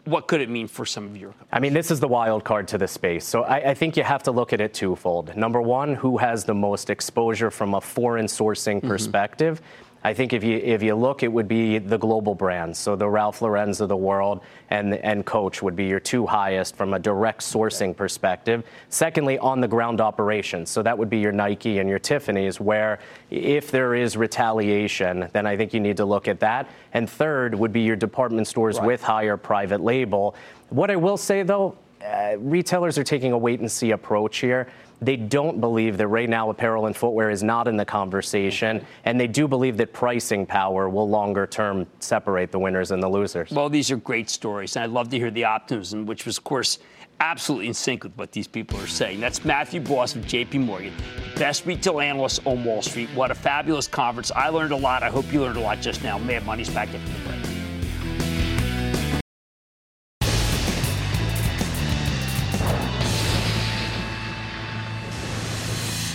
What 0.05 0.27
could 0.27 0.41
it 0.41 0.49
mean 0.49 0.67
for 0.67 0.85
some 0.85 1.05
of 1.05 1.17
your? 1.17 1.31
Companies? 1.31 1.49
I 1.51 1.59
mean, 1.59 1.73
this 1.73 1.89
is 1.89 1.99
the 1.99 2.07
wild 2.07 2.43
card 2.43 2.67
to 2.67 2.77
the 2.77 2.87
space. 2.87 3.25
So 3.25 3.43
I, 3.43 3.71
I 3.71 3.73
think 3.73 3.97
you 3.97 4.03
have 4.03 4.21
to 4.23 4.31
look 4.31 4.53
at 4.53 4.61
it 4.61 4.73
twofold. 4.73 5.35
Number 5.35 5.61
one, 5.61 5.95
who 5.95 6.17
has 6.17 6.43
the 6.43 6.53
most 6.53 6.89
exposure 6.89 7.49
from 7.49 7.73
a 7.73 7.81
foreign 7.81 8.27
sourcing 8.27 8.77
mm-hmm. 8.77 8.87
perspective? 8.87 9.61
I 10.03 10.13
think 10.13 10.31
if 10.31 10.43
you 10.43 10.57
if 10.57 10.81
you 10.81 10.95
look, 10.95 11.23
it 11.23 11.27
would 11.31 11.47
be 11.47 11.77
the 11.77 11.97
global 11.97 12.33
brands. 12.33 12.79
So 12.79 12.95
the 12.95 13.09
Ralph 13.09 13.41
Lauren's 13.41 13.81
of 13.81 13.89
the 13.89 13.97
world 13.97 14.41
and 14.69 14.93
and 14.93 15.25
Coach 15.25 15.61
would 15.61 15.75
be 15.75 15.85
your 15.85 15.99
two 15.99 16.25
highest 16.25 16.75
from 16.75 16.93
a 16.93 16.99
direct 16.99 17.41
sourcing 17.41 17.95
perspective. 17.95 18.63
Secondly, 18.87 19.37
on 19.39 19.59
the 19.59 19.67
ground 19.67 19.99
operations. 19.99 20.69
So 20.69 20.81
that 20.83 20.97
would 20.97 21.09
be 21.09 21.19
your 21.19 21.33
Nike 21.33 21.79
and 21.79 21.89
your 21.89 21.99
Tiffany's, 21.99 22.61
where 22.61 22.99
if 23.29 23.71
there 23.71 23.93
is 23.93 24.15
retaliation, 24.15 25.29
then 25.33 25.45
I 25.45 25.57
think 25.57 25.73
you 25.73 25.81
need 25.81 25.97
to 25.97 26.05
look 26.05 26.29
at 26.29 26.39
that. 26.39 26.69
And 26.93 27.09
third 27.09 27.53
would 27.53 27.73
be 27.73 27.81
your 27.81 27.97
department 27.97 28.47
stores 28.47 28.77
right. 28.77 28.87
with 28.87 29.03
higher 29.03 29.35
private 29.35 29.81
label. 29.81 30.35
What 30.69 30.89
I 30.89 30.95
will 30.95 31.17
say 31.17 31.43
though, 31.43 31.75
uh, 32.05 32.35
retailers 32.37 32.97
are 32.97 33.03
taking 33.03 33.33
a 33.33 33.37
wait 33.37 33.59
and 33.59 33.69
see 33.69 33.91
approach 33.91 34.37
here. 34.37 34.67
They 35.01 35.15
don't 35.15 35.61
believe 35.61 35.97
that 35.97 36.07
right 36.07 36.29
now 36.29 36.49
apparel 36.49 36.87
and 36.87 36.95
footwear 36.95 37.29
is 37.29 37.41
not 37.41 37.67
in 37.67 37.77
the 37.77 37.85
conversation, 37.85 38.85
and 39.05 39.19
they 39.19 39.27
do 39.27 39.47
believe 39.47 39.77
that 39.77 39.93
pricing 39.93 40.45
power 40.45 40.89
will 40.89 41.09
longer 41.09 41.47
term 41.47 41.87
separate 41.99 42.51
the 42.51 42.59
winners 42.59 42.91
and 42.91 43.01
the 43.01 43.07
losers. 43.07 43.51
Well, 43.51 43.69
these 43.69 43.91
are 43.91 43.97
great 43.97 44.29
stories, 44.29 44.75
and 44.75 44.83
I'd 44.83 44.89
love 44.89 45.09
to 45.09 45.17
hear 45.17 45.31
the 45.31 45.45
optimism, 45.45 46.05
which 46.05 46.25
was, 46.25 46.37
of 46.37 46.43
course, 46.43 46.79
absolutely 47.21 47.67
in 47.67 47.73
sync 47.73 48.03
with 48.03 48.15
what 48.17 48.31
these 48.31 48.47
people 48.47 48.79
are 48.79 48.87
saying. 48.87 49.19
That's 49.19 49.43
Matthew 49.45 49.79
Boss 49.79 50.15
of 50.15 50.23
JP 50.25 50.65
Morgan, 50.65 50.93
best 51.35 51.65
retail 51.65 51.99
analyst 52.01 52.45
on 52.45 52.63
Wall 52.63 52.81
Street. 52.81 53.09
What 53.15 53.31
a 53.31 53.35
fabulous 53.35 53.87
conference. 53.87 54.31
I 54.31 54.49
learned 54.49 54.71
a 54.71 54.77
lot. 54.77 55.03
I 55.03 55.09
hope 55.09 55.31
you 55.31 55.41
learned 55.41 55.57
a 55.57 55.61
lot 55.61 55.79
just 55.79 56.03
now. 56.03 56.17
Mad 56.17 56.45
Money's 56.45 56.69
back 56.69 56.89
after 56.89 56.99
the 56.99 57.29
break. 57.29 57.38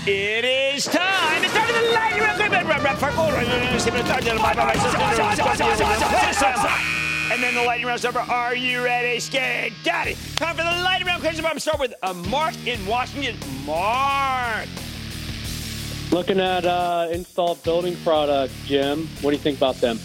It 0.06 0.44
is 0.44 0.84
time. 0.84 1.42
It's 1.42 1.54
time 1.54 1.66
for 1.66 1.72
the 1.72 1.92
lightning 1.94 2.22
round. 2.22 2.38
And 7.32 7.42
then 7.42 7.54
the 7.54 7.62
lightning 7.62 7.86
round's 7.86 8.04
over. 8.04 8.18
Are 8.18 8.54
you 8.54 8.84
ready? 8.84 9.18
Got 9.82 10.08
it. 10.08 10.18
Time 10.36 10.56
for 10.56 10.62
the 10.62 10.82
lightning 10.82 11.06
round. 11.06 11.22
question. 11.22 11.42
I'm 11.42 11.52
going 11.52 11.54
to 11.54 11.60
start 11.60 11.80
with 11.80 11.94
a 12.02 12.12
Mark 12.12 12.54
in 12.66 12.84
Washington. 12.84 13.38
Mark. 13.64 14.68
Looking 16.10 16.38
at 16.38 16.66
uh, 16.66 17.08
installed 17.10 17.62
building 17.62 17.96
products, 18.04 18.52
Jim. 18.66 19.08
What 19.22 19.30
do 19.30 19.36
you 19.36 19.42
think 19.42 19.56
about 19.56 19.76
them? 19.76 19.98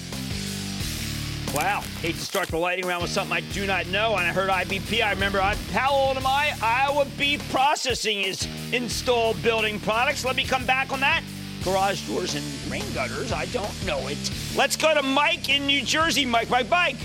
Wow. 1.54 1.82
Hate 2.02 2.16
to 2.16 2.22
start 2.22 2.48
the 2.50 2.58
lightning 2.58 2.86
round 2.88 3.02
with 3.02 3.12
something 3.12 3.36
I 3.36 3.42
do 3.42 3.66
not 3.66 3.88
know. 3.88 4.16
And 4.16 4.26
I 4.26 4.32
heard 4.32 4.50
IBP. 4.50 5.04
I 5.04 5.12
remember, 5.12 5.42
I, 5.42 5.56
how 5.72 5.92
old 5.92 6.16
am 6.16 6.28
I? 6.28 6.54
Iowa 6.62 7.06
Beef 7.18 7.52
Processing 7.52 8.22
is 8.22 8.48
installed 8.72 9.42
building 9.42 9.80
products. 9.80 10.24
Let 10.24 10.36
me 10.36 10.44
come 10.44 10.66
back 10.66 10.92
on 10.92 11.00
that. 11.00 11.24
Garage 11.64 12.08
doors 12.08 12.36
and 12.36 12.72
rain 12.72 12.86
gutters. 12.94 13.32
I 13.32 13.46
don't 13.48 13.86
know 13.86 14.08
it. 14.08 14.18
Let's 14.56 14.76
go 14.76 14.94
to 14.94 15.02
Mike 15.02 15.50
in 15.50 15.66
New 15.66 15.82
Jersey. 15.82 16.24
Mike, 16.24 16.50
Mike, 16.50 16.70
Mike. 16.70 16.98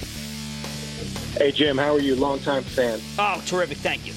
Hey, 1.36 1.51
Jim. 1.51 1.78
How 1.78 1.95
are 1.95 2.01
you? 2.01 2.14
Longtime 2.14 2.62
fan. 2.62 3.01
Oh, 3.18 3.42
terrific. 3.47 3.78
Thank 3.78 4.07
you. 4.07 4.12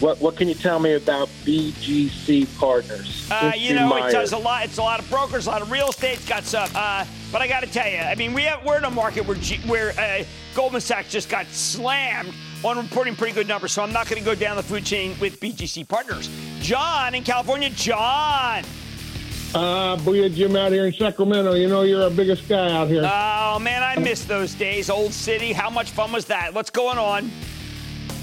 What 0.00 0.20
What 0.20 0.36
can 0.36 0.48
you 0.48 0.54
tell 0.54 0.78
me 0.78 0.92
about 0.92 1.28
BGC 1.44 2.58
Partners? 2.58 3.26
Uh, 3.30 3.52
you 3.56 3.74
know, 3.74 3.96
it 3.96 4.12
does 4.12 4.32
a 4.32 4.38
lot. 4.38 4.64
It's 4.66 4.76
a 4.76 4.82
lot 4.82 5.00
of 5.00 5.08
brokers, 5.08 5.46
a 5.46 5.50
lot 5.50 5.62
of 5.62 5.70
real 5.70 5.88
estate. 5.88 6.14
It's 6.14 6.28
got 6.28 6.44
some. 6.44 6.68
Uh, 6.74 7.06
but 7.32 7.42
I 7.42 7.48
got 7.48 7.62
to 7.62 7.66
tell 7.66 7.88
you, 7.88 7.98
I 7.98 8.14
mean, 8.14 8.32
we 8.32 8.42
have, 8.42 8.64
we're 8.64 8.78
in 8.78 8.84
a 8.84 8.90
market 8.90 9.26
where 9.26 9.36
G, 9.36 9.58
where 9.66 9.90
uh, 9.98 10.24
Goldman 10.54 10.80
Sachs 10.80 11.10
just 11.10 11.28
got 11.28 11.46
slammed 11.46 12.32
on 12.64 12.76
reporting 12.78 13.16
pretty 13.16 13.34
good 13.34 13.48
numbers. 13.48 13.72
So 13.72 13.82
I'm 13.82 13.92
not 13.92 14.08
going 14.08 14.18
to 14.20 14.24
go 14.24 14.34
down 14.34 14.56
the 14.56 14.62
food 14.62 14.84
chain 14.84 15.16
with 15.20 15.40
BGC 15.40 15.88
Partners. 15.88 16.30
John 16.60 17.14
in 17.14 17.22
California. 17.24 17.70
John. 17.70 18.64
Uh, 19.54 19.96
booyah, 19.96 20.34
Jim, 20.34 20.56
out 20.56 20.72
here 20.72 20.86
in 20.86 20.92
Sacramento. 20.92 21.54
You 21.54 21.68
know 21.68 21.82
you're 21.82 22.02
our 22.02 22.10
biggest 22.10 22.48
guy 22.48 22.72
out 22.72 22.88
here. 22.88 23.02
Oh 23.04 23.58
man, 23.58 23.82
I 23.82 23.96
miss 23.98 24.24
those 24.24 24.54
days. 24.54 24.90
Old 24.90 25.12
City. 25.12 25.52
How 25.52 25.70
much 25.70 25.90
fun 25.90 26.12
was 26.12 26.26
that? 26.26 26.52
What's 26.52 26.70
going 26.70 26.98
on? 26.98 27.30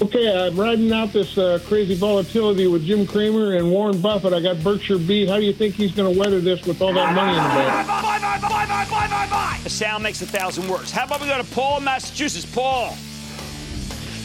Okay, 0.02 0.46
I'm 0.46 0.56
riding 0.56 0.92
out 0.92 1.12
this 1.12 1.38
uh, 1.38 1.60
crazy 1.66 1.94
volatility 1.94 2.66
with 2.66 2.84
Jim 2.84 3.06
Cramer 3.06 3.54
and 3.54 3.70
Warren 3.70 4.00
Buffett. 4.00 4.32
I 4.32 4.40
got 4.40 4.62
Berkshire 4.62 4.98
B. 4.98 5.24
How 5.24 5.36
do 5.36 5.44
you 5.44 5.52
think 5.52 5.76
he's 5.76 5.92
going 5.92 6.12
to 6.12 6.18
weather 6.18 6.40
this 6.40 6.66
with 6.66 6.82
all 6.82 6.92
that 6.92 7.14
money 7.14 7.30
in 7.30 7.42
the 7.42 7.48
bank? 7.48 7.86
Buy, 7.86 8.18
buy, 8.18 8.38
buy, 8.40 8.66
buy, 8.66 8.84
buy, 8.90 9.06
buy, 9.06 9.26
buy. 9.30 9.60
A 9.64 9.70
sound 9.70 10.02
makes 10.02 10.20
a 10.20 10.26
thousand 10.26 10.68
words. 10.68 10.90
How 10.90 11.04
about 11.04 11.20
we 11.20 11.28
go 11.28 11.38
to 11.40 11.54
Paul 11.54 11.78
in 11.78 11.84
Massachusetts? 11.84 12.44
Paul. 12.44 12.96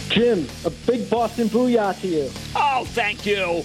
Jim, 0.09 0.47
a 0.65 0.71
big 0.71 1.07
Boston 1.07 1.47
booyah 1.49 1.99
to 2.01 2.07
you. 2.07 2.31
Oh, 2.55 2.83
thank 2.87 3.27
you. 3.27 3.63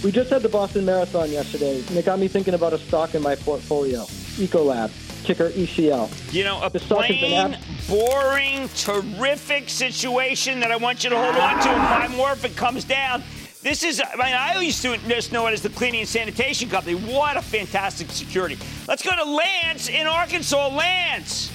we 0.02 0.10
just 0.10 0.30
had 0.30 0.40
the 0.40 0.48
Boston 0.48 0.86
Marathon 0.86 1.30
yesterday, 1.30 1.84
and 1.86 1.96
it 1.96 2.06
got 2.06 2.18
me 2.18 2.26
thinking 2.26 2.54
about 2.54 2.72
a 2.72 2.78
stock 2.78 3.14
in 3.14 3.20
my 3.20 3.34
portfolio, 3.34 4.00
Ecolab 4.40 4.90
ticker 5.24 5.50
ECL. 5.50 6.32
You 6.32 6.44
know, 6.44 6.62
a 6.62 6.70
plain, 6.70 7.56
boring, 7.88 8.68
terrific 8.76 9.68
situation 9.68 10.60
that 10.60 10.70
I 10.70 10.76
want 10.76 11.04
you 11.04 11.10
to 11.10 11.16
hold 11.16 11.36
on 11.36 11.62
to 11.62 11.68
and 11.68 12.10
buy 12.10 12.16
more 12.16 12.32
if 12.32 12.44
it 12.44 12.56
comes 12.56 12.84
down. 12.84 13.22
This 13.62 13.84
is, 13.84 14.02
I 14.04 14.16
mean, 14.16 14.34
I 14.34 14.60
used 14.60 14.82
to 14.82 14.96
just 15.08 15.30
know 15.30 15.46
it 15.46 15.52
as 15.52 15.62
the 15.62 15.68
cleaning 15.68 16.00
and 16.00 16.08
sanitation 16.08 16.68
company. 16.68 16.96
What 16.96 17.36
a 17.36 17.42
fantastic 17.42 18.10
security. 18.10 18.58
Let's 18.88 19.02
go 19.02 19.14
to 19.14 19.24
Lance 19.24 19.88
in 19.88 20.08
Arkansas. 20.08 20.68
Lance. 20.68 21.52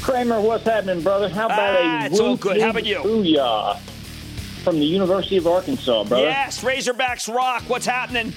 Cramer, 0.00 0.40
what's 0.40 0.64
happening, 0.64 1.02
brother? 1.02 1.28
How 1.28 1.46
about 1.46 1.76
ah, 1.80 2.02
a 2.02 2.06
it's 2.06 2.20
all 2.20 2.36
good. 2.36 2.60
How 2.60 2.70
about 2.70 2.86
you? 2.86 2.98
Booyah 2.98 3.78
from 4.62 4.78
the 4.78 4.86
University 4.86 5.36
of 5.36 5.46
Arkansas, 5.48 6.04
brother. 6.04 6.24
Yes, 6.24 6.62
Razorbacks 6.62 7.32
rock. 7.32 7.62
What's 7.66 7.86
happening? 7.86 8.32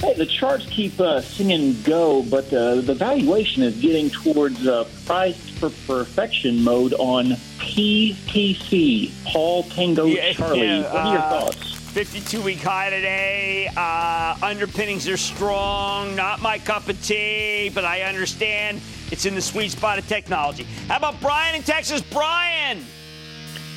Hey, 0.00 0.12
the 0.12 0.26
charts 0.26 0.66
keep 0.66 1.00
uh, 1.00 1.22
singing 1.22 1.74
go, 1.82 2.22
but 2.24 2.52
uh, 2.52 2.82
the 2.82 2.94
valuation 2.94 3.62
is 3.62 3.80
getting 3.80 4.10
towards 4.10 4.66
uh, 4.66 4.86
price 5.06 5.48
for 5.58 5.70
perfection 5.86 6.62
mode 6.62 6.92
on 6.98 7.28
PTC, 7.58 9.10
Paul 9.24 9.62
Tango 9.62 10.04
yeah, 10.04 10.34
Charlie. 10.34 10.60
Yeah, 10.60 10.82
what 10.82 10.96
are 10.96 11.12
your 11.12 11.22
uh, 11.22 11.40
thoughts? 11.40 11.72
52 11.72 12.42
week 12.42 12.58
high 12.58 12.90
today. 12.90 13.70
Uh, 13.74 14.36
underpinnings 14.42 15.08
are 15.08 15.16
strong. 15.16 16.14
Not 16.14 16.42
my 16.42 16.58
cup 16.58 16.90
of 16.90 17.02
tea, 17.02 17.70
but 17.74 17.86
I 17.86 18.02
understand 18.02 18.82
it's 19.10 19.24
in 19.24 19.34
the 19.34 19.40
sweet 19.40 19.70
spot 19.70 19.98
of 19.98 20.06
technology. 20.06 20.64
How 20.88 20.98
about 20.98 21.18
Brian 21.22 21.54
in 21.54 21.62
Texas? 21.62 22.02
Brian! 22.02 22.84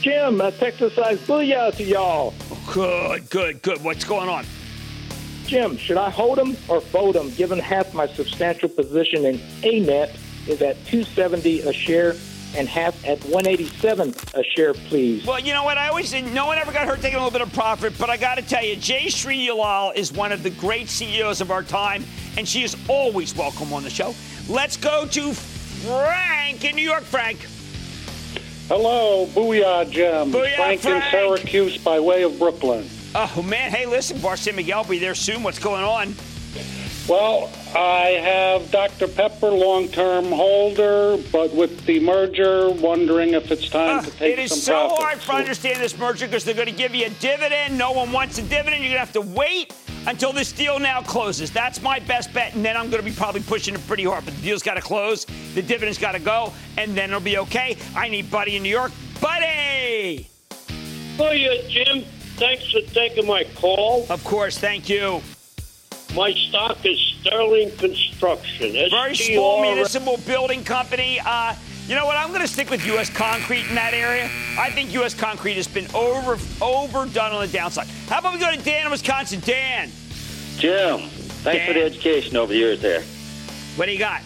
Jim, 0.01 0.41
a 0.41 0.51
Texas 0.51 0.93
size 0.95 1.20
booyah 1.20 1.74
to 1.78 1.84
y'all. 1.84 2.34
Good, 2.74 3.30
good, 3.30 3.61
good. 3.61 3.82
What's 3.86 4.03
going 4.03 4.28
on? 4.28 4.45
Jim, 5.50 5.78
should 5.78 5.97
I 5.97 6.12
hold 6.12 6.38
them 6.38 6.56
or 6.68 6.80
fold 6.80 7.16
them 7.16 7.32
given 7.32 7.58
half 7.58 7.91
my 7.95 8.06
substantial 8.06 8.70
position 8.70 9.26
in 9.26 9.39
ANET 9.64 10.16
is 10.47 10.62
at 10.62 10.76
270 10.86 11.62
a 11.62 11.74
share 11.74 12.14
and 12.56 12.70
half 12.70 13.04
at 13.04 13.18
187 13.24 14.14
a 14.36 14.43
share, 14.43 14.76
please. 14.76 15.26
Well, 15.26 15.39
you 15.39 15.54
know 15.54 15.64
what? 15.64 15.80
I 15.80 15.88
always 15.88 16.08
say 16.10 16.22
no 16.22 16.45
one 16.45 16.60
ever 16.60 16.72
got 16.72 16.86
hurt 16.86 17.02
taking 17.02 17.18
a 17.18 17.24
little 17.24 17.32
bit 17.32 17.41
of 17.41 17.52
profit, 17.52 17.97
but 17.97 18.12
I 18.12 18.18
got 18.18 18.36
to 18.36 18.43
tell 18.43 18.64
you, 18.64 18.76
Jayshree 18.76 19.97
is 19.97 20.14
one 20.14 20.32
of 20.32 20.43
the 20.43 20.52
great 20.52 20.88
CEOs 20.88 21.41
of 21.41 21.50
our 21.50 21.64
time, 21.64 22.04
and 22.38 22.47
she 22.47 22.62
is 22.62 22.78
always 22.88 23.36
welcome 23.36 23.74
on 23.74 23.82
the 23.82 23.89
show. 23.89 24.14
Let's 24.47 24.78
go 24.78 25.08
to 25.08 25.34
Frank 25.34 26.64
in 26.64 26.76
New 26.76 26.88
York. 26.88 27.02
Frank. 27.02 27.39
Hello, 28.68 29.26
Booyah 29.26 29.89
Jim. 29.89 30.32
Booyah, 30.32 30.56
Frank, 30.58 30.82
Frank 30.82 31.04
in 31.06 31.12
Syracuse 31.12 31.80
by 31.80 32.00
way 32.00 32.22
of 32.22 32.38
Brooklyn. 32.38 32.88
Oh 33.16 33.41
man, 33.41 33.72
hey, 33.72 33.86
listen, 33.86 34.20
Bar 34.20 34.38
San 34.38 34.55
Miguel, 34.55 34.84
be 34.84 34.99
there 34.99 35.16
soon. 35.16 35.41
What's 35.41 35.60
going 35.60 35.84
on? 35.84 36.14
Well, 37.07 37.49
I 37.76 38.20
have 38.22 38.70
Dr. 38.70 39.07
Pepper 39.07 39.49
long-term 39.49 40.26
holder, 40.26 41.18
but 41.32 41.51
with 41.55 41.84
the 41.86 41.99
merger, 41.99 42.70
wondering 42.70 43.34
if 43.34 43.49
it's 43.49 43.68
time 43.68 43.97
uh, 43.99 44.01
to 44.03 44.12
take 44.12 44.34
It 44.34 44.39
is 44.39 44.51
some 44.51 44.60
so 44.60 44.88
profits. 44.89 45.01
hard 45.01 45.22
to 45.22 45.34
understand 45.34 45.80
this 45.82 45.97
merger 45.97 46.28
because 46.28 46.43
they're 46.43 46.53
going 46.53 46.68
to 46.68 46.72
give 46.72 46.93
you 46.93 47.07
a 47.07 47.10
dividend. 47.10 47.76
No 47.76 47.93
one 47.93 48.12
wants 48.12 48.38
a 48.38 48.43
dividend. 48.43 48.84
You're 48.84 48.93
going 48.93 48.93
to 48.93 48.99
have 48.99 49.14
to 49.14 49.22
wait 49.22 49.74
until 50.05 50.32
this 50.32 50.51
deal 50.51 50.78
now 50.78 51.01
closes. 51.01 51.49
That's 51.49 51.82
my 51.82 51.97
best 51.97 52.32
bet, 52.32 52.53
and 52.53 52.64
then 52.64 52.78
I'm 52.78 52.91
going 52.91 53.03
to 53.03 53.10
be 53.10 53.16
probably 53.16 53.41
pushing 53.41 53.74
it 53.74 53.86
pretty 53.88 54.03
hard. 54.03 54.24
But 54.24 54.36
the 54.36 54.41
deal's 54.43 54.62
got 54.62 54.76
to 54.76 54.82
close, 54.82 55.26
the 55.55 55.64
dividend's 55.64 55.97
got 55.97 56.12
to 56.12 56.20
go, 56.20 56.53
and 56.78 56.95
then 56.95 57.10
it'll 57.10 57.22
be 57.22 57.39
okay. 57.39 57.76
I 57.95 58.07
need 58.07 58.30
Buddy 58.30 58.55
in 58.55 58.62
New 58.62 58.70
York. 58.70 58.91
Buddy! 59.20 60.30
Oh, 61.18 61.32
yeah, 61.32 61.55
Jim. 61.68 62.05
Thanks 62.40 62.72
for 62.72 62.80
taking 62.94 63.28
my 63.28 63.44
call. 63.56 64.06
Of 64.10 64.24
course, 64.24 64.58
thank 64.58 64.88
you. 64.88 65.22
My 66.16 66.32
stock 66.32 66.86
is 66.86 66.98
Sterling 67.20 67.70
Construction. 67.76 68.72
Very 68.90 69.14
small 69.14 69.62
municipal 69.62 70.16
building 70.26 70.64
company. 70.64 71.20
Uh, 71.20 71.54
you 71.86 71.96
know 71.96 72.06
what? 72.06 72.16
I'm 72.16 72.30
going 72.30 72.40
to 72.40 72.48
stick 72.48 72.70
with 72.70 72.86
U.S. 72.86 73.10
Concrete 73.10 73.68
in 73.68 73.76
that 73.76 73.94
area. 73.94 74.30
I 74.58 74.72
think 74.72 74.94
U.S. 74.94 75.14
Concrete 75.14 75.56
has 75.56 75.68
been 75.68 75.94
over 75.94 76.38
overdone 76.62 77.34
on 77.34 77.46
the 77.46 77.52
downside. 77.52 77.88
How 78.08 78.20
about 78.20 78.34
we 78.36 78.40
go 78.40 78.50
to 78.50 78.64
Dan 78.64 78.86
in 78.86 78.92
Wisconsin? 78.92 79.42
Dan. 79.42 79.90
Jim, 80.56 81.10
thanks 81.44 81.66
Dan. 81.66 81.68
for 81.68 81.74
the 81.74 81.84
education 81.84 82.38
over 82.38 82.54
the 82.54 82.58
years 82.58 82.82
there. 82.82 83.02
What 83.76 83.88
do 83.88 83.92
you 83.92 84.00
got? 84.00 84.22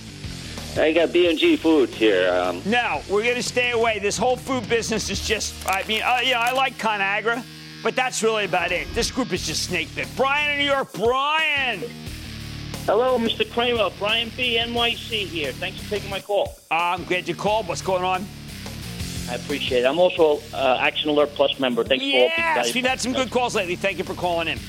I 0.78 0.92
got 0.92 1.12
B&G 1.12 1.56
Foods 1.56 1.96
here. 1.96 2.32
Um, 2.32 2.62
no, 2.66 3.02
we're 3.10 3.24
going 3.24 3.36
to 3.36 3.44
stay 3.44 3.72
away. 3.72 3.98
This 3.98 4.18
whole 4.18 4.38
food 4.38 4.70
business 4.70 5.10
is 5.10 5.28
just, 5.28 5.68
I 5.68 5.84
mean, 5.88 6.04
uh, 6.04 6.20
yeah, 6.24 6.40
I 6.40 6.52
like 6.52 6.78
ConAgra. 6.78 7.44
But 7.84 7.98
that's 7.98 8.24
really 8.24 8.46
about 8.46 8.72
it. 8.72 8.88
This 8.94 9.12
group 9.12 9.34
is 9.34 9.46
just 9.46 9.64
snake 9.64 9.94
bit. 9.94 10.08
Brian 10.16 10.52
in 10.52 10.60
New 10.60 10.72
York. 10.72 10.94
Brian. 10.94 11.84
Hello, 12.86 13.20
Mr. 13.20 13.50
Cramer. 13.52 13.90
Brian 14.00 14.32
B. 14.38 14.58
NYC 14.58 15.26
here. 15.26 15.52
Thanks 15.52 15.82
for 15.82 15.90
taking 15.90 16.10
my 16.10 16.22
call. 16.22 16.56
Uh, 16.72 16.96
I'm 16.96 17.04
glad 17.04 17.28
you 17.28 17.36
called. 17.36 17.68
What's 17.68 17.82
going 17.82 18.04
on? 18.04 18.26
I 19.30 19.36
appreciate 19.36 19.82
it. 19.82 19.86
I'm 19.86 20.00
also 20.00 20.42
uh, 20.54 20.78
Action 20.80 21.10
Alert 21.10 21.30
Plus 21.36 21.60
member. 21.60 21.84
Thanks 21.84 22.04
for 22.04 22.12
all 22.12 22.30
Yes, 22.38 22.74
we've 22.74 22.86
had 22.86 23.02
some 23.02 23.14
good 23.14 23.32
calls 23.32 23.56
lately. 23.56 23.76
Thank 23.76 23.98
you 23.98 24.04
for 24.06 24.14
calling 24.14 24.48
in. 24.48 24.60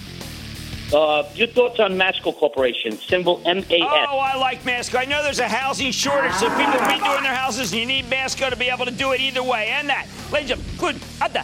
Uh, 0.93 1.29
your 1.35 1.49
thoughts 1.49 1.81
on 1.81 1.97
Masco 1.97 2.31
Corporation, 2.31 2.93
symbol 2.93 3.39
MAS? 3.39 3.65
Oh, 3.71 4.19
I 4.19 4.37
like 4.37 4.65
Masco. 4.65 4.99
I 4.99 5.07
know 5.07 5.23
there's 5.23 5.41
a 5.41 5.49
housing 5.49 5.91
shortage, 5.91 6.35
so 6.35 6.49
people 6.51 6.75
redoing 6.75 7.23
their 7.23 7.35
houses, 7.35 7.73
and 7.73 7.81
you 7.81 7.87
need 7.87 8.09
Masco 8.09 8.51
to 8.51 8.57
be 8.57 8.69
able 8.69 8.85
to 8.85 8.93
do 8.93 9.13
it 9.13 9.21
either 9.21 9.43
way. 9.43 9.69
And 9.69 9.89
that, 9.89 10.07
ladies 10.31 10.51
and 10.51 10.63
gentlemen, 10.63 11.01
good 11.21 11.41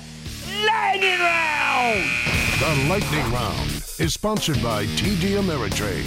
Lightning 0.66 1.18
Round! 1.18 2.04
The 2.58 2.86
Lightning 2.88 3.32
Round 3.32 3.70
is 3.98 4.12
sponsored 4.14 4.62
by 4.62 4.84
TD 4.86 5.38
Ameritrade. 5.40 6.06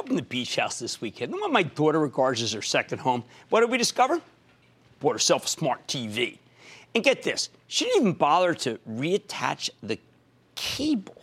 opened 0.00 0.16
the 0.16 0.22
beach 0.22 0.56
house 0.56 0.78
this 0.78 1.00
weekend. 1.02 1.30
The 1.30 1.36
one 1.36 1.52
my 1.52 1.62
daughter 1.62 2.00
regards 2.00 2.40
as 2.40 2.52
her 2.52 2.62
second 2.62 3.00
home. 3.00 3.22
What 3.50 3.60
did 3.60 3.70
we 3.70 3.76
discover? 3.76 4.20
Bought 4.98 5.12
herself 5.12 5.44
a 5.44 5.48
smart 5.48 5.86
TV. 5.86 6.38
And 6.94 7.04
get 7.04 7.22
this, 7.22 7.50
she 7.68 7.84
didn't 7.84 8.00
even 8.00 8.12
bother 8.14 8.54
to 8.54 8.78
reattach 8.88 9.68
the 9.82 9.98
cable. 10.54 11.22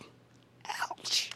Ouch. 0.80 1.30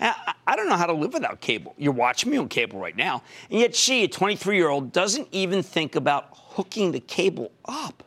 I 0.00 0.56
don't 0.56 0.68
know 0.68 0.76
how 0.76 0.86
to 0.86 0.92
live 0.92 1.12
without 1.12 1.40
cable. 1.40 1.74
You're 1.78 1.92
watching 1.92 2.30
me 2.30 2.38
on 2.38 2.48
cable 2.48 2.80
right 2.80 2.96
now. 2.96 3.22
And 3.50 3.60
yet 3.60 3.76
she, 3.76 4.04
a 4.04 4.08
23 4.08 4.56
year 4.56 4.68
old, 4.68 4.92
doesn't 4.92 5.28
even 5.30 5.62
think 5.62 5.94
about 5.94 6.28
hooking 6.32 6.90
the 6.90 7.00
cable 7.00 7.52
up. 7.66 8.02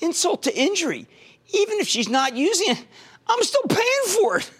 Insult 0.00 0.44
to 0.44 0.56
injury. 0.56 1.08
Even 1.52 1.78
if 1.80 1.88
she's 1.88 2.08
not 2.08 2.36
using 2.36 2.70
it, 2.70 2.86
I'm 3.26 3.42
still 3.42 3.62
paying 3.68 4.04
for 4.06 4.38
it. 4.38 4.50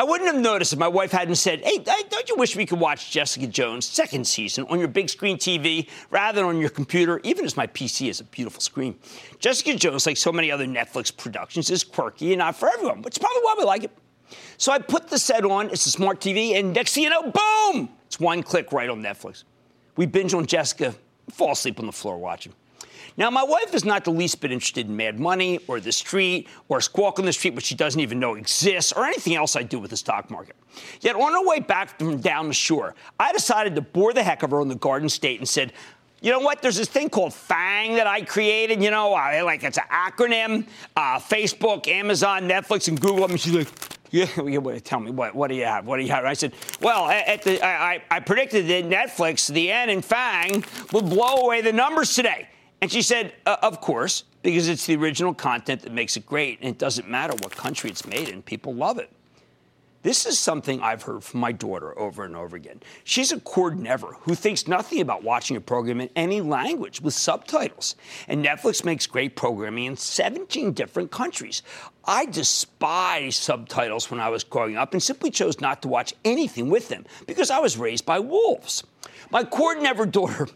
I 0.00 0.04
wouldn't 0.04 0.32
have 0.32 0.40
noticed 0.40 0.72
if 0.72 0.78
my 0.78 0.86
wife 0.86 1.10
hadn't 1.10 1.34
said, 1.34 1.60
hey, 1.64 1.78
don't 1.78 2.28
you 2.28 2.36
wish 2.36 2.54
we 2.54 2.64
could 2.64 2.78
watch 2.78 3.10
Jessica 3.10 3.48
Jones' 3.48 3.84
second 3.84 4.28
season 4.28 4.64
on 4.68 4.78
your 4.78 4.86
big 4.86 5.10
screen 5.10 5.38
TV 5.38 5.88
rather 6.10 6.36
than 6.36 6.44
on 6.44 6.60
your 6.60 6.70
computer, 6.70 7.20
even 7.24 7.44
as 7.44 7.56
my 7.56 7.66
PC 7.66 8.08
is 8.08 8.20
a 8.20 8.24
beautiful 8.24 8.60
screen? 8.60 8.96
Jessica 9.40 9.74
Jones, 9.74 10.06
like 10.06 10.16
so 10.16 10.30
many 10.30 10.52
other 10.52 10.66
Netflix 10.66 11.14
productions, 11.14 11.68
is 11.68 11.82
quirky 11.82 12.32
and 12.32 12.38
not 12.38 12.54
for 12.54 12.70
everyone, 12.72 13.02
which 13.02 13.14
is 13.14 13.18
probably 13.18 13.42
why 13.42 13.56
we 13.58 13.64
like 13.64 13.82
it. 13.82 13.90
So 14.56 14.70
I 14.70 14.78
put 14.78 15.08
the 15.08 15.18
set 15.18 15.44
on, 15.44 15.70
it's 15.70 15.86
a 15.86 15.90
smart 15.90 16.20
TV, 16.20 16.56
and 16.56 16.72
next 16.72 16.94
thing 16.94 17.02
you 17.02 17.10
know, 17.10 17.22
boom! 17.22 17.88
It's 18.06 18.20
one 18.20 18.44
click 18.44 18.70
right 18.72 18.88
on 18.88 19.02
Netflix. 19.02 19.42
We 19.96 20.06
binge 20.06 20.32
on 20.32 20.46
Jessica, 20.46 20.94
fall 21.28 21.52
asleep 21.52 21.80
on 21.80 21.86
the 21.86 21.92
floor 21.92 22.18
watching. 22.18 22.52
Now, 23.18 23.30
my 23.30 23.42
wife 23.42 23.74
is 23.74 23.84
not 23.84 24.04
the 24.04 24.12
least 24.12 24.40
bit 24.40 24.52
interested 24.52 24.86
in 24.86 24.96
Mad 24.96 25.18
Money 25.18 25.58
or 25.66 25.80
the 25.80 25.90
street 25.90 26.46
or 26.68 26.80
Squawk 26.80 27.18
on 27.18 27.24
the 27.24 27.32
Street, 27.32 27.52
which 27.56 27.64
she 27.64 27.74
doesn't 27.74 28.00
even 28.00 28.20
know 28.20 28.36
exists, 28.36 28.92
or 28.92 29.04
anything 29.04 29.34
else 29.34 29.56
I 29.56 29.64
do 29.64 29.80
with 29.80 29.90
the 29.90 29.96
stock 29.96 30.30
market. 30.30 30.54
Yet 31.00 31.16
on 31.16 31.34
our 31.34 31.44
way 31.44 31.58
back 31.58 31.98
from 31.98 32.20
down 32.20 32.46
the 32.46 32.54
shore, 32.54 32.94
I 33.18 33.32
decided 33.32 33.74
to 33.74 33.80
bore 33.80 34.12
the 34.12 34.22
heck 34.22 34.44
of 34.44 34.52
her 34.52 34.60
on 34.60 34.68
the 34.68 34.76
Garden 34.76 35.08
State 35.08 35.40
and 35.40 35.48
said, 35.48 35.72
you 36.20 36.30
know 36.30 36.38
what? 36.38 36.62
There's 36.62 36.76
this 36.76 36.88
thing 36.88 37.10
called 37.10 37.34
FANG 37.34 37.96
that 37.96 38.06
I 38.06 38.22
created. 38.22 38.80
You 38.80 38.92
know, 38.92 39.10
like 39.10 39.64
it's 39.64 39.78
an 39.78 39.84
acronym. 39.90 40.66
Uh, 40.96 41.18
Facebook, 41.18 41.88
Amazon, 41.88 42.48
Netflix, 42.48 42.86
and 42.86 43.00
Google. 43.00 43.24
I 43.24 43.26
mean, 43.26 43.38
she's 43.38 43.52
like, 43.52 43.68
yeah, 44.12 44.26
tell 44.84 45.00
me 45.00 45.10
what? 45.10 45.34
What 45.34 45.48
do 45.48 45.56
you 45.56 45.64
have? 45.64 45.86
What 45.86 45.96
do 45.96 46.04
you 46.04 46.10
have? 46.12 46.24
I 46.24 46.34
said, 46.34 46.52
well, 46.80 47.08
at 47.08 47.42
the, 47.42 47.64
I, 47.64 48.00
I 48.12 48.20
predicted 48.20 48.68
that 48.68 48.84
Netflix, 48.84 49.52
the 49.52 49.72
N 49.72 49.90
in 49.90 50.02
FANG, 50.02 50.64
would 50.92 51.06
blow 51.06 51.36
away 51.42 51.62
the 51.62 51.72
numbers 51.72 52.14
today. 52.14 52.48
And 52.80 52.90
she 52.90 53.02
said, 53.02 53.34
uh, 53.46 53.56
Of 53.62 53.80
course, 53.80 54.24
because 54.42 54.68
it's 54.68 54.86
the 54.86 54.96
original 54.96 55.34
content 55.34 55.82
that 55.82 55.92
makes 55.92 56.16
it 56.16 56.26
great, 56.26 56.60
and 56.60 56.70
it 56.70 56.78
doesn't 56.78 57.08
matter 57.08 57.34
what 57.42 57.52
country 57.52 57.90
it's 57.90 58.06
made 58.06 58.28
in, 58.28 58.42
people 58.42 58.74
love 58.74 58.98
it. 58.98 59.10
This 60.02 60.26
is 60.26 60.38
something 60.38 60.80
I've 60.80 61.02
heard 61.02 61.24
from 61.24 61.40
my 61.40 61.50
daughter 61.50 61.98
over 61.98 62.24
and 62.24 62.36
over 62.36 62.56
again. 62.56 62.80
She's 63.02 63.32
a 63.32 63.40
cord 63.40 63.78
never 63.80 64.14
who 64.20 64.36
thinks 64.36 64.68
nothing 64.68 65.00
about 65.00 65.24
watching 65.24 65.56
a 65.56 65.60
program 65.60 66.00
in 66.00 66.08
any 66.14 66.40
language 66.40 67.00
with 67.00 67.14
subtitles. 67.14 67.96
And 68.28 68.44
Netflix 68.44 68.84
makes 68.84 69.08
great 69.08 69.34
programming 69.34 69.86
in 69.86 69.96
17 69.96 70.72
different 70.72 71.10
countries. 71.10 71.62
I 72.04 72.26
despised 72.26 73.42
subtitles 73.42 74.08
when 74.08 74.20
I 74.20 74.28
was 74.28 74.44
growing 74.44 74.76
up 74.76 74.92
and 74.92 75.02
simply 75.02 75.32
chose 75.32 75.60
not 75.60 75.82
to 75.82 75.88
watch 75.88 76.14
anything 76.24 76.70
with 76.70 76.88
them 76.88 77.04
because 77.26 77.50
I 77.50 77.58
was 77.58 77.76
raised 77.76 78.06
by 78.06 78.20
wolves. 78.20 78.84
My 79.30 79.42
cord 79.42 79.82
never 79.82 80.06
daughter 80.18 80.46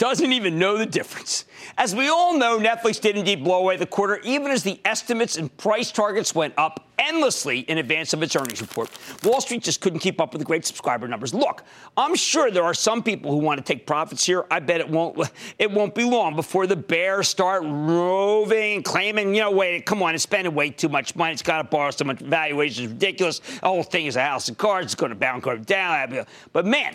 doesn't 0.00 0.32
even 0.32 0.58
know 0.58 0.78
the 0.78 0.86
difference. 0.86 1.44
As 1.76 1.94
we 1.94 2.08
all 2.08 2.36
know, 2.38 2.58
Netflix 2.58 2.98
did 2.98 3.18
indeed 3.18 3.44
blow 3.44 3.58
away 3.58 3.76
the 3.76 3.84
quarter, 3.84 4.18
even 4.24 4.50
as 4.50 4.62
the 4.62 4.80
estimates 4.86 5.36
and 5.36 5.54
price 5.58 5.92
targets 5.92 6.34
went 6.34 6.54
up 6.56 6.88
endlessly 6.98 7.60
in 7.60 7.76
advance 7.76 8.14
of 8.14 8.22
its 8.22 8.34
earnings 8.34 8.62
report. 8.62 8.88
Wall 9.22 9.42
Street 9.42 9.62
just 9.62 9.82
couldn't 9.82 9.98
keep 9.98 10.18
up 10.18 10.32
with 10.32 10.40
the 10.40 10.46
great 10.46 10.64
subscriber 10.64 11.06
numbers. 11.06 11.34
Look, 11.34 11.64
I'm 11.98 12.14
sure 12.14 12.50
there 12.50 12.64
are 12.64 12.72
some 12.72 13.02
people 13.02 13.30
who 13.30 13.36
want 13.36 13.58
to 13.58 13.64
take 13.64 13.86
profits 13.86 14.24
here. 14.24 14.46
I 14.50 14.60
bet 14.60 14.80
it 14.80 14.88
won't 14.88 15.30
it 15.58 15.70
won't 15.70 15.94
be 15.94 16.04
long 16.04 16.34
before 16.34 16.66
the 16.66 16.76
bears 16.76 17.28
start 17.28 17.62
roving, 17.66 18.82
claiming, 18.82 19.34
you 19.34 19.42
know, 19.42 19.50
wait, 19.50 19.84
come 19.84 20.02
on, 20.02 20.14
it's 20.14 20.22
spending 20.22 20.54
way 20.54 20.70
too 20.70 20.88
much 20.88 21.14
money. 21.14 21.34
It's 21.34 21.42
got 21.42 21.58
to 21.58 21.64
borrow 21.64 21.90
so 21.90 22.06
much. 22.06 22.20
Valuation 22.20 22.84
is 22.84 22.90
ridiculous. 22.90 23.40
The 23.40 23.66
whole 23.66 23.82
thing 23.82 24.06
is 24.06 24.16
a 24.16 24.22
house 24.22 24.48
of 24.48 24.56
cards. 24.56 24.86
It's 24.86 24.94
going 24.94 25.10
to 25.10 25.16
bounce 25.16 25.66
down. 25.66 26.24
But 26.54 26.64
man, 26.64 26.94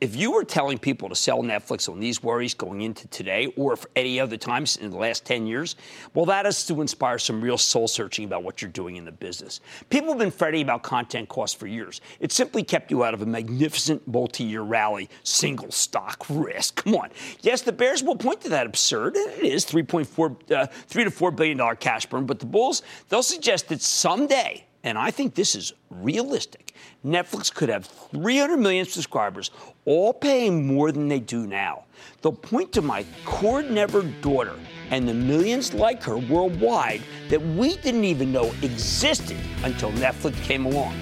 if 0.00 0.14
you 0.14 0.32
were 0.32 0.44
telling 0.44 0.76
people 0.76 1.08
to 1.08 1.14
sell 1.14 1.42
Netflix 1.42 1.88
on 1.88 1.98
these 2.00 2.22
worries 2.22 2.52
going 2.52 2.82
into 2.82 3.08
today 3.08 3.46
or 3.56 3.76
for 3.76 3.88
any 3.96 4.20
other 4.20 4.36
times 4.36 4.76
in 4.76 4.90
the 4.90 4.96
last 4.96 5.24
10 5.24 5.46
years, 5.46 5.76
well, 6.12 6.26
that 6.26 6.44
is 6.44 6.66
to 6.66 6.82
inspire 6.82 7.18
some 7.18 7.40
real 7.40 7.56
soul 7.56 7.88
searching 7.88 8.26
about 8.26 8.42
what 8.42 8.60
you're 8.60 8.70
doing 8.70 8.96
in 8.96 9.06
the 9.06 9.12
business. 9.12 9.60
People 9.88 10.10
have 10.10 10.18
been 10.18 10.30
fretting 10.30 10.62
about 10.62 10.82
content 10.82 11.28
costs 11.28 11.56
for 11.56 11.66
years. 11.66 12.02
It 12.20 12.30
simply 12.30 12.62
kept 12.62 12.90
you 12.90 13.04
out 13.04 13.14
of 13.14 13.22
a 13.22 13.26
magnificent 13.26 14.06
multi 14.06 14.44
year 14.44 14.62
rally, 14.62 15.08
single 15.22 15.70
stock 15.70 16.26
risk. 16.28 16.84
Come 16.84 16.94
on. 16.94 17.08
Yes, 17.40 17.62
the 17.62 17.72
Bears 17.72 18.02
will 18.02 18.16
point 18.16 18.42
to 18.42 18.50
that 18.50 18.66
absurd, 18.66 19.16
and 19.16 19.30
it 19.30 19.44
is 19.44 19.64
3.4, 19.64 20.52
uh, 20.52 20.66
3 20.66 21.04
to 21.04 21.10
$4 21.10 21.34
billion 21.34 21.76
cash 21.76 22.04
burn, 22.06 22.26
but 22.26 22.38
the 22.38 22.46
Bulls, 22.46 22.82
they'll 23.08 23.22
suggest 23.22 23.68
that 23.68 23.80
someday, 23.80 24.65
and 24.86 24.96
I 24.96 25.10
think 25.10 25.34
this 25.34 25.56
is 25.56 25.72
realistic. 25.90 26.72
Netflix 27.04 27.52
could 27.52 27.68
have 27.68 27.86
300 27.86 28.56
million 28.56 28.86
subscribers, 28.86 29.50
all 29.84 30.12
paying 30.12 30.64
more 30.64 30.92
than 30.92 31.08
they 31.08 31.18
do 31.18 31.44
now. 31.44 31.86
They'll 32.22 32.30
point 32.30 32.70
to 32.74 32.82
my 32.82 33.04
cord 33.24 33.68
never 33.68 34.02
daughter 34.22 34.54
and 34.90 35.08
the 35.08 35.12
millions 35.12 35.74
like 35.74 36.04
her 36.04 36.18
worldwide 36.18 37.02
that 37.30 37.42
we 37.42 37.76
didn't 37.78 38.04
even 38.04 38.30
know 38.30 38.52
existed 38.62 39.40
until 39.64 39.90
Netflix 39.92 40.40
came 40.44 40.66
along. 40.66 40.94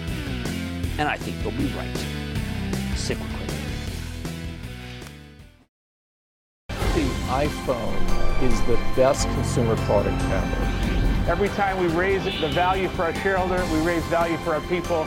And 0.97 1.07
I 1.07 1.19
think 1.19 1.43
they'll 1.43 1.53
be 1.53 1.71
right. 1.77 2.07
Stick 2.97 3.19
with 3.19 3.31
The 6.69 7.11
iPhone 7.29 8.43
is 8.43 8.59
the 8.63 8.79
best 8.97 9.29
consumer 9.29 9.77
product 9.77 10.23
ever. 10.23 10.74
Every 11.27 11.49
time 11.49 11.79
we 11.79 11.87
raise 11.87 12.23
the 12.23 12.49
value 12.49 12.87
for 12.91 13.05
our 13.05 13.15
shareholder, 13.15 13.65
we 13.73 13.81
raise 13.81 14.05
value 14.05 14.37
for 14.39 14.57
our 14.57 14.61
people. 14.69 15.07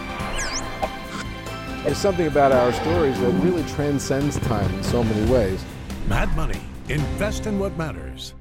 There's 1.84 2.00
something 2.00 2.26
about 2.26 2.52
our 2.52 2.74
stories 2.74 3.20
that 3.20 3.30
really 3.34 3.64
transcends 3.74 4.40
time 4.40 4.74
in 4.74 4.84
so 4.84 5.04
many 5.04 5.32
ways. 5.32 5.64
Mad 6.08 6.36
Money. 6.36 6.60
Invest 6.90 7.46
in 7.46 7.60
what 7.60 7.78
matters. 7.78 8.34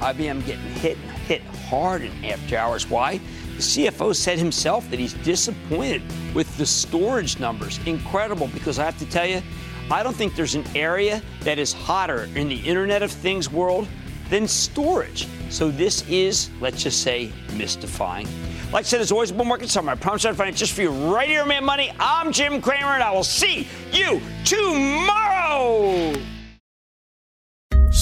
IBM 0.00 0.46
getting 0.46 0.64
hit 0.76 0.96
and 0.96 1.10
hit 1.10 1.42
hard 1.68 2.00
in 2.00 2.24
after 2.24 2.56
hours. 2.56 2.88
Why? 2.88 3.18
The 3.56 3.62
CFO 3.62 4.16
said 4.16 4.38
himself 4.38 4.88
that 4.88 4.98
he's 4.98 5.12
disappointed 5.12 6.00
with 6.34 6.56
the 6.56 6.64
storage 6.64 7.38
numbers. 7.38 7.78
Incredible, 7.84 8.46
because 8.46 8.78
I 8.78 8.86
have 8.86 8.98
to 8.98 9.04
tell 9.04 9.26
you, 9.26 9.42
I 9.92 10.04
don't 10.04 10.14
think 10.14 10.36
there's 10.36 10.54
an 10.54 10.64
area 10.76 11.20
that 11.40 11.58
is 11.58 11.72
hotter 11.72 12.28
in 12.36 12.48
the 12.48 12.60
Internet 12.60 13.02
of 13.02 13.10
Things 13.10 13.50
world 13.50 13.88
than 14.28 14.46
storage. 14.46 15.26
So 15.48 15.72
this 15.72 16.08
is, 16.08 16.48
let's 16.60 16.84
just 16.84 17.02
say, 17.02 17.32
mystifying. 17.54 18.28
Like 18.72 18.84
I 18.84 18.88
said, 18.88 18.98
there's 18.98 19.10
always 19.10 19.32
a 19.32 19.34
bull 19.34 19.46
market 19.46 19.68
somewhere. 19.68 19.96
I 19.96 19.98
promise 19.98 20.24
I'll 20.24 20.34
find 20.34 20.48
it 20.48 20.54
just 20.54 20.74
for 20.74 20.82
you 20.82 20.90
right 20.90 21.28
here, 21.28 21.44
man. 21.44 21.64
Money. 21.64 21.92
I'm 21.98 22.30
Jim 22.30 22.62
Cramer, 22.62 22.86
and 22.86 23.02
I 23.02 23.10
will 23.10 23.24
see 23.24 23.66
you 23.90 24.20
tomorrow. 24.44 26.14